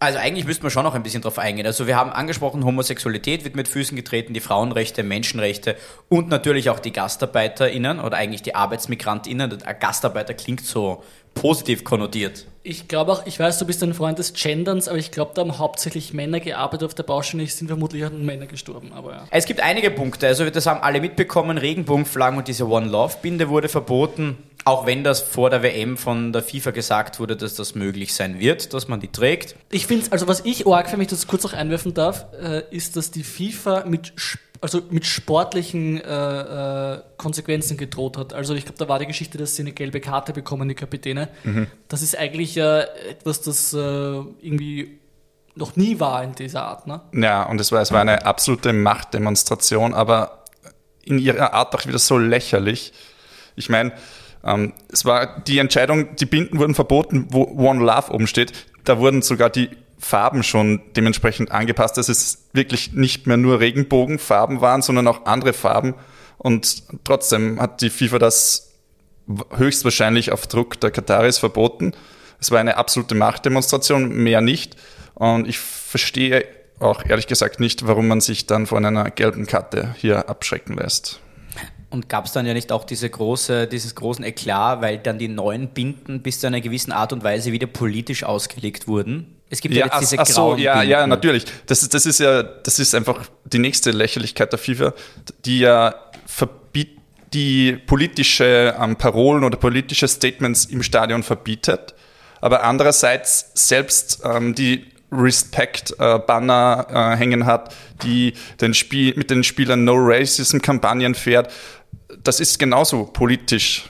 Also 0.03 0.19
eigentlich 0.19 0.45
müssten 0.45 0.63
wir 0.63 0.69
schon 0.69 0.83
noch 0.83 0.95
ein 0.95 1.03
bisschen 1.03 1.21
drauf 1.21 1.39
eingehen. 1.39 1.65
Also 1.65 1.87
wir 1.87 1.95
haben 1.95 2.11
angesprochen, 2.11 2.65
Homosexualität 2.65 3.45
wird 3.45 3.55
mit 3.55 3.69
Füßen 3.69 3.95
getreten, 3.95 4.33
die 4.33 4.41
Frauenrechte, 4.41 5.01
Menschenrechte 5.01 5.77
und 6.09 6.27
natürlich 6.27 6.69
auch 6.69 6.79
die 6.79 6.91
GastarbeiterInnen 6.91 8.01
oder 8.01 8.17
eigentlich 8.17 8.41
die 8.41 8.53
ArbeitsmigrantInnen. 8.53 9.59
Der 9.59 9.73
Gastarbeiter 9.73 10.33
klingt 10.33 10.59
so 10.59 11.03
positiv 11.35 11.85
konnotiert. 11.85 12.45
Ich 12.63 12.87
glaube 12.87 13.13
auch, 13.13 13.25
ich 13.25 13.39
weiß, 13.39 13.59
du 13.59 13.65
bist 13.65 13.81
ein 13.83 13.93
Freund 13.93 14.19
des 14.19 14.33
Genderns, 14.33 14.87
aber 14.87 14.97
ich 14.97 15.11
glaube, 15.11 15.31
da 15.35 15.41
haben 15.41 15.57
hauptsächlich 15.57 16.13
Männer 16.13 16.39
gearbeitet 16.39 16.85
auf 16.85 16.93
der 16.93 17.03
Baustelle, 17.03 17.45
sind 17.47 17.67
vermutlich 17.67 18.05
auch 18.05 18.11
Männer 18.11 18.45
gestorben, 18.45 18.91
aber 18.93 19.11
ja. 19.11 19.27
Es 19.31 19.45
gibt 19.45 19.61
einige 19.61 19.89
Punkte, 19.89 20.27
also 20.27 20.49
das 20.49 20.65
haben 20.65 20.81
alle 20.81 21.01
mitbekommen, 21.01 21.57
Regenbogenflaggen 21.57 22.37
und 22.37 22.47
diese 22.47 22.67
One 22.67 22.87
Love 22.87 23.15
Binde 23.21 23.49
wurde 23.49 23.67
verboten, 23.67 24.37
auch 24.65 24.85
wenn 24.85 25.03
das 25.03 25.21
vor 25.21 25.49
der 25.49 25.61
WM 25.63 25.97
von 25.97 26.31
der 26.31 26.41
FIFA 26.41 26.71
gesagt 26.71 27.19
wurde, 27.19 27.35
dass 27.35 27.55
das 27.55 27.75
möglich 27.75 28.13
sein 28.13 28.39
wird, 28.39 28.73
dass 28.73 28.87
man 28.87 28.99
die 28.99 29.09
trägt. 29.09 29.55
Ich 29.71 29.87
finde, 29.87 30.11
also 30.11 30.27
was 30.27 30.45
ich 30.45 30.65
arg, 30.67 30.91
wenn 30.91 31.01
ich 31.01 31.07
das 31.07 31.27
kurz 31.27 31.43
noch 31.43 31.53
einwerfen 31.53 31.93
darf, 31.93 32.25
äh, 32.41 32.63
ist, 32.71 32.95
dass 32.95 33.11
die 33.11 33.23
FIFA 33.23 33.85
mit, 33.85 34.13
also 34.61 34.81
mit 34.89 35.05
sportlichen 35.05 35.99
äh, 35.99 36.93
äh, 36.93 37.01
Konsequenzen 37.17 37.77
gedroht 37.77 38.17
hat. 38.17 38.33
Also 38.33 38.53
ich 38.53 38.63
glaube, 38.65 38.77
da 38.77 38.87
war 38.87 38.99
die 38.99 39.07
Geschichte, 39.07 39.37
dass 39.37 39.55
sie 39.55 39.63
eine 39.63 39.73
gelbe 39.73 39.99
Karte 39.99 40.33
bekommen, 40.33 40.69
die 40.69 40.75
Kapitäne. 40.75 41.29
Das 41.89 42.01
ist 42.01 42.17
eigentlich 42.17 42.55
ja 42.55 42.81
etwas, 42.81 43.41
das 43.41 43.73
äh, 43.73 43.77
irgendwie 43.77 44.99
noch 45.55 45.75
nie 45.75 45.99
war 45.99 46.23
in 46.23 46.33
dieser 46.35 46.63
Art. 46.63 46.87
Ne? 46.87 47.01
Ja, 47.13 47.43
und 47.43 47.59
es 47.59 47.71
war, 47.71 47.81
es 47.81 47.91
war 47.91 48.01
eine 48.01 48.25
absolute 48.25 48.73
Machtdemonstration, 48.73 49.93
aber 49.93 50.45
in 51.03 51.19
ihrer 51.19 51.53
Art 51.53 51.75
auch 51.75 51.85
wieder 51.85 51.99
so 51.99 52.17
lächerlich. 52.17 52.93
Ich 53.55 53.69
meine, 53.69 53.91
ähm, 54.43 54.73
es 54.91 55.05
war 55.05 55.41
die 55.41 55.59
Entscheidung, 55.59 56.15
die 56.15 56.25
Binden 56.25 56.59
wurden 56.59 56.75
verboten, 56.75 57.27
wo 57.29 57.43
One 57.43 57.83
Love 57.83 58.11
oben 58.11 58.27
steht. 58.27 58.53
Da 58.83 58.99
wurden 58.99 59.21
sogar 59.21 59.49
die 59.49 59.69
Farben 59.97 60.43
schon 60.43 60.81
dementsprechend 60.95 61.51
angepasst, 61.51 61.97
dass 61.97 62.09
es 62.09 62.49
wirklich 62.51 62.93
nicht 62.93 63.25
mehr 63.25 63.37
nur 63.37 63.59
Regenbogenfarben 63.59 64.59
waren, 64.59 64.81
sondern 64.81 65.07
auch 65.07 65.25
andere 65.25 65.53
Farben. 65.53 65.95
Und 66.37 66.83
trotzdem 67.05 67.61
hat 67.61 67.81
die 67.81 67.89
FIFA 67.89 68.19
das 68.19 68.73
höchstwahrscheinlich 69.55 70.33
auf 70.33 70.47
Druck 70.47 70.79
der 70.81 70.91
Kataris 70.91 71.37
verboten. 71.37 71.93
Es 72.41 72.51
war 72.51 72.59
eine 72.59 72.75
absolute 72.75 73.15
Machtdemonstration, 73.15 74.09
mehr 74.09 74.41
nicht. 74.41 74.75
Und 75.13 75.47
ich 75.47 75.59
verstehe 75.59 76.45
auch 76.79 77.05
ehrlich 77.05 77.27
gesagt 77.27 77.61
nicht, 77.61 77.87
warum 77.87 78.09
man 78.09 78.19
sich 78.19 78.45
dann 78.45 78.65
von 78.65 78.85
einer 78.85 79.09
gelben 79.09 79.45
Karte 79.45 79.95
hier 79.97 80.29
abschrecken 80.29 80.75
lässt. 80.75 81.21
Und 81.93 82.09
gab 82.09 82.25
es 82.25 82.31
dann 82.31 82.47
ja 82.47 82.55
nicht 82.55 82.71
auch 82.71 82.85
diese 82.85 83.07
große, 83.07 83.67
dieses 83.67 83.93
großen 83.93 84.25
Eklat, 84.25 84.81
weil 84.81 84.97
dann 84.97 85.19
die 85.19 85.27
neuen 85.27 85.67
Binden 85.67 86.23
bis 86.23 86.39
zu 86.39 86.47
einer 86.47 86.59
gewissen 86.59 86.91
Art 86.91 87.13
und 87.13 87.23
Weise 87.23 87.51
wieder 87.51 87.67
politisch 87.67 88.23
ausgelegt 88.23 88.87
wurden? 88.87 89.35
Es 89.51 89.61
gibt 89.61 89.75
ja, 89.75 89.81
Ja, 89.81 89.85
jetzt 89.85 89.93
ach, 89.93 89.99
diese 89.99 90.19
ach 90.19 90.25
so, 90.25 90.55
ja, 90.55 90.73
Binden. 90.73 90.89
ja, 90.89 91.05
natürlich. 91.05 91.45
Das 91.67 91.83
ist, 91.83 91.93
das 91.93 92.07
ist 92.07 92.19
ja, 92.19 92.41
das 92.41 92.79
ist 92.79 92.95
einfach 92.95 93.21
die 93.45 93.59
nächste 93.59 93.91
Lächerlichkeit 93.91 94.51
der 94.51 94.57
FIFA, 94.57 94.95
die 95.45 95.59
ja 95.59 95.93
verbiet, 96.25 96.97
die 97.31 97.73
politische 97.73 98.73
ähm, 98.81 98.95
Parolen 98.95 99.43
oder 99.43 99.57
politische 99.57 100.07
Statements 100.07 100.65
im 100.65 100.81
Stadion 100.81 101.21
verbietet, 101.21 101.93
aber 102.41 102.63
andererseits 102.63 103.51
selbst 103.53 104.23
ähm, 104.25 104.55
die 104.55 104.87
Respect-Banner 105.11 106.87
äh, 106.89 107.17
hängen 107.17 107.45
hat, 107.45 107.75
die 108.01 108.33
den 108.59 108.73
Spiel, 108.73 109.13
mit 109.15 109.29
den 109.29 109.43
Spielern 109.43 109.83
No 109.83 109.93
Racism-Kampagnen 109.95 111.13
fährt. 111.15 111.51
Das 112.23 112.39
ist 112.39 112.57
genauso 112.59 113.05
politisch. 113.05 113.89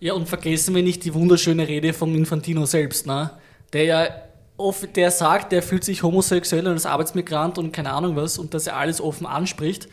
Ja, 0.00 0.14
und 0.14 0.28
vergessen 0.28 0.74
wir 0.74 0.82
nicht 0.82 1.04
die 1.04 1.14
wunderschöne 1.14 1.68
Rede 1.68 1.92
vom 1.92 2.14
Infantino 2.14 2.66
selbst, 2.66 3.06
ne? 3.06 3.30
der 3.72 3.84
ja 3.84 4.06
oft, 4.56 4.96
der 4.96 5.10
sagt, 5.10 5.52
der 5.52 5.62
fühlt 5.62 5.84
sich 5.84 6.02
homosexuell 6.02 6.66
und 6.66 6.72
als 6.74 6.86
Arbeitsmigrant 6.86 7.56
und 7.58 7.72
keine 7.72 7.92
Ahnung 7.92 8.16
was 8.16 8.38
und 8.38 8.52
dass 8.54 8.66
er 8.66 8.76
alles 8.76 9.00
offen 9.00 9.26
anspricht. 9.26 9.88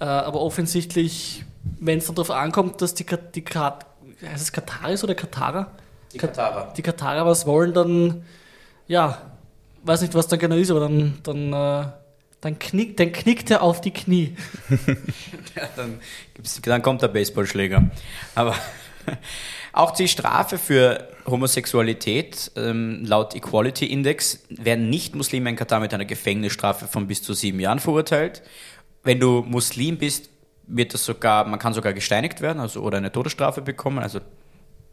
Äh, 0.00 0.04
aber 0.04 0.40
offensichtlich, 0.40 1.44
wenn 1.78 1.98
es 1.98 2.06
dann 2.06 2.14
darauf 2.14 2.30
ankommt, 2.30 2.80
dass 2.80 2.94
die, 2.94 3.04
Kat- 3.04 3.34
die 3.36 3.44
heißt 3.44 4.42
es 4.42 4.52
Kataris 4.52 5.04
oder 5.04 5.14
Katarer? 5.14 5.70
Die 6.12 6.18
Katarer. 6.18 6.72
Die 6.76 6.82
Katarer 6.82 7.26
was 7.26 7.46
wollen, 7.46 7.74
dann, 7.74 8.24
ja, 8.88 9.18
weiß 9.84 10.00
nicht, 10.00 10.14
was 10.14 10.26
dann 10.28 10.38
genau 10.38 10.56
ist, 10.56 10.70
aber 10.70 10.80
dann, 10.80 11.18
dann, 11.22 11.52
äh, 11.52 11.86
dann, 12.44 12.58
knickt, 12.58 13.00
dann 13.00 13.10
knickt 13.12 13.50
er 13.50 13.62
auf 13.62 13.80
die 13.80 13.90
Knie. 13.90 14.36
Ja, 15.56 15.68
dann, 15.76 16.00
dann 16.64 16.82
kommt 16.82 17.00
der 17.00 17.08
Baseballschläger. 17.08 17.88
Aber 18.34 18.56
auch 19.72 19.92
die 19.92 20.08
Strafe 20.08 20.58
für 20.58 21.08
Homosexualität 21.26 22.50
ähm, 22.56 23.04
laut 23.04 23.36
Equality 23.36 23.86
Index 23.86 24.44
werden 24.48 24.90
Nicht-Muslime 24.90 25.50
in 25.50 25.56
Katar 25.56 25.78
mit 25.78 25.94
einer 25.94 26.04
Gefängnisstrafe 26.04 26.88
von 26.88 27.06
bis 27.06 27.22
zu 27.22 27.34
sieben 27.34 27.60
Jahren 27.60 27.78
verurteilt. 27.78 28.42
Wenn 29.04 29.20
du 29.20 29.42
Muslim 29.42 29.96
bist, 29.96 30.28
wird 30.66 30.92
das 30.92 31.04
sogar, 31.04 31.46
man 31.46 31.60
kann 31.60 31.72
sogar 31.72 31.92
gesteinigt 31.92 32.40
werden, 32.40 32.58
also 32.58 32.80
oder 32.80 32.98
eine 32.98 33.12
Todesstrafe 33.12 33.62
bekommen. 33.62 34.00
Also 34.00 34.18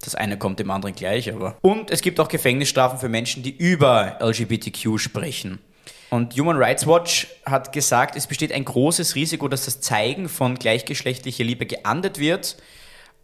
das 0.03 0.13
eine 0.13 0.37
kommt 0.37 0.59
dem 0.59 0.69
anderen 0.69 0.93
gleich, 0.93 1.33
aber. 1.33 1.57
Und 1.61 1.89
es 1.89 2.01
gibt 2.01 2.19
auch 2.19 2.27
Gefängnisstrafen 2.27 2.99
für 2.99 3.09
Menschen, 3.09 3.41
die 3.41 3.55
über 3.55 4.19
LGBTQ 4.21 4.99
sprechen. 4.99 5.59
Und 6.11 6.37
Human 6.37 6.57
Rights 6.57 6.85
Watch 6.85 7.27
hat 7.45 7.71
gesagt, 7.71 8.17
es 8.17 8.27
besteht 8.27 8.51
ein 8.51 8.65
großes 8.65 9.15
Risiko, 9.15 9.47
dass 9.47 9.63
das 9.63 9.79
Zeigen 9.79 10.27
von 10.27 10.55
gleichgeschlechtlicher 10.55 11.45
Liebe 11.45 11.65
geahndet 11.65 12.19
wird. 12.19 12.57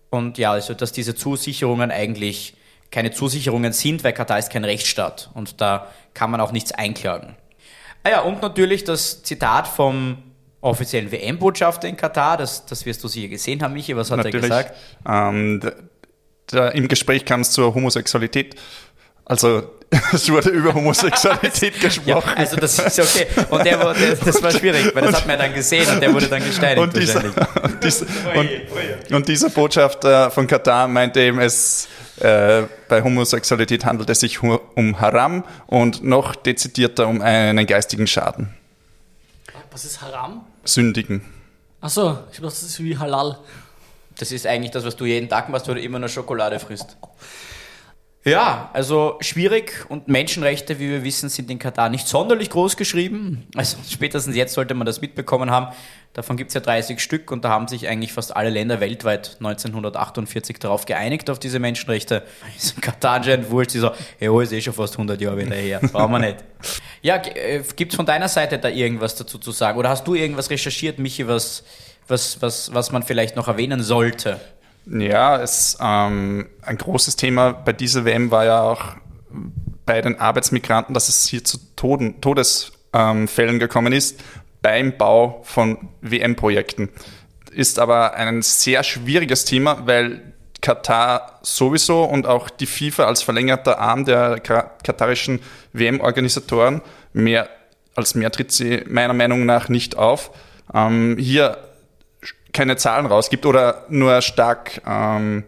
Und 0.10 0.38
ja, 0.38 0.54
also 0.54 0.74
dass 0.74 0.94
diese 0.94 1.14
Zusicherungen 1.14 1.92
eigentlich 1.92 2.56
keine 2.90 3.12
Zusicherungen 3.12 3.74
sind, 3.74 4.06
weil 4.06 4.14
Katar 4.14 4.40
ist 4.40 4.52
kein 4.52 4.64
Rechtsstaat 4.64 5.30
und 5.34 5.60
da 5.60 5.92
kann 6.14 6.32
man 6.32 6.40
auch 6.40 6.54
nichts 6.54 6.72
einklagen. 6.72 7.36
Ah 8.04 8.10
ja, 8.10 8.22
und 8.22 8.42
natürlich 8.42 8.86
das 8.86 9.22
Zitat 9.22 9.68
vom 9.68 10.20
offiziellen 10.62 11.12
WM-Botschafter 11.12 11.90
in 11.90 11.98
Katar, 11.98 12.38
das, 12.38 12.66
das 12.66 12.86
wirst 12.86 13.04
du 13.04 13.10
sicher 13.10 13.28
gesehen 13.28 13.62
haben, 13.62 13.74
Michi, 13.74 13.98
was 13.98 14.12
hat 14.12 14.24
er 14.24 14.32
gesagt? 14.32 14.74
Ähm, 15.06 15.60
da, 15.60 15.72
da, 16.48 16.70
Im 16.70 16.88
Gespräch 16.88 17.26
kam 17.26 17.42
es 17.42 17.52
zur 17.52 17.76
Homosexualität. 17.76 18.56
Also 19.30 19.64
es 20.14 20.30
wurde 20.30 20.50
über 20.50 20.74
Homosexualität 20.74 21.76
Ja, 21.82 21.88
gesprochen. 21.90 22.34
also 22.36 22.56
das 22.58 22.80
ist 22.80 23.00
okay. 23.00 23.28
Und 23.50 23.66
der, 23.66 23.80
war- 23.80 23.94
der, 23.94 24.16
das 24.16 24.42
war 24.42 24.52
schwierig, 24.60 24.94
weil 24.96 25.04
das 25.04 25.16
hat 25.18 25.28
man 25.28 25.38
ja 25.38 25.46
dann 25.46 25.54
gesehen 25.54 25.88
und 25.90 26.02
der 26.02 26.14
wurde 26.14 26.28
dann 26.28 26.44
gesteinigt 26.44 26.80
und, 26.82 26.96
dieser, 26.96 27.24
und, 27.24 27.84
dieser, 27.84 28.06
und, 28.36 29.12
und 29.14 29.28
dieser 29.28 29.50
Botschafter 29.50 30.30
von 30.32 30.46
Katar 30.48 30.88
meinte 30.88 31.20
eben, 31.22 31.40
es 31.40 31.88
äh, 32.20 32.64
bei 32.90 33.02
Homosexualität 33.04 33.86
handelt 33.86 34.10
es 34.10 34.20
sich 34.22 34.42
um 34.42 35.00
Haram 35.00 35.44
und 35.68 36.04
noch 36.04 36.36
dezidierter 36.36 37.08
um 37.08 37.22
einen 37.22 37.66
geistigen 37.68 38.08
Schaden. 38.08 38.54
Was 39.72 39.86
ist 39.86 40.02
Haram? 40.02 40.42
Sündigen. 40.66 41.22
Achso, 41.82 42.18
ich 42.32 42.40
glaube, 42.40 42.54
das 42.54 42.64
ist 42.64 42.82
wie 42.84 42.98
Halal. 42.98 43.38
Das 44.18 44.32
ist 44.32 44.48
eigentlich 44.48 44.72
das, 44.72 44.84
was 44.84 44.96
du 44.96 45.06
jeden 45.06 45.30
Tag 45.30 45.50
machst, 45.50 45.68
weil 45.68 45.76
du 45.76 45.82
immer 45.82 46.00
nur 46.00 46.10
Schokolade 46.10 46.60
frisst. 46.60 46.98
Ja, 48.28 48.70
also 48.74 49.18
schwierig 49.22 49.86
und 49.88 50.10
Menschenrechte, 50.10 50.80
wie 50.80 50.90
wir 50.90 51.06
wissen, 51.06 51.30
sind 51.30 51.50
in 51.50 51.60
Katar 51.60 51.88
nicht 51.88 52.10
sonderlich 52.10 52.50
groß 52.50 52.76
geschrieben. 52.76 53.48
Also 53.56 53.78
spätestens 53.90 54.36
jetzt 54.36 54.54
sollte 54.54 54.74
man 54.74 54.86
das 54.86 55.00
mitbekommen 55.00 55.50
haben. 55.50 55.74
Davon 56.12 56.36
gibt 56.36 56.50
es 56.50 56.54
ja 56.56 56.60
30 56.60 57.00
Stück 57.00 57.32
und 57.32 57.46
da 57.46 57.50
haben 57.50 57.70
sich 57.70 57.88
eigentlich 57.88 58.12
fast 58.12 58.36
alle 58.36 58.50
Länder 58.50 58.82
weltweit 58.82 59.38
1948 59.40 60.60
darauf 60.60 60.86
geeinigt, 60.86 61.30
auf 61.30 61.40
diese 61.40 61.60
Menschenrechte. 61.60 62.24
Ist 62.58 62.76
in 62.76 62.82
Katar 62.82 63.16
anscheinend 63.16 63.50
wurscht, 63.50 63.76
die 63.76 63.80
so, 63.80 63.92
ja, 64.20 64.42
ist 64.42 64.52
eh 64.52 64.60
schon 64.60 64.74
fast 64.74 64.96
100 64.96 65.22
Jahre 65.22 65.38
wieder 65.38 65.56
her, 65.56 65.80
brauchen 65.80 66.12
wir 66.12 66.20
nicht. 66.20 66.38
Ja, 67.04 67.18
äh, 67.18 67.62
gibt 67.76 67.94
es 67.94 67.96
von 67.96 68.08
deiner 68.08 68.28
Seite 68.28 68.58
da 68.58 68.68
irgendwas 68.68 69.16
dazu 69.16 69.38
zu 69.38 69.52
sagen? 69.52 69.78
Oder 69.78 69.90
hast 69.90 70.06
du 70.08 70.16
irgendwas 70.16 70.50
recherchiert, 70.50 70.98
Michi, 70.98 71.28
was, 71.28 71.64
was, 72.08 72.42
was, 72.42 72.74
was 72.74 72.92
man 72.92 73.04
vielleicht 73.04 73.36
noch 73.36 73.48
erwähnen 73.48 73.84
sollte? 73.84 74.40
Ja, 74.90 75.42
es, 75.42 75.78
ähm, 75.82 76.48
ein 76.62 76.78
großes 76.78 77.16
Thema 77.16 77.52
bei 77.52 77.74
dieser 77.74 78.06
WM 78.06 78.32
war 78.32 78.46
ja 78.46 78.62
auch 78.62 78.96
bei 79.86 80.02
den 80.02 80.20
Arbeitsmigranten, 80.20 80.94
dass 80.94 81.10
es 81.10 81.28
hier 81.28 81.44
zu 81.44 81.58
Toden, 81.76 82.22
Todesfällen 82.22 83.56
ähm, 83.56 83.60
gekommen 83.60 83.94
ist 83.94 84.20
beim 84.62 84.98
Bau 84.98 85.42
von 85.44 85.90
WM-Projekten. 86.02 86.90
Ist 87.52 87.80
aber 87.80 88.14
ein 88.16 88.42
sehr 88.42 88.84
schwieriges 88.84 89.46
Thema, 89.46 89.86
weil 89.86 90.34
Katar 90.62 91.40
sowieso 91.44 92.04
und 92.04 92.26
auch 92.26 92.50
die 92.50 92.66
FIFA 92.66 93.06
als 93.06 93.22
verlängerter 93.22 93.80
Arm 93.80 94.06
der 94.06 94.40
katarischen 94.40 95.40
WM-Organisatoren 95.74 96.82
mehr 97.14 97.50
als 97.98 98.16
mehr 98.16 98.32
tritt 98.32 98.52
sie 98.52 98.84
meiner 98.88 99.14
Meinung 99.14 99.46
nach 99.46 99.70
nicht 99.70 99.98
auf. 99.98 100.32
Ähm, 100.74 101.18
hier 101.20 101.58
keine 102.58 102.76
Zahlen 102.76 103.06
rausgibt 103.06 103.46
oder 103.46 103.86
nur 103.88 104.20
stark, 104.24 104.82
ähm, 104.88 105.44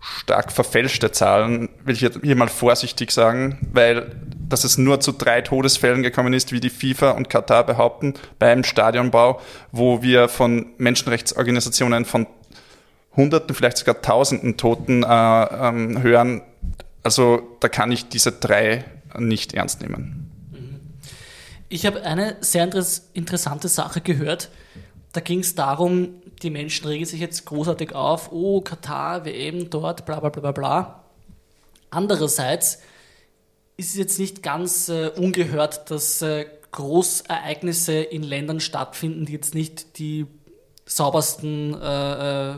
stark 0.00 0.52
verfälschte 0.52 1.12
Zahlen, 1.12 1.68
will 1.84 1.94
ich 1.94 2.10
hier 2.22 2.36
mal 2.36 2.48
vorsichtig 2.48 3.10
sagen, 3.10 3.58
weil 3.72 4.16
dass 4.48 4.64
es 4.64 4.78
nur 4.78 4.98
zu 4.98 5.12
drei 5.12 5.42
Todesfällen 5.42 6.02
gekommen 6.02 6.32
ist, 6.32 6.50
wie 6.50 6.58
die 6.58 6.70
FIFA 6.70 7.12
und 7.12 7.30
Katar 7.30 7.64
behaupten, 7.64 8.14
beim 8.40 8.64
Stadionbau, 8.64 9.40
wo 9.70 10.02
wir 10.02 10.28
von 10.28 10.72
Menschenrechtsorganisationen 10.76 12.04
von 12.04 12.26
Hunderten, 13.14 13.54
vielleicht 13.54 13.76
sogar 13.76 14.02
Tausenden 14.02 14.56
Toten 14.56 15.04
äh, 15.04 15.06
ähm, 15.06 16.02
hören. 16.02 16.42
Also 17.04 17.56
da 17.60 17.68
kann 17.68 17.92
ich 17.92 18.08
diese 18.08 18.32
drei 18.32 18.84
nicht 19.16 19.54
ernst 19.54 19.82
nehmen. 19.82 20.30
Ich 21.68 21.86
habe 21.86 22.02
eine 22.02 22.36
sehr 22.40 22.68
interessante 23.14 23.68
Sache 23.68 24.00
gehört. 24.00 24.50
Da 25.12 25.20
ging 25.20 25.40
es 25.40 25.54
darum, 25.54 26.22
die 26.42 26.50
Menschen 26.50 26.86
regen 26.86 27.04
sich 27.04 27.20
jetzt 27.20 27.44
großartig 27.46 27.94
auf, 27.94 28.30
oh, 28.30 28.60
Katar, 28.60 29.24
WM 29.24 29.68
dort, 29.70 30.06
bla 30.06 30.20
bla 30.20 30.28
bla 30.28 30.40
bla 30.40 30.52
bla. 30.52 31.04
Andererseits 31.90 32.80
ist 33.76 33.90
es 33.90 33.96
jetzt 33.96 34.18
nicht 34.18 34.42
ganz 34.42 34.88
äh, 34.88 35.08
ungehört, 35.08 35.90
dass 35.90 36.22
äh, 36.22 36.46
Großereignisse 36.70 37.94
in 37.94 38.22
Ländern 38.22 38.60
stattfinden, 38.60 39.26
die 39.26 39.32
jetzt 39.32 39.54
nicht 39.54 39.98
die 39.98 40.26
saubersten 40.86 41.74
äh, 41.80 42.52
äh, 42.52 42.54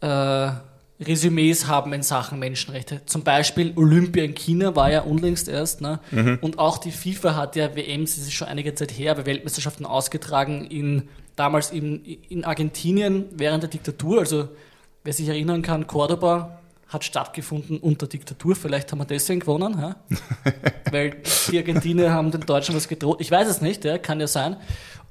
äh 0.00 0.52
Resümees 1.00 1.66
haben 1.66 1.92
in 1.92 2.04
Sachen 2.04 2.38
Menschenrechte. 2.38 3.02
Zum 3.04 3.24
Beispiel 3.24 3.72
Olympia 3.74 4.22
in 4.22 4.34
China 4.34 4.76
war 4.76 4.92
ja 4.92 5.02
unlängst 5.02 5.48
erst, 5.48 5.80
ne? 5.80 5.98
Mhm. 6.12 6.38
und 6.40 6.60
auch 6.60 6.78
die 6.78 6.92
FIFA 6.92 7.34
hat 7.34 7.56
ja 7.56 7.74
WMs, 7.74 8.14
das 8.14 8.26
ist 8.26 8.32
schon 8.32 8.46
einige 8.46 8.76
Zeit 8.76 8.92
her, 8.92 9.10
aber 9.10 9.26
Weltmeisterschaften 9.26 9.86
ausgetragen 9.86 10.64
in 10.64 11.08
damals 11.36 11.70
in, 11.70 12.04
in 12.04 12.44
Argentinien 12.44 13.26
während 13.32 13.62
der 13.62 13.70
Diktatur, 13.70 14.20
also 14.20 14.48
wer 15.02 15.12
sich 15.12 15.28
erinnern 15.28 15.62
kann, 15.62 15.86
Cordoba 15.86 16.58
hat 16.88 17.04
stattgefunden 17.04 17.78
unter 17.78 18.06
Diktatur. 18.06 18.54
Vielleicht 18.54 18.92
haben 18.92 18.98
wir 18.98 19.04
deswegen 19.04 19.40
gewonnen, 19.40 19.76
ja? 19.78 19.96
weil 20.90 21.16
die 21.50 21.58
Argentinier 21.58 22.12
haben 22.12 22.30
den 22.30 22.42
Deutschen 22.42 22.74
was 22.74 22.88
gedroht. 22.88 23.20
Ich 23.20 23.30
weiß 23.30 23.48
es 23.48 23.60
nicht, 23.60 23.84
ja, 23.84 23.98
kann 23.98 24.20
ja 24.20 24.26
sein. 24.28 24.56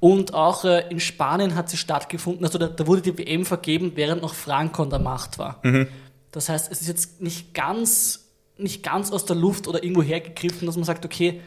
Und 0.00 0.34
auch 0.34 0.64
äh, 0.64 0.88
in 0.88 0.98
Spanien 1.00 1.54
hat 1.54 1.68
sie 1.68 1.76
stattgefunden. 1.76 2.44
Also 2.44 2.58
da, 2.58 2.68
da, 2.68 2.86
wurde 2.86 3.02
die 3.02 3.16
WM 3.18 3.44
vergeben, 3.44 3.92
während 3.94 4.22
noch 4.22 4.34
Franco 4.34 4.82
an 4.82 4.90
der 4.90 4.98
Macht 4.98 5.38
war. 5.38 5.60
Mhm. 5.62 5.88
Das 6.30 6.48
heißt, 6.48 6.72
es 6.72 6.80
ist 6.80 6.88
jetzt 6.88 7.20
nicht 7.20 7.54
ganz, 7.54 8.28
nicht 8.56 8.82
ganz 8.82 9.12
aus 9.12 9.24
der 9.24 9.36
Luft 9.36 9.68
oder 9.68 9.82
irgendwo 9.82 10.02
hergegriffen, 10.02 10.66
dass 10.66 10.76
man 10.76 10.84
sagt, 10.84 11.04
okay, 11.04 11.40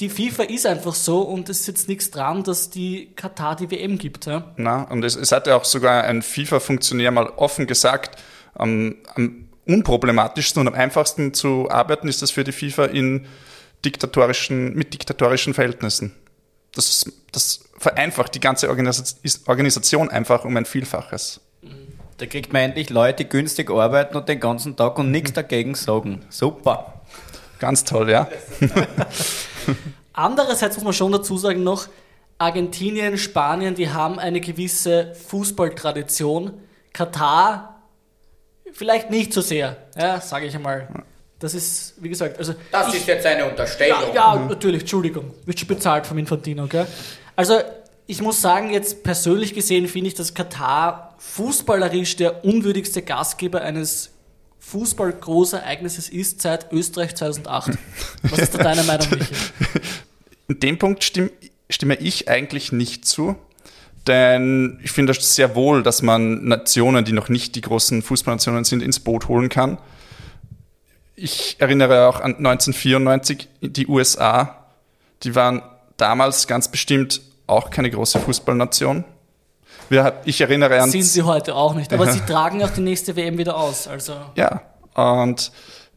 die 0.00 0.08
FIFA 0.08 0.44
ist 0.44 0.66
einfach 0.66 0.94
so 0.94 1.20
und 1.20 1.48
es 1.48 1.60
ist 1.60 1.66
jetzt 1.66 1.88
nichts 1.88 2.10
dran, 2.10 2.42
dass 2.42 2.70
die 2.70 3.12
Katar 3.14 3.56
die 3.56 3.70
WM 3.70 3.98
gibt. 3.98 4.26
Ja? 4.26 4.52
Na, 4.56 4.82
und 4.84 5.04
es, 5.04 5.16
es 5.16 5.32
hat 5.32 5.46
ja 5.46 5.56
auch 5.56 5.64
sogar 5.64 6.04
ein 6.04 6.22
FIFA-Funktionär 6.22 7.10
mal 7.10 7.26
offen 7.36 7.66
gesagt, 7.66 8.20
am, 8.54 8.96
am 9.14 9.48
unproblematischsten 9.66 10.60
und 10.60 10.68
am 10.68 10.74
einfachsten 10.74 11.34
zu 11.34 11.70
arbeiten 11.70 12.08
ist 12.08 12.22
das 12.22 12.30
für 12.30 12.44
die 12.44 12.52
FIFA 12.52 12.86
in 12.86 13.26
diktatorischen, 13.84 14.74
mit 14.74 14.94
diktatorischen 14.94 15.54
Verhältnissen. 15.54 16.14
Das, 16.74 17.04
das 17.30 17.64
vereinfacht 17.78 18.34
die 18.34 18.40
ganze 18.40 18.70
Organisation 18.70 20.10
einfach 20.10 20.44
um 20.44 20.56
ein 20.56 20.64
Vielfaches. 20.64 21.40
Da 22.18 22.26
kriegt 22.26 22.52
man 22.52 22.62
endlich 22.62 22.90
Leute, 22.90 23.24
die 23.24 23.28
günstig 23.28 23.70
arbeiten 23.70 24.16
und 24.16 24.28
den 24.28 24.40
ganzen 24.40 24.76
Tag 24.76 24.98
und 24.98 25.10
nichts 25.10 25.32
dagegen 25.32 25.74
sagen. 25.74 26.24
Super. 26.28 27.02
Ganz 27.58 27.84
toll, 27.84 28.10
ja. 28.10 28.28
Andererseits 30.12 30.76
muss 30.76 30.84
man 30.84 30.92
schon 30.92 31.12
dazu 31.12 31.38
sagen 31.38 31.62
noch, 31.62 31.88
Argentinien, 32.38 33.18
Spanien, 33.18 33.74
die 33.74 33.90
haben 33.90 34.18
eine 34.18 34.40
gewisse 34.40 35.14
Fußballtradition. 35.28 36.52
Katar 36.92 37.72
vielleicht 38.72 39.10
nicht 39.10 39.32
so 39.32 39.40
sehr, 39.40 39.76
ja, 39.96 40.20
sage 40.20 40.46
ich 40.46 40.54
einmal. 40.54 40.88
Das 41.38 41.54
ist, 41.54 41.94
wie 41.98 42.08
gesagt, 42.08 42.38
also. 42.38 42.54
Das 42.70 42.88
ich, 42.88 43.00
ist 43.00 43.06
jetzt 43.08 43.26
eine 43.26 43.44
Unterstellung. 43.46 43.98
Ja, 44.14 44.34
ja 44.34 44.40
mhm. 44.40 44.48
natürlich, 44.48 44.82
Entschuldigung. 44.82 45.34
Wird 45.44 45.58
schon 45.58 45.68
bezahlt 45.68 46.06
vom 46.06 46.18
Infantino, 46.18 46.66
gell? 46.66 46.86
Also, 47.34 47.58
ich 48.06 48.20
muss 48.20 48.40
sagen, 48.40 48.70
jetzt 48.70 49.02
persönlich 49.02 49.54
gesehen 49.54 49.88
finde 49.88 50.08
ich, 50.08 50.14
dass 50.14 50.34
Katar 50.34 51.14
fußballerisch 51.18 52.16
der 52.16 52.44
unwürdigste 52.44 53.02
Gastgeber 53.02 53.62
eines 53.62 54.11
Fußball-Großereignisses 54.62 56.08
ist 56.08 56.40
seit 56.40 56.72
Österreich 56.72 57.14
2008. 57.14 57.72
Was 58.22 58.38
ist 58.38 58.54
da 58.54 58.62
deine 58.62 58.84
Meinung, 58.84 59.06
Michael? 59.10 59.36
In 60.48 60.60
dem 60.60 60.78
Punkt 60.78 61.04
stimme, 61.04 61.30
stimme 61.68 61.96
ich 61.96 62.28
eigentlich 62.28 62.72
nicht 62.72 63.04
zu. 63.04 63.36
Denn 64.06 64.80
ich 64.82 64.90
finde 64.90 65.12
es 65.12 65.34
sehr 65.34 65.54
wohl, 65.54 65.82
dass 65.82 66.02
man 66.02 66.44
Nationen, 66.44 67.04
die 67.04 67.12
noch 67.12 67.28
nicht 67.28 67.54
die 67.54 67.60
großen 67.60 68.02
Fußballnationen 68.02 68.64
sind, 68.64 68.82
ins 68.82 68.98
Boot 68.98 69.28
holen 69.28 69.48
kann. 69.48 69.78
Ich 71.14 71.56
erinnere 71.58 72.08
auch 72.08 72.20
an 72.20 72.36
1994, 72.36 73.48
die 73.60 73.86
USA, 73.86 74.66
die 75.22 75.34
waren 75.34 75.62
damals 75.98 76.46
ganz 76.48 76.68
bestimmt 76.68 77.20
auch 77.46 77.70
keine 77.70 77.90
große 77.90 78.18
Fußballnation. 78.18 79.04
Ich 80.24 80.40
erinnere 80.40 80.80
an. 80.80 80.90
Sind 80.90 81.02
sie 81.02 81.22
heute 81.22 81.54
auch 81.54 81.74
nicht, 81.74 81.92
aber 81.92 82.10
sie 82.10 82.20
tragen 82.20 82.62
auch 82.62 82.70
die 82.70 82.80
nächste 82.80 83.16
WM 83.16 83.38
wieder 83.38 83.56
aus. 83.56 83.86
Also. 83.86 84.14
Ja, 84.34 84.62
und 84.94 85.52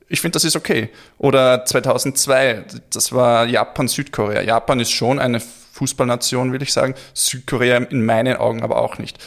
ich 0.08 0.22
finde, 0.22 0.34
das 0.34 0.44
ist 0.44 0.56
okay. 0.56 0.90
Oder 1.18 1.66
2002, 1.66 2.66
das 2.92 3.12
war 3.12 3.46
Japan, 3.46 3.88
Südkorea. 3.88 4.42
Japan 4.42 4.80
ist 4.80 4.92
schon 4.92 5.20
eine 5.20 5.40
Fußballnation, 5.40 6.54
will 6.54 6.62
ich 6.62 6.72
sagen. 6.72 6.96
Südkorea 7.14 7.78
in 7.78 8.06
meinen 8.06 8.38
Augen 8.38 8.64
aber 8.64 8.78
auch 8.78 8.98
nicht. 8.98 9.18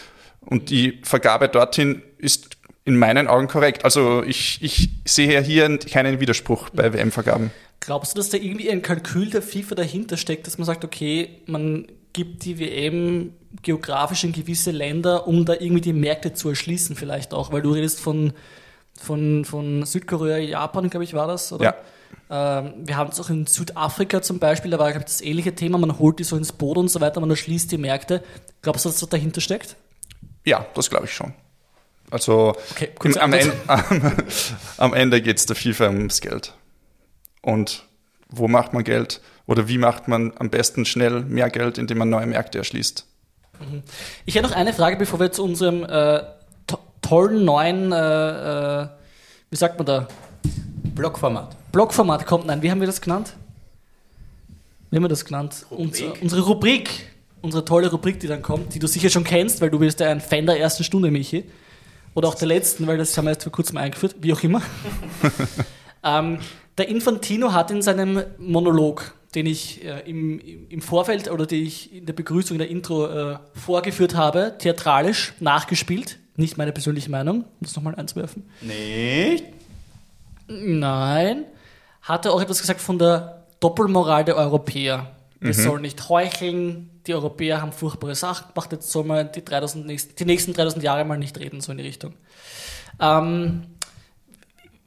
Und 0.41 0.71
die 0.71 1.01
Vergabe 1.03 1.49
dorthin 1.49 2.03
ist 2.17 2.58
in 2.89 2.97
meinen 2.97 3.29
Augen 3.29 3.49
korrekt. 3.49 3.85
Also 3.85 4.23
ich, 4.25 4.63
ich 4.63 4.89
sehe 5.05 5.43
hier 5.43 5.79
keinen 5.79 6.21
Widerspruch 6.21 6.71
bei 6.71 6.95
WM-Vergaben. 6.95 7.51
Glaubst 7.81 8.15
du, 8.15 8.17
dass 8.17 8.31
da 8.31 8.39
irgendwie 8.39 8.71
ein 8.71 8.81
Kalkül 8.81 9.29
der 9.29 9.43
FIFA 9.43 9.75
dahinter 9.75 10.17
steckt, 10.17 10.47
dass 10.47 10.57
man 10.57 10.65
sagt, 10.65 10.85
okay, 10.85 11.43
man 11.45 11.87
gibt 12.15 12.47
die 12.47 12.59
WM 12.59 13.35
geografisch 13.63 14.25
in 14.25 14.33
gewisse 14.33 14.71
Länder, 14.71 15.29
um 15.29 15.45
da 15.45 15.53
irgendwie 15.53 15.83
die 15.83 15.93
Märkte 15.93 16.33
zu 16.33 16.49
erschließen 16.49 16.97
vielleicht 16.97 17.35
auch, 17.35 17.53
weil 17.53 17.61
du 17.61 17.73
redest 17.73 18.01
von, 18.01 18.33
von, 18.99 19.45
von 19.45 19.85
Südkorea, 19.85 20.39
Japan, 20.39 20.89
glaube 20.89 21.05
ich, 21.05 21.13
war 21.13 21.29
das, 21.29 21.53
oder? 21.53 21.65
Ja. 22.31 22.61
Ähm, 22.61 22.73
wir 22.85 22.97
haben 22.97 23.11
es 23.11 23.21
auch 23.21 23.29
in 23.29 23.47
Südafrika 23.47 24.23
zum 24.23 24.39
Beispiel, 24.39 24.71
da 24.71 24.79
war 24.79 24.91
ich, 24.91 24.97
das 24.97 25.21
ähnliche 25.21 25.55
Thema, 25.55 25.77
man 25.77 25.99
holt 25.99 26.19
die 26.19 26.25
so 26.25 26.37
ins 26.37 26.53
Boot 26.53 26.79
und 26.79 26.89
so 26.89 27.03
weiter, 27.03 27.21
man 27.21 27.29
erschließt 27.29 27.71
die 27.71 27.79
Märkte. 27.79 28.23
Glaubst 28.63 28.87
du, 28.87 28.89
dass 28.89 29.01
das 29.01 29.09
dahinter 29.11 29.43
steckt? 29.43 29.77
Ja, 30.47 30.67
das 30.75 30.89
glaube 30.89 31.05
ich 31.05 31.13
schon. 31.13 31.35
Also 32.11 32.55
okay, 32.71 32.91
am, 33.19 33.33
Ende, 33.33 33.53
am, 33.67 34.13
am 34.79 34.95
Ende 34.95 35.21
geht 35.21 35.39
es 35.39 35.47
der 35.47 35.57
FIFA 35.57 35.89
ums 35.89 36.21
Geld. 36.21 36.55
Und 37.43 37.85
wo 38.29 38.49
macht 38.49 38.73
man 38.73 38.85
Geld? 38.85 39.21
Oder 39.47 39.69
wie 39.69 39.79
macht 39.79 40.09
man 40.09 40.33
am 40.39 40.51
besten 40.51 40.85
schnell 40.85 41.23
mehr 41.23 41.51
Geld, 41.51 41.79
indem 41.79 41.99
man 41.99 42.11
neue 42.11 42.27
Märkte 42.27 42.59
erschließt? 42.59 43.07
Mhm. 43.61 43.83
Ich 44.27 44.35
hätte 44.35 44.47
noch 44.47 44.55
eine 44.55 44.73
Frage, 44.73 44.97
bevor 44.97 45.21
wir 45.21 45.33
zu 45.33 45.45
unserem 45.45 45.85
äh, 45.85 46.23
to 46.67 46.79
tollen 47.01 47.45
neuen, 47.45 47.93
äh, 47.93 48.83
äh, 48.83 48.89
wie 49.51 49.57
sagt 49.57 49.79
man 49.79 49.87
da? 49.87 50.09
Blogformat. 50.95 51.57
Blogformat 51.73 52.27
kommt. 52.27 52.47
Nein, 52.47 52.63
wie 52.63 52.71
haben 52.71 52.81
wir 52.81 52.87
das 52.87 53.01
genannt? 53.01 53.35
Wie 54.91 54.97
haben 54.97 55.05
wir 55.05 55.09
das 55.09 55.25
genannt? 55.25 55.67
Unser, 55.71 56.13
unsere 56.21 56.43
Rubrik. 56.43 56.91
Unsere 57.41 57.65
tolle 57.65 57.89
Rubrik, 57.91 58.19
die 58.19 58.27
dann 58.27 58.43
kommt, 58.43 58.75
die 58.75 58.81
du 58.81 58.89
sicher 58.89 59.11
schon 59.11 59.23
kennst, 59.23 59.61
weil 59.61 59.71
du 59.71 59.79
bist 59.79 60.01
ja 60.01 60.11
ein 60.11 60.21
Fan 60.21 60.45
der 60.45 60.59
ersten 60.59 60.83
Stunde, 60.83 61.11
Michi. 61.13 61.45
Oder 62.15 62.29
auch 62.29 62.35
der 62.35 62.49
letzten, 62.49 62.87
weil 62.87 62.99
das 62.99 63.17
haben 63.17 63.27
wir 63.27 63.31
erst 63.31 63.45
vor 63.45 63.53
kurzem 63.53 63.77
eingeführt, 63.77 64.17
wie 64.21 64.33
auch 64.33 64.43
immer. 64.43 64.63
ähm, 66.05 66.39
der 66.77 66.89
Infantino 66.89 67.53
hat 67.53 67.71
in 67.71 67.83
seinem 67.83 68.23
Monolog, 68.39 69.15
den 69.35 69.47
ich 69.47 69.85
äh, 69.85 70.09
im, 70.09 70.41
im 70.69 70.81
Vorfeld 70.81 71.31
oder 71.31 71.47
den 71.47 71.67
ich 71.67 71.93
in 71.93 72.07
der 72.07 72.13
Begrüßung, 72.13 72.55
in 72.55 72.59
der 72.59 72.71
Intro 72.71 73.07
äh, 73.07 73.39
vorgeführt 73.55 74.15
habe, 74.15 74.55
theatralisch 74.59 75.35
nachgespielt. 75.41 76.19
Nicht 76.37 76.57
meine 76.57 76.73
persönliche 76.73 77.11
Meinung, 77.11 77.43
um 77.43 77.47
das 77.61 77.75
nochmal 77.75 77.97
einzuwerfen. 77.97 78.49
Nicht? 78.61 79.45
Nein. 80.47 81.45
Hat 82.01 82.25
er 82.25 82.33
auch 82.33 82.41
etwas 82.41 82.61
gesagt 82.61 82.81
von 82.81 82.99
der 82.99 83.45
Doppelmoral 83.61 84.25
der 84.25 84.37
Europäer. 84.37 85.11
Wir 85.41 85.55
sollen 85.55 85.83
nicht 85.83 86.09
heucheln, 86.09 86.91
die 87.09 87.15
Europäer 87.15 87.61
haben 87.63 87.73
furchtbare 87.73 88.15
Sachen 88.15 88.49
gemacht, 88.53 88.71
jetzt 88.73 88.91
sollen 88.91 89.09
wir 89.09 89.25
die, 89.25 89.45
3000 89.45 89.87
nächsten, 89.87 90.15
die 90.15 90.25
nächsten 90.25 90.53
3000 90.53 90.85
Jahre 90.85 91.05
mal 91.05 91.19
nicht 91.19 91.39
reden, 91.39 91.61
so 91.61 91.73
in 91.73 91.79
die 91.79 91.85
Richtung. 91.85 92.15
Ähm, 93.01 93.67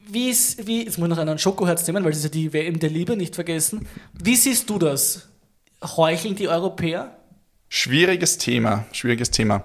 wie 0.08 0.30
ist, 0.30 0.68
wie, 0.68 0.86
jetzt 0.86 0.98
muss 0.98 1.10
ich 1.10 1.16
noch 1.16 1.22
einen 1.22 1.40
Schokoherz 1.40 1.86
nehmen, 1.88 2.04
weil 2.04 2.12
das 2.12 2.20
ist 2.20 2.26
ja 2.26 2.30
die 2.30 2.54
WM 2.54 2.80
der 2.80 2.90
Liebe, 2.90 3.16
nicht 3.18 3.36
vergessen. 3.36 3.88
Wie 4.14 4.36
siehst 4.36 4.70
du 4.70 4.78
das? 4.78 5.30
Heucheln 5.84 6.36
die 6.36 6.48
Europäer? 6.48 7.18
Schwieriges 7.70 8.38
Thema, 8.38 8.86
schwieriges 8.92 9.32
Thema. 9.32 9.64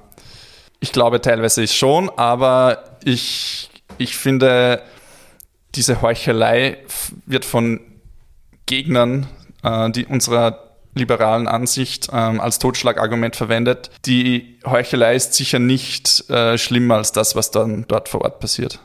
Ich 0.80 0.92
glaube 0.92 1.20
teilweise 1.20 1.66
schon, 1.66 2.10
aber 2.10 2.98
ich, 3.04 3.70
ich 3.98 4.16
finde, 4.16 4.82
diese 5.74 6.00
Heuchelei 6.00 6.78
wird 7.26 7.44
von 7.44 7.80
Gegnern 8.66 9.26
äh, 9.62 9.90
die 9.90 10.06
unserer 10.06 10.65
liberalen 10.96 11.46
Ansicht 11.46 12.08
ähm, 12.12 12.40
als 12.40 12.58
Totschlagargument 12.58 13.36
verwendet. 13.36 13.90
Die 14.04 14.58
Heuchelei 14.64 15.14
ist 15.14 15.34
sicher 15.34 15.58
nicht 15.58 16.28
äh, 16.30 16.58
schlimmer 16.58 16.96
als 16.96 17.12
das, 17.12 17.36
was 17.36 17.50
dann 17.50 17.84
dort 17.88 18.08
vor 18.08 18.22
Ort 18.22 18.40
passiert. 18.40 18.80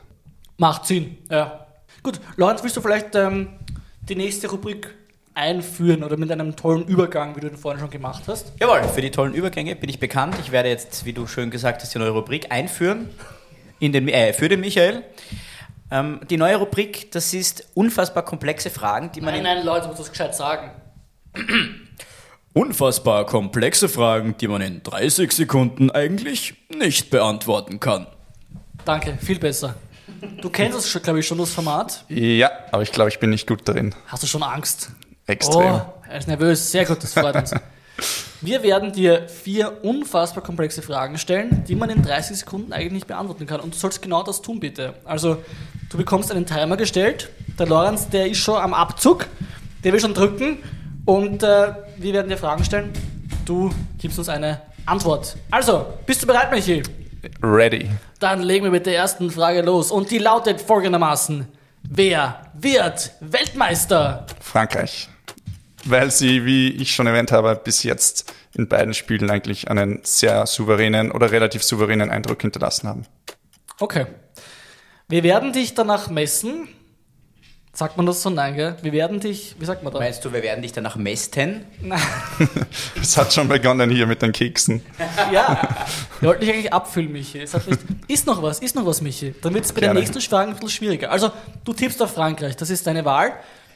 Macht 0.57 0.85
Sinn, 0.85 1.17
ja. 1.29 1.65
Gut, 2.03 2.19
Lorenz, 2.35 2.63
willst 2.63 2.77
du 2.77 2.81
vielleicht 2.81 3.15
ähm, 3.15 3.49
die 4.07 4.15
nächste 4.15 4.49
Rubrik 4.49 4.93
einführen 5.33 6.03
oder 6.03 6.17
mit 6.17 6.31
einem 6.31 6.55
tollen 6.55 6.85
Übergang, 6.85 7.35
wie 7.35 7.39
du 7.39 7.47
den 7.49 7.57
vorhin 7.57 7.79
schon 7.79 7.89
gemacht 7.89 8.23
hast? 8.27 8.53
Jawohl, 8.59 8.83
für 8.83 9.01
die 9.01 9.11
tollen 9.11 9.33
Übergänge 9.33 9.75
bin 9.75 9.89
ich 9.89 9.99
bekannt. 9.99 10.35
Ich 10.41 10.51
werde 10.51 10.69
jetzt, 10.69 11.05
wie 11.05 11.13
du 11.13 11.27
schön 11.27 11.49
gesagt 11.51 11.81
hast, 11.81 11.93
die 11.93 11.99
neue 11.99 12.09
Rubrik 12.09 12.51
einführen 12.51 13.09
in 13.79 13.91
den, 13.91 14.07
äh, 14.07 14.33
für 14.33 14.49
den 14.49 14.59
Michael. 14.59 15.03
Ähm, 15.89 16.21
die 16.29 16.37
neue 16.37 16.55
Rubrik, 16.55 17.11
das 17.11 17.33
ist 17.33 17.67
unfassbar 17.73 18.23
komplexe 18.23 18.69
Fragen, 18.69 19.11
die 19.13 19.21
man 19.21 19.33
Nein, 19.33 19.39
in 19.39 19.43
nein, 19.43 19.65
Leute, 19.65 19.87
muss 19.87 19.97
das 19.97 20.09
gescheit 20.09 20.35
sagen. 20.35 20.71
Unfassbar 22.53 23.25
komplexe 23.25 23.87
Fragen, 23.87 24.35
die 24.37 24.47
man 24.49 24.61
in 24.61 24.83
30 24.83 25.31
Sekunden 25.31 25.89
eigentlich 25.89 26.55
nicht 26.69 27.09
beantworten 27.09 27.79
kann. 27.79 28.07
Danke, 28.83 29.17
viel 29.21 29.39
besser. 29.39 29.75
Du 30.41 30.49
kennst 30.49 30.77
das, 30.77 30.89
schon, 30.89 31.01
glaube 31.01 31.19
ich, 31.19 31.27
schon, 31.27 31.37
das 31.37 31.51
Format. 31.51 32.03
Ja, 32.09 32.51
aber 32.71 32.83
ich 32.83 32.91
glaube, 32.91 33.09
ich 33.09 33.19
bin 33.19 33.29
nicht 33.29 33.47
gut 33.47 33.61
darin. 33.65 33.95
Hast 34.07 34.23
du 34.23 34.27
schon 34.27 34.43
Angst? 34.43 34.91
Extrem. 35.27 35.75
Oh, 35.75 35.81
er 36.09 36.17
ist 36.17 36.27
nervös. 36.27 36.71
Sehr 36.71 36.83
gut, 36.85 37.01
das 37.01 37.13
freut 37.13 37.35
uns. 37.35 37.53
Wir 38.41 38.63
werden 38.63 38.91
dir 38.91 39.29
vier 39.29 39.83
unfassbar 39.85 40.43
komplexe 40.43 40.81
Fragen 40.81 41.17
stellen, 41.17 41.63
die 41.67 41.75
man 41.75 41.89
in 41.89 42.01
30 42.01 42.37
Sekunden 42.37 42.73
eigentlich 42.73 42.91
nicht 42.91 43.07
beantworten 43.07 43.45
kann. 43.45 43.61
Und 43.61 43.75
du 43.75 43.77
sollst 43.77 44.01
genau 44.01 44.23
das 44.23 44.41
tun, 44.41 44.59
bitte. 44.59 44.95
Also, 45.05 45.37
du 45.89 45.97
bekommst 45.97 46.31
einen 46.31 46.45
Timer 46.45 46.75
gestellt. 46.75 47.29
Der 47.57 47.67
Lorenz, 47.67 48.09
der 48.09 48.27
ist 48.27 48.39
schon 48.39 48.59
am 48.59 48.73
Abzug. 48.73 49.27
Der 49.83 49.93
will 49.93 49.99
schon 49.99 50.13
drücken. 50.13 50.57
Und 51.05 51.43
äh, 51.43 51.73
wir 51.97 52.13
werden 52.13 52.29
dir 52.29 52.37
Fragen 52.37 52.63
stellen. 52.63 52.91
Du 53.45 53.71
gibst 53.97 54.19
uns 54.19 54.29
eine 54.29 54.61
Antwort. 54.85 55.37
Also, 55.49 55.85
bist 56.05 56.21
du 56.21 56.27
bereit, 56.27 56.51
Michi? 56.51 56.83
Ready. 57.41 57.89
Dann 58.19 58.41
legen 58.41 58.65
wir 58.65 58.71
mit 58.71 58.85
der 58.85 58.95
ersten 58.95 59.31
Frage 59.31 59.61
los. 59.61 59.91
Und 59.91 60.11
die 60.11 60.17
lautet 60.17 60.61
folgendermaßen. 60.61 61.47
Wer 61.83 62.51
wird 62.53 63.11
Weltmeister? 63.19 64.25
Frankreich. 64.39 65.09
Weil 65.85 66.11
sie, 66.11 66.45
wie 66.45 66.69
ich 66.69 66.93
schon 66.93 67.07
erwähnt 67.07 67.31
habe, 67.31 67.55
bis 67.55 67.83
jetzt 67.83 68.33
in 68.55 68.67
beiden 68.67 68.93
Spielen 68.93 69.29
eigentlich 69.29 69.69
einen 69.69 69.99
sehr 70.03 70.45
souveränen 70.45 71.11
oder 71.11 71.31
relativ 71.31 71.63
souveränen 71.63 72.11
Eindruck 72.11 72.41
hinterlassen 72.41 72.87
haben. 72.87 73.05
Okay. 73.79 74.05
Wir 75.07 75.23
werden 75.23 75.53
dich 75.53 75.73
danach 75.73 76.09
messen. 76.09 76.67
Sagt 77.73 77.95
man 77.95 78.05
das 78.05 78.21
so? 78.21 78.29
Nein, 78.29 78.55
gell? 78.55 78.75
Wir 78.81 78.91
werden 78.91 79.21
dich, 79.21 79.55
wie 79.57 79.63
sagt 79.65 79.81
man 79.81 79.93
da? 79.93 79.99
Meinst 79.99 80.25
du, 80.25 80.33
wir 80.33 80.43
werden 80.43 80.61
dich 80.61 80.73
danach 80.73 80.97
mästen? 80.97 81.63
Es 83.01 83.15
hat 83.17 83.33
schon 83.33 83.47
begonnen 83.47 83.89
hier 83.89 84.07
mit 84.07 84.21
den 84.21 84.31
Keksen. 84.33 84.81
Ja. 85.31 85.61
Wir 86.19 86.29
wollten 86.29 86.41
dich 86.41 86.53
eigentlich 86.53 86.73
abfüllen, 86.73 87.11
Michi. 87.11 87.39
Es 87.39 87.53
hat 87.53 87.65
nicht, 87.67 87.79
ist 88.07 88.27
noch 88.27 88.41
was, 88.43 88.59
ist 88.59 88.75
noch 88.75 88.85
was, 88.85 89.01
Michi. 89.01 89.33
Dann 89.41 89.53
wird 89.53 89.63
es 89.65 89.71
bei 89.71 89.79
der 89.79 89.89
Gerne. 89.89 89.99
nächsten 90.01 90.19
Frage 90.21 90.49
ein 90.49 90.53
bisschen 90.55 90.69
schwieriger. 90.69 91.11
Also, 91.11 91.31
du 91.63 91.73
tippst 91.73 92.01
auf 92.01 92.13
Frankreich, 92.13 92.57
das 92.57 92.69
ist 92.69 92.85
deine 92.85 93.05
Wahl. 93.05 93.33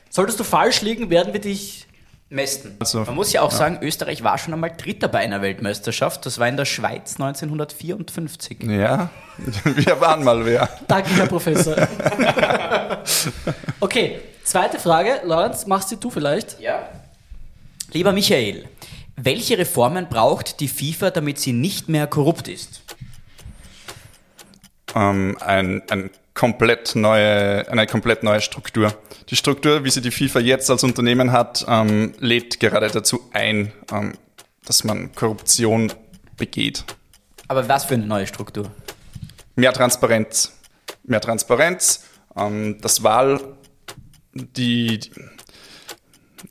Solltest 0.10 0.40
du 0.40 0.44
falsch 0.44 0.82
liegen, 0.82 1.10
werden 1.10 1.32
wir 1.34 1.40
dich. 1.42 1.88
Mästen. 2.36 2.76
Also, 2.80 3.00
Man 3.00 3.16
muss 3.16 3.34
ja 3.34 3.42
auch 3.42 3.52
sagen, 3.52 3.80
Österreich 3.82 4.24
war 4.24 4.38
schon 4.38 4.54
einmal 4.54 4.74
Dritter 4.78 5.08
bei 5.08 5.20
einer 5.20 5.42
Weltmeisterschaft. 5.42 6.26
Das 6.26 6.38
war 6.38 6.48
in 6.48 6.58
der 6.58 6.66
Schweiz 6.66 7.14
1954. 7.20 8.64
Ja, 8.64 9.10
wir 9.64 10.00
waren 10.02 10.24
mal 10.24 10.46
wer. 10.46 10.70
Danke, 10.88 11.10
Herr 11.16 11.28
Professor. 11.28 11.76
Okay, 13.80 14.20
zweite 14.44 14.80
Frage. 14.80 15.22
Lorenz, 15.24 15.66
machst 15.66 15.96
du 16.04 16.10
vielleicht? 16.10 16.60
Ja. 16.60 16.90
Lieber 17.92 18.12
Michael, 18.12 18.68
welche 19.16 19.58
Reformen 19.58 20.08
braucht 20.10 20.60
die 20.60 20.68
FIFA, 20.68 21.12
damit 21.12 21.40
sie 21.40 21.54
nicht 21.54 21.88
mehr 21.88 22.08
korrupt 22.08 22.48
ist? 22.48 22.82
Ähm, 24.94 25.38
ein, 25.40 25.84
ein 25.90 26.10
komplett 26.36 26.96
neue, 26.96 27.68
eine 27.72 27.88
komplett 27.88 28.22
neue 28.22 28.42
Struktur. 28.42 28.94
Die 29.30 29.36
Struktur, 29.36 29.84
wie 29.84 29.90
sie 29.90 30.02
die 30.02 30.12
FIFA 30.12 30.42
jetzt 30.42 30.70
als 30.70 30.84
Unternehmen 30.84 31.32
hat, 31.32 31.66
ähm, 31.68 32.14
lädt 32.20 32.60
gerade 32.60 32.90
dazu 32.90 33.28
ein, 33.34 33.72
ähm, 33.92 34.14
dass 34.66 34.84
man 34.84 35.16
Korruption 35.16 35.92
begeht. 36.38 36.84
Aber 37.48 37.68
was 37.68 37.86
für 37.86 37.96
eine 37.96 38.06
neue 38.06 38.28
Struktur? 38.28 38.70
Mehr 39.56 39.74
Transparenz. 39.74 40.52
Mehr 41.04 41.22
Transparenz. 41.22 42.04
Ähm, 42.36 42.78
das 42.82 43.02
Wahl, 43.02 43.40
die, 44.34 45.00
die 45.00 45.12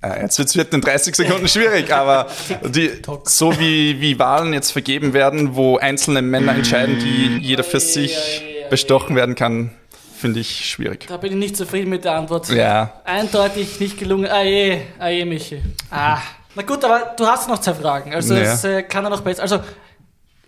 äh, 0.03 0.22
jetzt 0.22 0.39
wird's 0.39 0.57
wird 0.57 0.72
in 0.72 0.80
30 0.80 1.14
Sekunden 1.14 1.47
schwierig, 1.47 1.93
aber 1.93 2.28
die, 2.62 2.91
so 3.24 3.59
wie, 3.59 4.01
wie 4.01 4.18
Wahlen 4.18 4.55
jetzt 4.55 4.70
vergeben 4.70 5.12
werden, 5.12 5.55
wo 5.55 5.76
einzelne 5.76 6.22
Männer 6.22 6.55
entscheiden, 6.55 6.99
die 6.99 7.39
jeder 7.39 7.64
für 7.64 7.80
sich 7.80 8.43
bestochen 8.74 9.14
werden 9.14 9.36
kann, 9.36 9.70
finde 10.18 10.40
ich 10.40 10.68
schwierig. 10.68 11.06
Da 11.06 11.16
bin 11.16 11.30
ich 11.32 11.38
nicht 11.38 11.56
zufrieden 11.56 11.90
mit 11.90 12.04
der 12.04 12.14
Antwort. 12.16 12.48
Ja, 12.48 13.00
Eindeutig 13.04 13.78
nicht 13.78 13.98
gelungen. 13.98 14.28
Ah 14.28 14.42
je, 14.42 14.80
ah 14.98 15.08
je, 15.08 15.24
Michi. 15.24 15.62
Ah. 15.90 16.18
Na 16.56 16.62
gut, 16.62 16.84
aber 16.84 17.14
du 17.16 17.24
hast 17.24 17.48
noch 17.48 17.60
zwei 17.60 17.74
Fragen. 17.74 18.12
Also 18.12 18.34
Ja. 18.34 18.52
es 18.52 18.64
äh, 18.64 18.82
kann 18.82 19.04
er 19.04 19.10
noch 19.10 19.20
besser. 19.20 19.42
Also, 19.42 19.60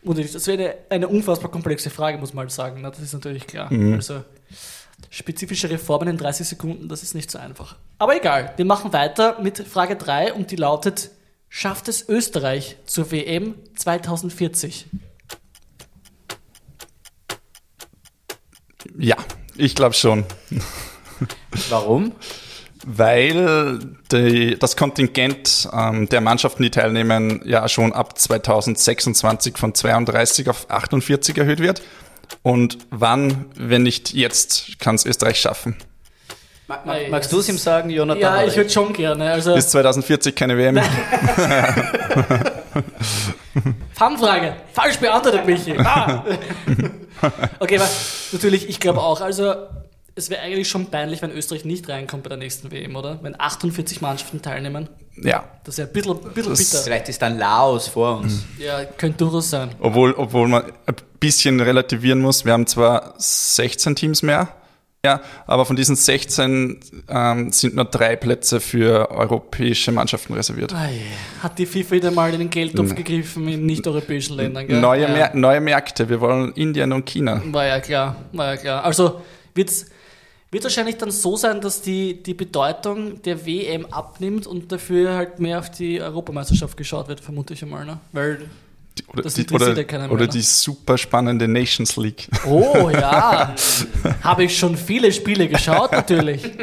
das 0.03 0.47
wäre 0.49 0.59
eine, 0.63 0.75
eine 0.91 1.09
unfassbar 1.09 1.51
komplexe 1.53 1.89
Frage, 1.91 2.19
muss 2.19 2.35
man 2.35 2.43
halt 2.43 2.53
sagen. 2.53 2.81
Na, 2.83 2.91
das 2.91 3.01
ist 3.01 3.13
natürlich 3.13 3.47
klar. 3.47 3.71
Also 3.95 4.25
spezifische 5.11 5.71
Reformen 5.71 6.09
in 6.09 6.17
30 6.17 6.49
Sekunden, 6.49 6.89
das 6.89 7.03
ist 7.05 7.15
nicht 7.15 7.31
so 7.31 7.39
einfach. 7.39 7.77
Aber 7.99 8.17
egal, 8.17 8.53
wir 8.57 8.65
machen 8.65 8.93
weiter 8.93 9.39
mit 9.41 9.59
Frage 9.59 9.95
3 9.97 10.33
und 10.33 10.51
die 10.51 10.57
lautet: 10.57 11.11
Schafft 11.49 11.89
es 11.89 12.09
Österreich 12.09 12.77
zur 12.87 13.11
WM 13.13 13.55
2040? 13.77 14.87
Ja, 18.99 19.17
ich 19.57 19.75
glaube 19.75 19.95
schon. 19.95 20.25
Warum? 21.71 22.13
Weil 22.85 23.81
die, 24.13 24.57
das 24.59 24.77
Kontingent 24.77 25.69
ähm, 25.73 26.09
der 26.09 26.21
Mannschaften, 26.21 26.63
die 26.63 26.71
teilnehmen, 26.71 27.41
ja 27.45 27.69
schon 27.69 27.93
ab 27.93 28.19
2026 28.19 29.59
von 29.59 29.75
32 29.75 30.49
auf 30.49 30.71
48 30.71 31.37
erhöht 31.37 31.59
wird. 31.59 31.83
Und 32.43 32.79
wann, 32.91 33.47
wenn 33.57 33.83
nicht 33.83 34.13
jetzt, 34.13 34.79
kann 34.79 34.95
es 34.95 35.05
Österreich 35.05 35.41
schaffen? 35.41 35.77
Ma 36.69 36.81
ma 36.85 36.95
Nein, 36.95 37.11
magst 37.11 37.33
du 37.33 37.39
es 37.39 37.49
ihm 37.49 37.59
sagen, 37.59 37.91
Jonathan? 37.91 38.21
Ja, 38.21 38.45
ich 38.45 38.57
würde 38.57 38.71
schon 38.71 38.93
gerne. 38.93 39.33
Also, 39.33 39.55
Bis 39.55 39.69
2040 39.69 40.35
keine 40.35 40.57
WM. 40.57 40.77
Fanfrage. 43.95 44.55
Falsch 44.73 44.99
beantwortet, 44.99 45.47
Michi. 45.47 45.75
Ah. 45.85 46.25
okay, 47.61 47.79
aber 47.79 47.89
natürlich, 48.33 48.69
ich 48.69 48.79
glaube 48.81 49.01
auch, 49.01 49.21
also 49.21 49.55
es 50.15 50.31
wäre 50.31 50.43
eigentlich 50.43 50.69
schon 50.69 50.87
peinlich, 50.87 51.23
wenn 51.23 51.31
Österreich 51.31 51.65
nicht 51.65 51.89
reinkommt 51.89 52.23
bei 52.23 52.29
der 52.29 52.39
nächsten 52.39 52.71
WM, 52.71 52.97
oder? 52.97 53.19
Wenn 53.23 53.39
48 53.39 54.01
Mannschaften 54.01 54.41
teilnehmen. 54.43 54.89
Ja, 55.23 55.45
Das 55.65 55.79
wäre 55.79 55.89
ein 55.89 55.93
bisschen, 55.93 56.21
bisschen 56.35 56.51
Das- 56.53 56.59
bitter. 56.71 56.83
Vielleicht 56.85 57.09
ist 57.09 57.23
dann 57.23 57.39
Laos 57.39 57.89
vor 57.89 58.19
uns. 58.19 58.45
Ja, 58.59 58.85
könnte 58.85 59.19
durchaus 59.19 59.51
sein. 59.51 59.71
obwohl, 59.81 60.13
obwohl 60.13 60.49
man 60.49 60.65
ein 60.87 60.95
bisschen 61.21 61.61
relativieren 61.61 62.21
muss. 62.21 62.45
Wir 62.45 62.53
haben 62.53 62.67
zwar 62.67 63.15
16 63.19 63.97
Teams 63.97 64.23
mehr, 64.23 64.49
ja, 65.05 65.21
aber 65.47 65.65
von 65.65 65.77
diesen 65.77 65.95
16 65.95 66.81
ähm, 67.09 67.53
sind 67.53 67.77
nur 67.77 67.85
drei 67.85 68.17
Plätze 68.17 68.61
für 68.61 69.11
europäische 69.11 69.93
Mannschaften 69.93 70.35
reserviert. 70.35 70.75
Hat 71.43 71.59
die 71.59 71.67
FIFA 71.67 71.91
wieder 71.93 72.11
mal 72.11 72.33
in 72.33 72.41
den 72.41 72.51
Geldtopf 72.51 72.95
gegriffen 72.95 73.47
in 73.47 73.67
nicht-europäischen 73.67 74.37
Ländern, 74.37 74.67
gell? 74.67 74.81
Neue, 74.81 75.03
ja. 75.03 75.09
Mer 75.09 75.31
neue 75.35 75.61
Märkte, 75.61 76.09
wir 76.09 76.21
wollen 76.21 76.53
Indien 76.55 76.93
und 76.93 77.07
China. 77.07 77.41
War 77.47 77.67
ja 77.67 77.81
klar, 77.81 78.17
war 78.33 78.55
ja 78.55 78.57
klar. 78.57 78.85
Also 78.85 79.23
wird 79.55 79.71
es 79.71 79.87
wahrscheinlich 80.51 80.97
dann 80.97 81.11
so 81.11 81.37
sein, 81.37 81.61
dass 81.61 81.83
die, 81.83 82.23
die 82.23 82.35
Bedeutung 82.35 83.23
der 83.23 83.47
WM 83.47 83.87
abnimmt 83.87 84.47
und 84.47 84.73
dafür 84.73 85.15
halt 85.15 85.39
mehr 85.39 85.59
auf 85.59 85.71
die 85.71 86.01
Europameisterschaft 86.01 86.77
geschaut 86.77 87.09
wird, 87.09 87.21
vermute 87.21 87.55
ich 87.55 87.63
einmal, 87.63 87.85
ne? 87.85 88.01
Weil, 88.13 88.49
Die, 88.99 89.05
oder 89.07 89.23
Das 89.23 89.35
die, 89.35 89.47
oder, 89.51 89.77
ja 89.77 89.85
keinen 89.85 90.03
mehr, 90.03 90.13
oder 90.13 90.25
ne? 90.25 90.29
die 90.33 90.41
super 90.41 90.97
spannende 90.97 91.47
Nations 91.47 91.97
League. 91.97 92.29
oh 92.47 92.91
ja, 92.91 93.55
habe 94.23 94.45
ich 94.45 94.59
schon 94.59 94.77
viele 94.77 95.13
Spiele 95.13 95.49
geschaut, 95.49 95.93
natürlich. 95.93 96.43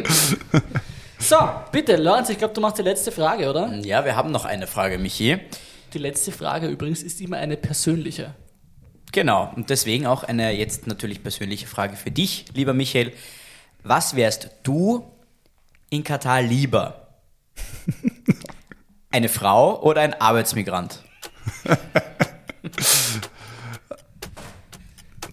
So, 1.19 1.37
bitte, 1.71 1.95
Lorenz, 1.95 2.27
ich 2.27 2.37
glaube, 2.37 2.53
du 2.53 2.59
machst 2.59 2.79
die 2.79 2.81
letzte 2.81 3.09
Frage, 3.09 3.49
oder? 3.49 3.73
Ja, 3.85 4.03
wir 4.03 4.17
haben 4.17 4.31
noch 4.31 4.43
eine 4.43 4.67
Frage, 4.67 4.97
Michi. 4.97 5.37
Die 5.93 5.97
letzte 5.97 6.33
Frage 6.33 6.67
übrigens 6.67 7.01
ist 7.01 7.21
immer 7.21 7.37
eine 7.37 7.55
persönliche. 7.55 8.35
Genau, 9.13 9.49
und 9.55 9.69
deswegen 9.69 10.05
auch 10.05 10.23
eine 10.25 10.51
jetzt 10.51 10.85
natürlich 10.85 11.23
persönliche 11.23 11.65
Frage 11.65 11.95
für 11.95 12.11
dich, 12.11 12.45
lieber 12.53 12.73
Michael. 12.73 13.13
Was 13.83 14.17
wärst 14.17 14.49
du 14.63 15.05
in 15.89 16.03
Katar 16.03 16.41
lieber? 16.41 17.07
Eine 19.11 19.29
Frau 19.29 19.79
oder 19.83 20.01
ein 20.01 20.19
Arbeitsmigrant? 20.19 21.03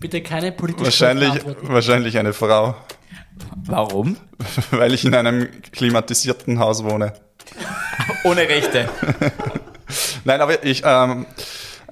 Bitte 0.01 0.23
keine 0.23 0.53
politischen 0.53 0.85
Wahrscheinlich, 0.87 1.31
Antworten. 1.31 1.69
wahrscheinlich 1.69 2.19
eine 2.19 2.33
Frau, 2.33 2.75
Warum? 3.65 4.17
weil 4.71 4.95
ich 4.95 5.05
in 5.05 5.15
einem 5.15 5.49
klimatisierten 5.73 6.59
Haus 6.59 6.85
wohne. 6.85 7.13
Ohne 8.25 8.43
Rechte. 8.43 8.89
Nein, 10.25 10.41
aber 10.41 10.65
ich, 10.65 10.83
ähm, 10.85 11.27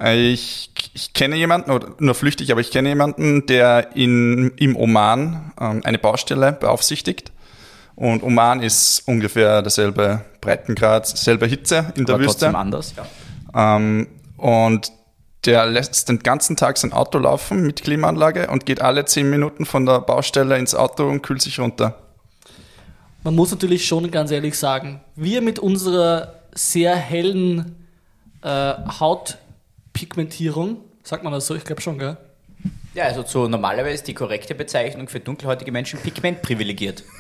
ich, 0.05 0.71
ich 0.95 1.13
kenne 1.13 1.37
jemanden, 1.37 1.71
oder 1.71 1.89
nur 1.99 2.15
flüchtig, 2.15 2.51
aber 2.53 2.61
ich 2.61 2.71
kenne 2.71 2.89
jemanden, 2.91 3.47
der 3.47 3.97
in, 3.97 4.53
im 4.57 4.77
Oman 4.77 5.53
ähm, 5.61 5.81
eine 5.85 5.99
Baustelle 5.99 6.53
beaufsichtigt. 6.53 7.33
Und 7.97 8.23
Oman 8.23 8.63
ist 8.63 9.03
ungefähr 9.07 9.61
derselbe 9.61 10.25
Breitengrad, 10.41 11.07
selbe 11.07 11.47
Hitze 11.47 11.93
in 11.97 12.05
der 12.07 12.15
Aber 12.15 12.25
Wüste. 12.25 12.41
trotzdem 12.41 12.57
anders. 12.57 12.95
Ja. 12.97 13.77
Ähm, 13.77 14.07
und 14.37 14.93
der 15.45 15.67
lässt 15.67 16.09
den 16.09 16.19
ganzen 16.19 16.57
Tag 16.57 16.79
sein 16.79 16.93
Auto 16.93 17.19
laufen 17.19 17.63
mit 17.63 17.83
Klimaanlage 17.83 18.49
und 18.49 18.67
geht 18.67 18.81
alle 18.81 19.05
zehn 19.05 19.31
Minuten 19.31 19.67
von 19.67 19.87
der 19.87 20.01
Baustelle 20.01 20.59
ins 20.59 20.75
Auto 20.75 21.09
und 21.09 21.23
kühlt 21.23 21.43
sich 21.43 21.59
runter. 21.61 21.99
Man 23.25 23.35
muss 23.35 23.51
natürlich 23.51 23.87
schon 23.87 24.11
ganz 24.11 24.31
ehrlich 24.31 24.59
sagen, 24.59 25.01
wir 25.17 25.43
mit 25.43 25.59
unserer 25.59 26.35
sehr 26.53 26.97
hellen 26.97 27.77
äh, 28.43 28.75
Hautpigmentierung, 29.01 30.79
sagt 31.03 31.25
man 31.25 31.33
das 31.33 31.47
so, 31.47 31.55
ich 31.55 31.65
glaube 31.65 31.83
schon, 31.83 31.99
gell? 31.99 32.17
Ja, 32.95 33.05
also 33.05 33.25
so 33.25 33.49
normalerweise 33.49 33.95
ist 33.95 34.09
die 34.09 34.15
korrekte 34.15 34.55
Bezeichnung 34.55 35.09
für 35.09 35.21
dunkelhäutige 35.21 35.71
Menschen 35.73 36.01
pigmentprivilegiert. 36.01 37.05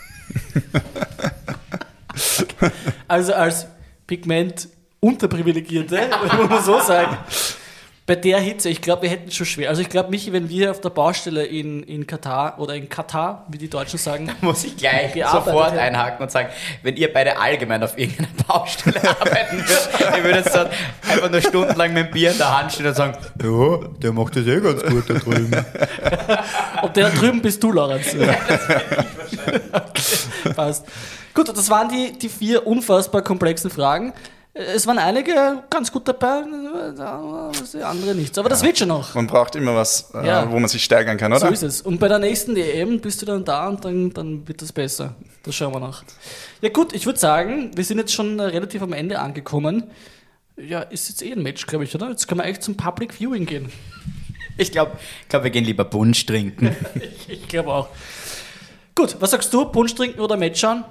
Also 3.08 3.32
als 3.32 3.66
Pigment 4.06 4.68
unterprivilegierte, 5.00 6.08
muss 6.38 6.50
man 6.50 6.62
so 6.62 6.80
sagen. 6.80 7.16
Bei 8.08 8.16
der 8.16 8.40
Hitze, 8.40 8.70
ich 8.70 8.80
glaube, 8.80 9.02
wir 9.02 9.10
hätten 9.10 9.28
es 9.28 9.34
schon 9.34 9.44
schwer. 9.44 9.68
Also 9.68 9.82
ich 9.82 9.90
glaube, 9.90 10.08
Michi, 10.08 10.32
wenn 10.32 10.48
wir 10.48 10.70
auf 10.70 10.80
der 10.80 10.88
Baustelle 10.88 11.44
in, 11.44 11.82
in 11.82 12.06
Katar 12.06 12.58
oder 12.58 12.74
in 12.74 12.88
Katar, 12.88 13.44
wie 13.48 13.58
die 13.58 13.68
Deutschen 13.68 13.98
sagen, 13.98 14.32
Muss 14.40 14.64
ich 14.64 14.78
gleich 14.78 15.12
sofort 15.30 15.72
hätten. 15.72 15.78
einhaken 15.78 16.22
und 16.22 16.30
sagen, 16.30 16.48
wenn 16.82 16.96
ihr 16.96 17.12
beide 17.12 17.38
allgemein 17.38 17.82
auf 17.82 17.98
irgendeiner 17.98 18.30
Baustelle 18.46 18.98
arbeiten 19.20 19.58
würdet, 19.58 19.88
ihr 20.16 20.24
würdet 20.24 20.54
dann 20.54 20.68
einfach 21.06 21.30
nur 21.30 21.42
stundenlang 21.42 21.92
mit 21.92 22.06
dem 22.06 22.10
Bier 22.12 22.30
in 22.32 22.38
der 22.38 22.58
Hand 22.58 22.72
stehen 22.72 22.86
und 22.86 22.96
sagen, 22.96 23.14
ja, 23.42 23.78
der 24.02 24.12
macht 24.12 24.36
das 24.36 24.46
eh 24.46 24.58
ganz 24.58 24.82
gut 24.84 25.10
da 25.10 25.14
drüben. 25.14 25.52
Und 26.82 26.96
der 26.96 27.10
da 27.10 27.14
drüben 27.14 27.42
bist 27.42 27.62
du, 27.62 27.72
Lorenz. 27.72 28.14
okay, 29.72 30.50
passt. 30.56 30.86
Gut, 31.34 31.48
das 31.48 31.68
waren 31.68 31.90
die, 31.90 32.18
die 32.18 32.30
vier 32.30 32.66
unfassbar 32.66 33.20
komplexen 33.20 33.70
Fragen. 33.70 34.14
Es 34.60 34.88
waren 34.88 34.98
einige 34.98 35.62
ganz 35.70 35.92
gut 35.92 36.08
dabei, 36.08 36.42
andere 37.84 38.14
nicht. 38.16 38.36
Aber 38.38 38.48
das 38.48 38.64
wird 38.64 38.76
schon 38.76 38.88
noch. 38.88 39.14
Man 39.14 39.28
braucht 39.28 39.54
immer 39.54 39.76
was, 39.76 40.10
äh, 40.14 40.26
Ja. 40.26 40.50
wo 40.50 40.58
man 40.58 40.68
sich 40.68 40.82
steigern 40.82 41.16
kann, 41.16 41.32
oder? 41.32 41.40
So 41.40 41.46
ist 41.46 41.62
es. 41.62 41.80
Und 41.82 42.00
bei 42.00 42.08
der 42.08 42.18
nächsten 42.18 42.56
EM 42.56 43.00
bist 43.00 43.22
du 43.22 43.26
dann 43.26 43.44
da 43.44 43.68
und 43.68 43.84
dann, 43.84 44.12
dann 44.12 44.48
wird 44.48 44.60
das 44.60 44.72
besser. 44.72 45.14
Das 45.44 45.54
schauen 45.54 45.72
wir 45.74 45.78
noch. 45.80 46.02
Ja 46.60 46.70
gut, 46.70 46.92
ich 46.92 47.06
würde 47.06 47.20
sagen, 47.20 47.70
wir 47.76 47.84
sind 47.84 47.98
jetzt 47.98 48.12
schon 48.12 48.38
äh, 48.40 48.42
relativ 48.44 48.82
am 48.82 48.92
Ende 48.92 49.20
angekommen. 49.20 49.84
Ja, 50.56 50.80
ist 50.80 51.08
jetzt 51.08 51.22
eh 51.22 51.32
ein 51.32 51.42
Match, 51.44 51.64
glaube 51.66 51.84
ich, 51.84 51.94
oder? 51.94 52.10
Jetzt 52.10 52.26
können 52.26 52.40
wir 52.40 52.46
echt 52.46 52.64
zum 52.64 52.76
Public 52.76 53.14
Viewing 53.14 53.46
gehen. 53.46 53.70
Ich 54.56 54.72
glaube, 54.72 54.92
glaub, 55.28 55.44
wir 55.44 55.50
gehen 55.50 55.64
lieber 55.64 55.84
Punsch 55.84 56.26
trinken. 56.26 56.74
Ich 57.28 57.46
glaube 57.46 57.72
auch. 57.72 57.88
Gut, 58.96 59.14
was 59.20 59.30
sagst 59.30 59.54
du? 59.54 59.66
Punsch 59.66 59.94
trinken 59.94 60.18
oder 60.18 60.36
Match 60.36 60.58
schauen? 60.60 60.82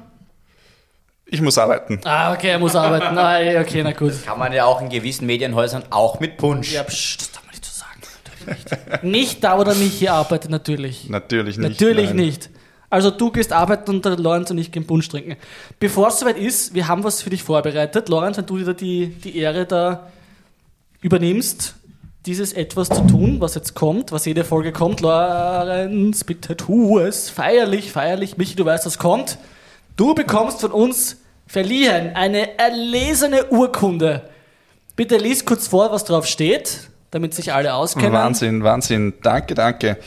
Ich 1.30 1.42
muss 1.42 1.58
arbeiten. 1.58 2.00
Ah, 2.06 2.34
okay, 2.34 2.50
er 2.50 2.60
muss 2.60 2.76
arbeiten. 2.76 3.18
Ah, 3.18 3.40
ja, 3.40 3.62
okay, 3.62 3.84
na 3.84 3.92
gut. 3.92 4.14
Kann 4.26 4.40
man 4.40 4.54
ja 4.54 4.66
auch 4.66 4.82
in 4.82 4.90
gewissen 4.90 5.26
Medienhäusern 5.26 5.84
auch 5.90 6.20
mit 6.20 6.38
Punsch. 6.38 6.74
Ja, 6.74 6.84
psch, 6.84 7.18
das 7.18 7.32
darf 7.32 7.44
man 7.44 7.52
nicht 7.52 7.66
so 7.66 7.72
sagen. 7.72 8.00
Natürlich 8.02 9.04
nicht. 9.04 9.04
nicht 9.04 9.44
da, 9.44 9.58
wo 9.58 9.64
der 9.64 9.76
Michi 9.76 10.08
arbeitet, 10.08 10.50
natürlich. 10.50 11.10
Natürlich 11.10 11.58
nicht. 11.58 11.70
Natürlich 11.70 12.08
nein. 12.08 12.16
nicht. 12.16 12.50
Also 12.90 13.12
du 13.12 13.32
gehst 13.32 13.52
arbeiten 13.52 13.92
und 13.92 14.06
der 14.06 14.16
Lorenz 14.16 14.50
und 14.52 14.58
ich 14.58 14.72
gehen 14.72 14.88
Punsch 14.88 15.10
trinken. 15.10 15.36
Bevor 15.80 16.08
es 16.08 16.20
soweit 16.20 16.38
ist, 16.38 16.74
wir 16.74 16.88
haben 16.88 17.04
was 17.04 17.22
für 17.22 17.30
dich 17.30 17.44
vorbereitet. 17.44 18.08
Lorenz, 18.08 18.38
wenn 18.38 18.46
du 18.46 18.58
wieder 18.58 18.74
die, 18.74 19.08
die 19.08 19.38
Ehre 19.38 19.66
da 19.66 20.08
übernimmst, 21.02 21.76
dieses 22.26 22.54
etwas 22.54 22.88
zu 22.88 23.06
tun, 23.06 23.42
was 23.42 23.56
jetzt 23.56 23.74
kommt, 23.74 24.14
was 24.14 24.26
jede 24.26 24.46
Folge 24.46 24.72
kommt. 24.72 25.02
Lorenz, 25.02 26.24
bitte 26.24 26.56
tu 26.56 27.00
es. 27.00 27.30
Feierlich, 27.30 27.92
feierlich. 27.92 28.38
Michi, 28.38 28.56
du 28.56 28.64
weißt, 28.64 28.86
was 28.86 28.98
kommt. 28.98 29.38
Du 29.98 30.14
bekommst 30.14 30.62
von 30.62 30.72
uns 30.72 31.18
verliehen 31.48 32.16
eine 32.16 32.60
erlesene 32.60 33.48
Urkunde. 33.48 34.30
Bitte 34.96 35.18
lies 35.18 35.44
kurz 35.44 35.70
vor, 35.70 35.92
was 35.92 36.06
drauf 36.06 36.28
steht, 36.28 36.92
damit 37.10 37.34
sich 37.34 37.52
alle 37.52 37.74
auskennen. 37.74 38.12
Wahnsinn, 38.14 38.64
Wahnsinn. 38.64 39.16
Danke, 39.24 39.56
danke. 39.56 39.98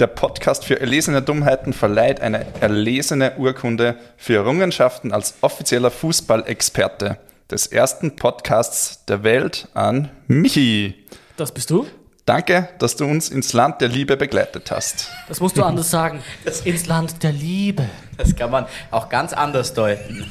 Der 0.00 0.08
Podcast 0.08 0.64
für 0.64 0.80
erlesene 0.80 1.22
Dummheiten 1.22 1.72
verleiht 1.72 2.20
eine 2.20 2.44
erlesene 2.60 3.36
Urkunde 3.36 3.96
für 4.16 4.34
Errungenschaften 4.34 5.12
als 5.12 5.34
offizieller 5.42 5.92
Fußballexperte 5.92 7.16
des 7.48 7.68
ersten 7.68 8.16
Podcasts 8.16 9.04
der 9.04 9.22
Welt 9.22 9.68
an 9.74 10.10
Michi. 10.26 11.06
Das 11.36 11.52
bist 11.52 11.70
du? 11.70 11.86
Danke, 12.26 12.70
dass 12.78 12.96
du 12.96 13.04
uns 13.04 13.28
ins 13.28 13.52
Land 13.52 13.82
der 13.82 13.88
Liebe 13.88 14.16
begleitet 14.16 14.70
hast. 14.70 15.10
Das 15.28 15.40
musst 15.40 15.58
du 15.58 15.62
anders 15.62 15.90
sagen. 15.90 16.22
Ins 16.64 16.86
Land 16.86 17.22
der 17.22 17.32
Liebe. 17.32 17.84
Das 18.16 18.34
kann 18.34 18.50
man 18.50 18.64
auch 18.90 19.10
ganz 19.10 19.34
anders 19.34 19.74
deuten. 19.74 20.24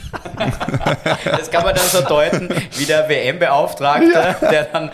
Das 1.23 1.51
kann 1.51 1.63
man 1.63 1.75
dann 1.75 1.85
so 1.87 2.01
deuten, 2.01 2.49
wie 2.77 2.85
der 2.85 3.07
WM-Beauftragte, 3.07 4.35
der 4.41 4.63
dann, 4.65 4.89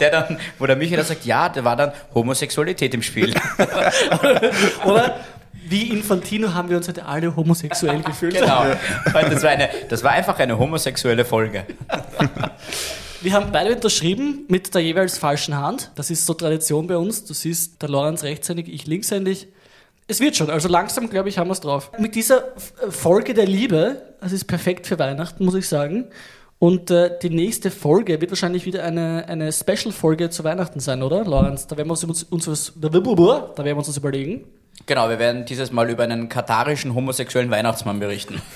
der 0.00 0.10
dann, 0.10 0.38
wo 0.58 0.64
der 0.64 0.76
Michael 0.76 0.96
dann 0.96 1.06
sagt, 1.06 1.26
ja, 1.26 1.50
da 1.50 1.64
war 1.64 1.76
dann 1.76 1.92
Homosexualität 2.14 2.94
im 2.94 3.02
Spiel. 3.02 3.34
Oder? 4.86 5.20
Wie 5.66 5.90
Infantino 5.90 6.54
haben 6.54 6.70
wir 6.70 6.78
uns 6.78 6.88
heute 6.88 7.04
alle 7.04 7.36
homosexuell 7.36 8.00
gefühlt. 8.00 8.36
Genau. 8.40 8.64
Das 9.04 9.42
war, 9.42 9.50
eine, 9.50 9.68
das 9.90 10.02
war 10.02 10.12
einfach 10.12 10.38
eine 10.38 10.58
homosexuelle 10.58 11.26
Folge. 11.26 11.66
Wir 13.20 13.32
haben 13.32 13.50
beide 13.50 13.74
unterschrieben 13.74 14.44
mit 14.48 14.74
der 14.74 14.82
jeweils 14.82 15.18
falschen 15.18 15.56
Hand. 15.56 15.90
Das 15.96 16.08
ist 16.10 16.24
so 16.24 16.34
Tradition 16.34 16.86
bei 16.86 16.96
uns. 16.96 17.24
Du 17.24 17.34
siehst, 17.34 17.82
der 17.82 17.88
Lorenz 17.88 18.22
rechtshändig, 18.22 18.68
ich 18.68 18.86
linkshändig. 18.86 19.48
Es 20.06 20.20
wird 20.20 20.36
schon, 20.36 20.50
also 20.50 20.68
langsam, 20.68 21.10
glaube 21.10 21.28
ich, 21.28 21.36
haben 21.36 21.48
wir 21.48 21.52
es 21.52 21.60
drauf. 21.60 21.90
Mit 21.98 22.14
dieser 22.14 22.54
F- 22.56 22.72
Folge 22.90 23.34
der 23.34 23.46
Liebe, 23.46 24.02
das 24.20 24.32
ist 24.32 24.44
perfekt 24.44 24.86
für 24.86 24.98
Weihnachten, 24.98 25.44
muss 25.44 25.54
ich 25.54 25.68
sagen. 25.68 26.06
Und 26.60 26.90
äh, 26.90 27.18
die 27.20 27.30
nächste 27.30 27.70
Folge 27.70 28.20
wird 28.20 28.30
wahrscheinlich 28.30 28.64
wieder 28.66 28.84
eine, 28.84 29.24
eine 29.28 29.52
Special-Folge 29.52 30.30
zu 30.30 30.44
Weihnachten 30.44 30.80
sein, 30.80 31.02
oder, 31.02 31.24
Lorenz? 31.24 31.66
Da 31.66 31.76
werden 31.76 31.88
wir 31.88 31.92
uns, 31.92 32.22
uns 32.22 32.48
was, 32.48 32.72
da 32.80 32.92
werden 32.92 33.04
wir 33.04 33.76
uns 33.76 33.96
überlegen. 33.96 34.44
Genau, 34.88 35.10
wir 35.10 35.18
werden 35.18 35.44
dieses 35.44 35.70
Mal 35.70 35.90
über 35.90 36.04
einen 36.04 36.30
katarischen 36.30 36.94
homosexuellen 36.94 37.50
Weihnachtsmann 37.50 38.00
berichten. 38.00 38.42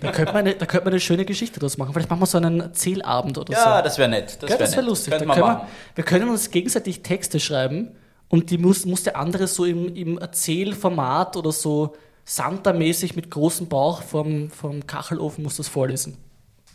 Da 0.00 0.10
könnte 0.10 0.32
man 0.32 0.40
eine, 0.40 0.54
da 0.56 0.66
könnte 0.66 0.86
man 0.86 0.94
eine 0.94 1.00
schöne 1.00 1.24
Geschichte 1.24 1.60
draus 1.60 1.78
machen. 1.78 1.92
Vielleicht 1.92 2.10
machen 2.10 2.20
wir 2.20 2.26
so 2.26 2.38
einen 2.38 2.60
Erzählabend 2.60 3.38
oder 3.38 3.54
so. 3.54 3.60
Ja, 3.60 3.82
das 3.82 3.98
wäre 3.98 4.08
nett. 4.08 4.42
Das 4.42 4.50
wäre 4.50 4.58
das 4.58 4.72
wäre 4.72 4.80
nett. 4.80 4.88
lustig. 4.88 5.12
Da 5.12 5.18
Könnte 5.18 5.34
können 5.34 5.46
wir, 5.46 5.68
wir 5.94 6.04
können 6.04 6.28
uns 6.28 6.50
gegenseitig 6.50 7.02
Texte 7.02 7.38
schreiben 7.38 7.92
und 8.28 8.50
die 8.50 8.58
muss, 8.58 8.84
muss 8.84 9.04
der 9.04 9.16
andere 9.16 9.46
so 9.46 9.64
im, 9.64 9.94
im 9.94 10.18
Erzählformat 10.18 11.36
oder 11.36 11.52
so 11.52 11.94
Santa-mäßig 12.24 13.14
mit 13.14 13.30
großem 13.30 13.68
Bauch 13.68 14.02
vom, 14.02 14.50
vom 14.50 14.84
Kachelofen 14.88 15.44
muss 15.44 15.58
das 15.58 15.68
vorlesen. 15.68 16.16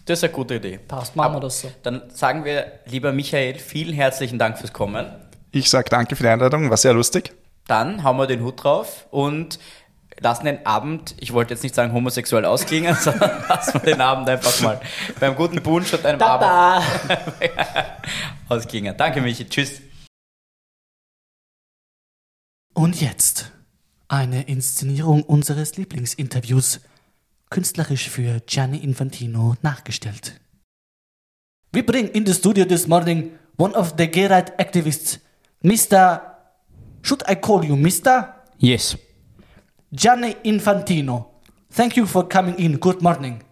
Das 0.05 0.19
ist 0.19 0.23
eine 0.23 0.31
gute 0.31 0.55
Idee. 0.55 0.79
Passt, 0.87 1.17
machen 1.17 1.35
wir 1.35 1.41
das 1.41 1.59
so. 1.59 1.71
Dann 1.83 2.03
sagen 2.13 2.45
wir, 2.45 2.79
lieber 2.85 3.11
Michael, 3.11 3.55
vielen 3.55 3.93
herzlichen 3.93 4.39
Dank 4.39 4.57
fürs 4.57 4.71
Kommen. 4.71 5.05
Ich 5.51 5.69
sage 5.69 5.89
danke 5.89 6.15
für 6.15 6.23
die 6.23 6.29
Einladung, 6.29 6.69
war 6.69 6.77
sehr 6.77 6.93
lustig. 6.93 7.33
Dann 7.67 8.03
hauen 8.03 8.17
wir 8.17 8.27
den 8.27 8.43
Hut 8.43 8.63
drauf 8.63 9.07
und 9.11 9.59
lassen 10.19 10.45
den 10.45 10.65
Abend, 10.65 11.15
ich 11.19 11.33
wollte 11.33 11.53
jetzt 11.53 11.63
nicht 11.63 11.75
sagen 11.75 11.93
homosexuell 11.93 12.45
ausklingen, 12.45 12.95
sondern 12.99 13.43
lassen 13.47 13.73
wir 13.73 13.93
den 13.93 14.01
Abend 14.01 14.29
einfach 14.29 14.59
mal 14.61 14.79
beim 15.19 15.35
guten 15.35 15.61
Punsch 15.61 15.93
und 15.93 16.05
einem 16.05 16.21
Abend 16.21 16.85
ausklingen. 18.49 18.95
Danke, 18.95 19.21
Michi. 19.21 19.47
Tschüss. 19.47 19.81
Und 22.73 23.01
jetzt 23.01 23.51
eine 24.07 24.43
Inszenierung 24.43 25.23
unseres 25.23 25.77
Lieblingsinterviews, 25.77 26.81
künstlerisch 27.49 28.09
für 28.09 28.39
Gianni 28.41 28.77
Infantino 28.77 29.55
nachgestellt. 29.61 30.39
We 31.73 31.83
bring 31.83 32.09
in 32.09 32.25
the 32.25 32.33
studio 32.33 32.65
this 32.65 32.87
morning 32.87 33.37
one 33.57 33.73
of 33.75 33.93
the 33.97 34.07
gay 34.07 34.27
right 34.27 34.57
activists, 34.59 35.19
Mr. 35.63 36.30
Should 37.01 37.23
I 37.27 37.35
call 37.35 37.63
you 37.65 37.75
Mr. 37.75 38.33
Yes. 38.59 38.95
Gianni 39.93 40.35
Infantino. 40.45 41.27
Thank 41.71 41.97
you 41.97 42.05
for 42.05 42.23
coming 42.27 42.55
in. 42.59 42.77
Good 42.77 43.01
morning. 43.01 43.43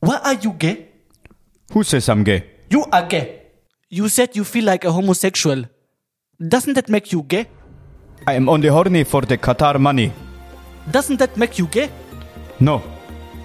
Why 0.00 0.18
are 0.24 0.34
you 0.34 0.52
gay? 0.52 0.88
Who 1.72 1.82
says 1.84 2.08
I'm 2.08 2.24
gay? 2.24 2.44
You 2.70 2.84
are 2.92 3.06
gay. 3.06 3.42
You 3.88 4.08
said 4.08 4.36
you 4.36 4.44
feel 4.44 4.64
like 4.64 4.84
a 4.84 4.92
homosexual. 4.92 5.64
Doesn't 6.48 6.74
that 6.74 6.88
make 6.88 7.12
you 7.12 7.22
gay? 7.22 7.46
I 8.26 8.34
am 8.34 8.48
only 8.48 8.68
horny 8.68 9.04
for 9.04 9.22
the 9.22 9.38
Qatar 9.38 9.78
money. 9.78 10.12
Doesn't 10.90 11.18
that 11.18 11.36
make 11.36 11.58
you 11.58 11.66
gay? 11.66 11.90
No, 12.60 12.82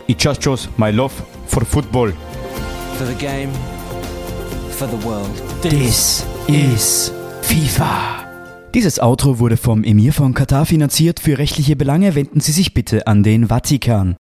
it 0.08 0.18
just 0.18 0.42
shows 0.42 0.68
my 0.78 0.92
love 0.92 1.14
for 1.48 1.64
football. 1.64 2.12
For 2.98 3.06
the 3.06 3.16
game, 3.16 3.52
for 4.72 4.88
the 4.88 4.98
world. 5.08 5.34
This 5.62 6.26
is 6.48 7.12
FIFA. 7.42 8.29
Dieses 8.76 9.00
Outro 9.00 9.40
wurde 9.40 9.58
vom 9.58 9.84
Emir 9.84 10.14
von 10.14 10.36
Katar 10.36 10.64
finanziert. 10.66 11.20
Für 11.20 11.40
rechtliche 11.40 11.76
Belange 11.76 12.14
wenden 12.14 12.40
Sie 12.40 12.52
sich 12.52 12.76
bitte 12.76 13.08
an 13.08 13.24
den 13.24 13.48
Vatikan. 13.48 14.18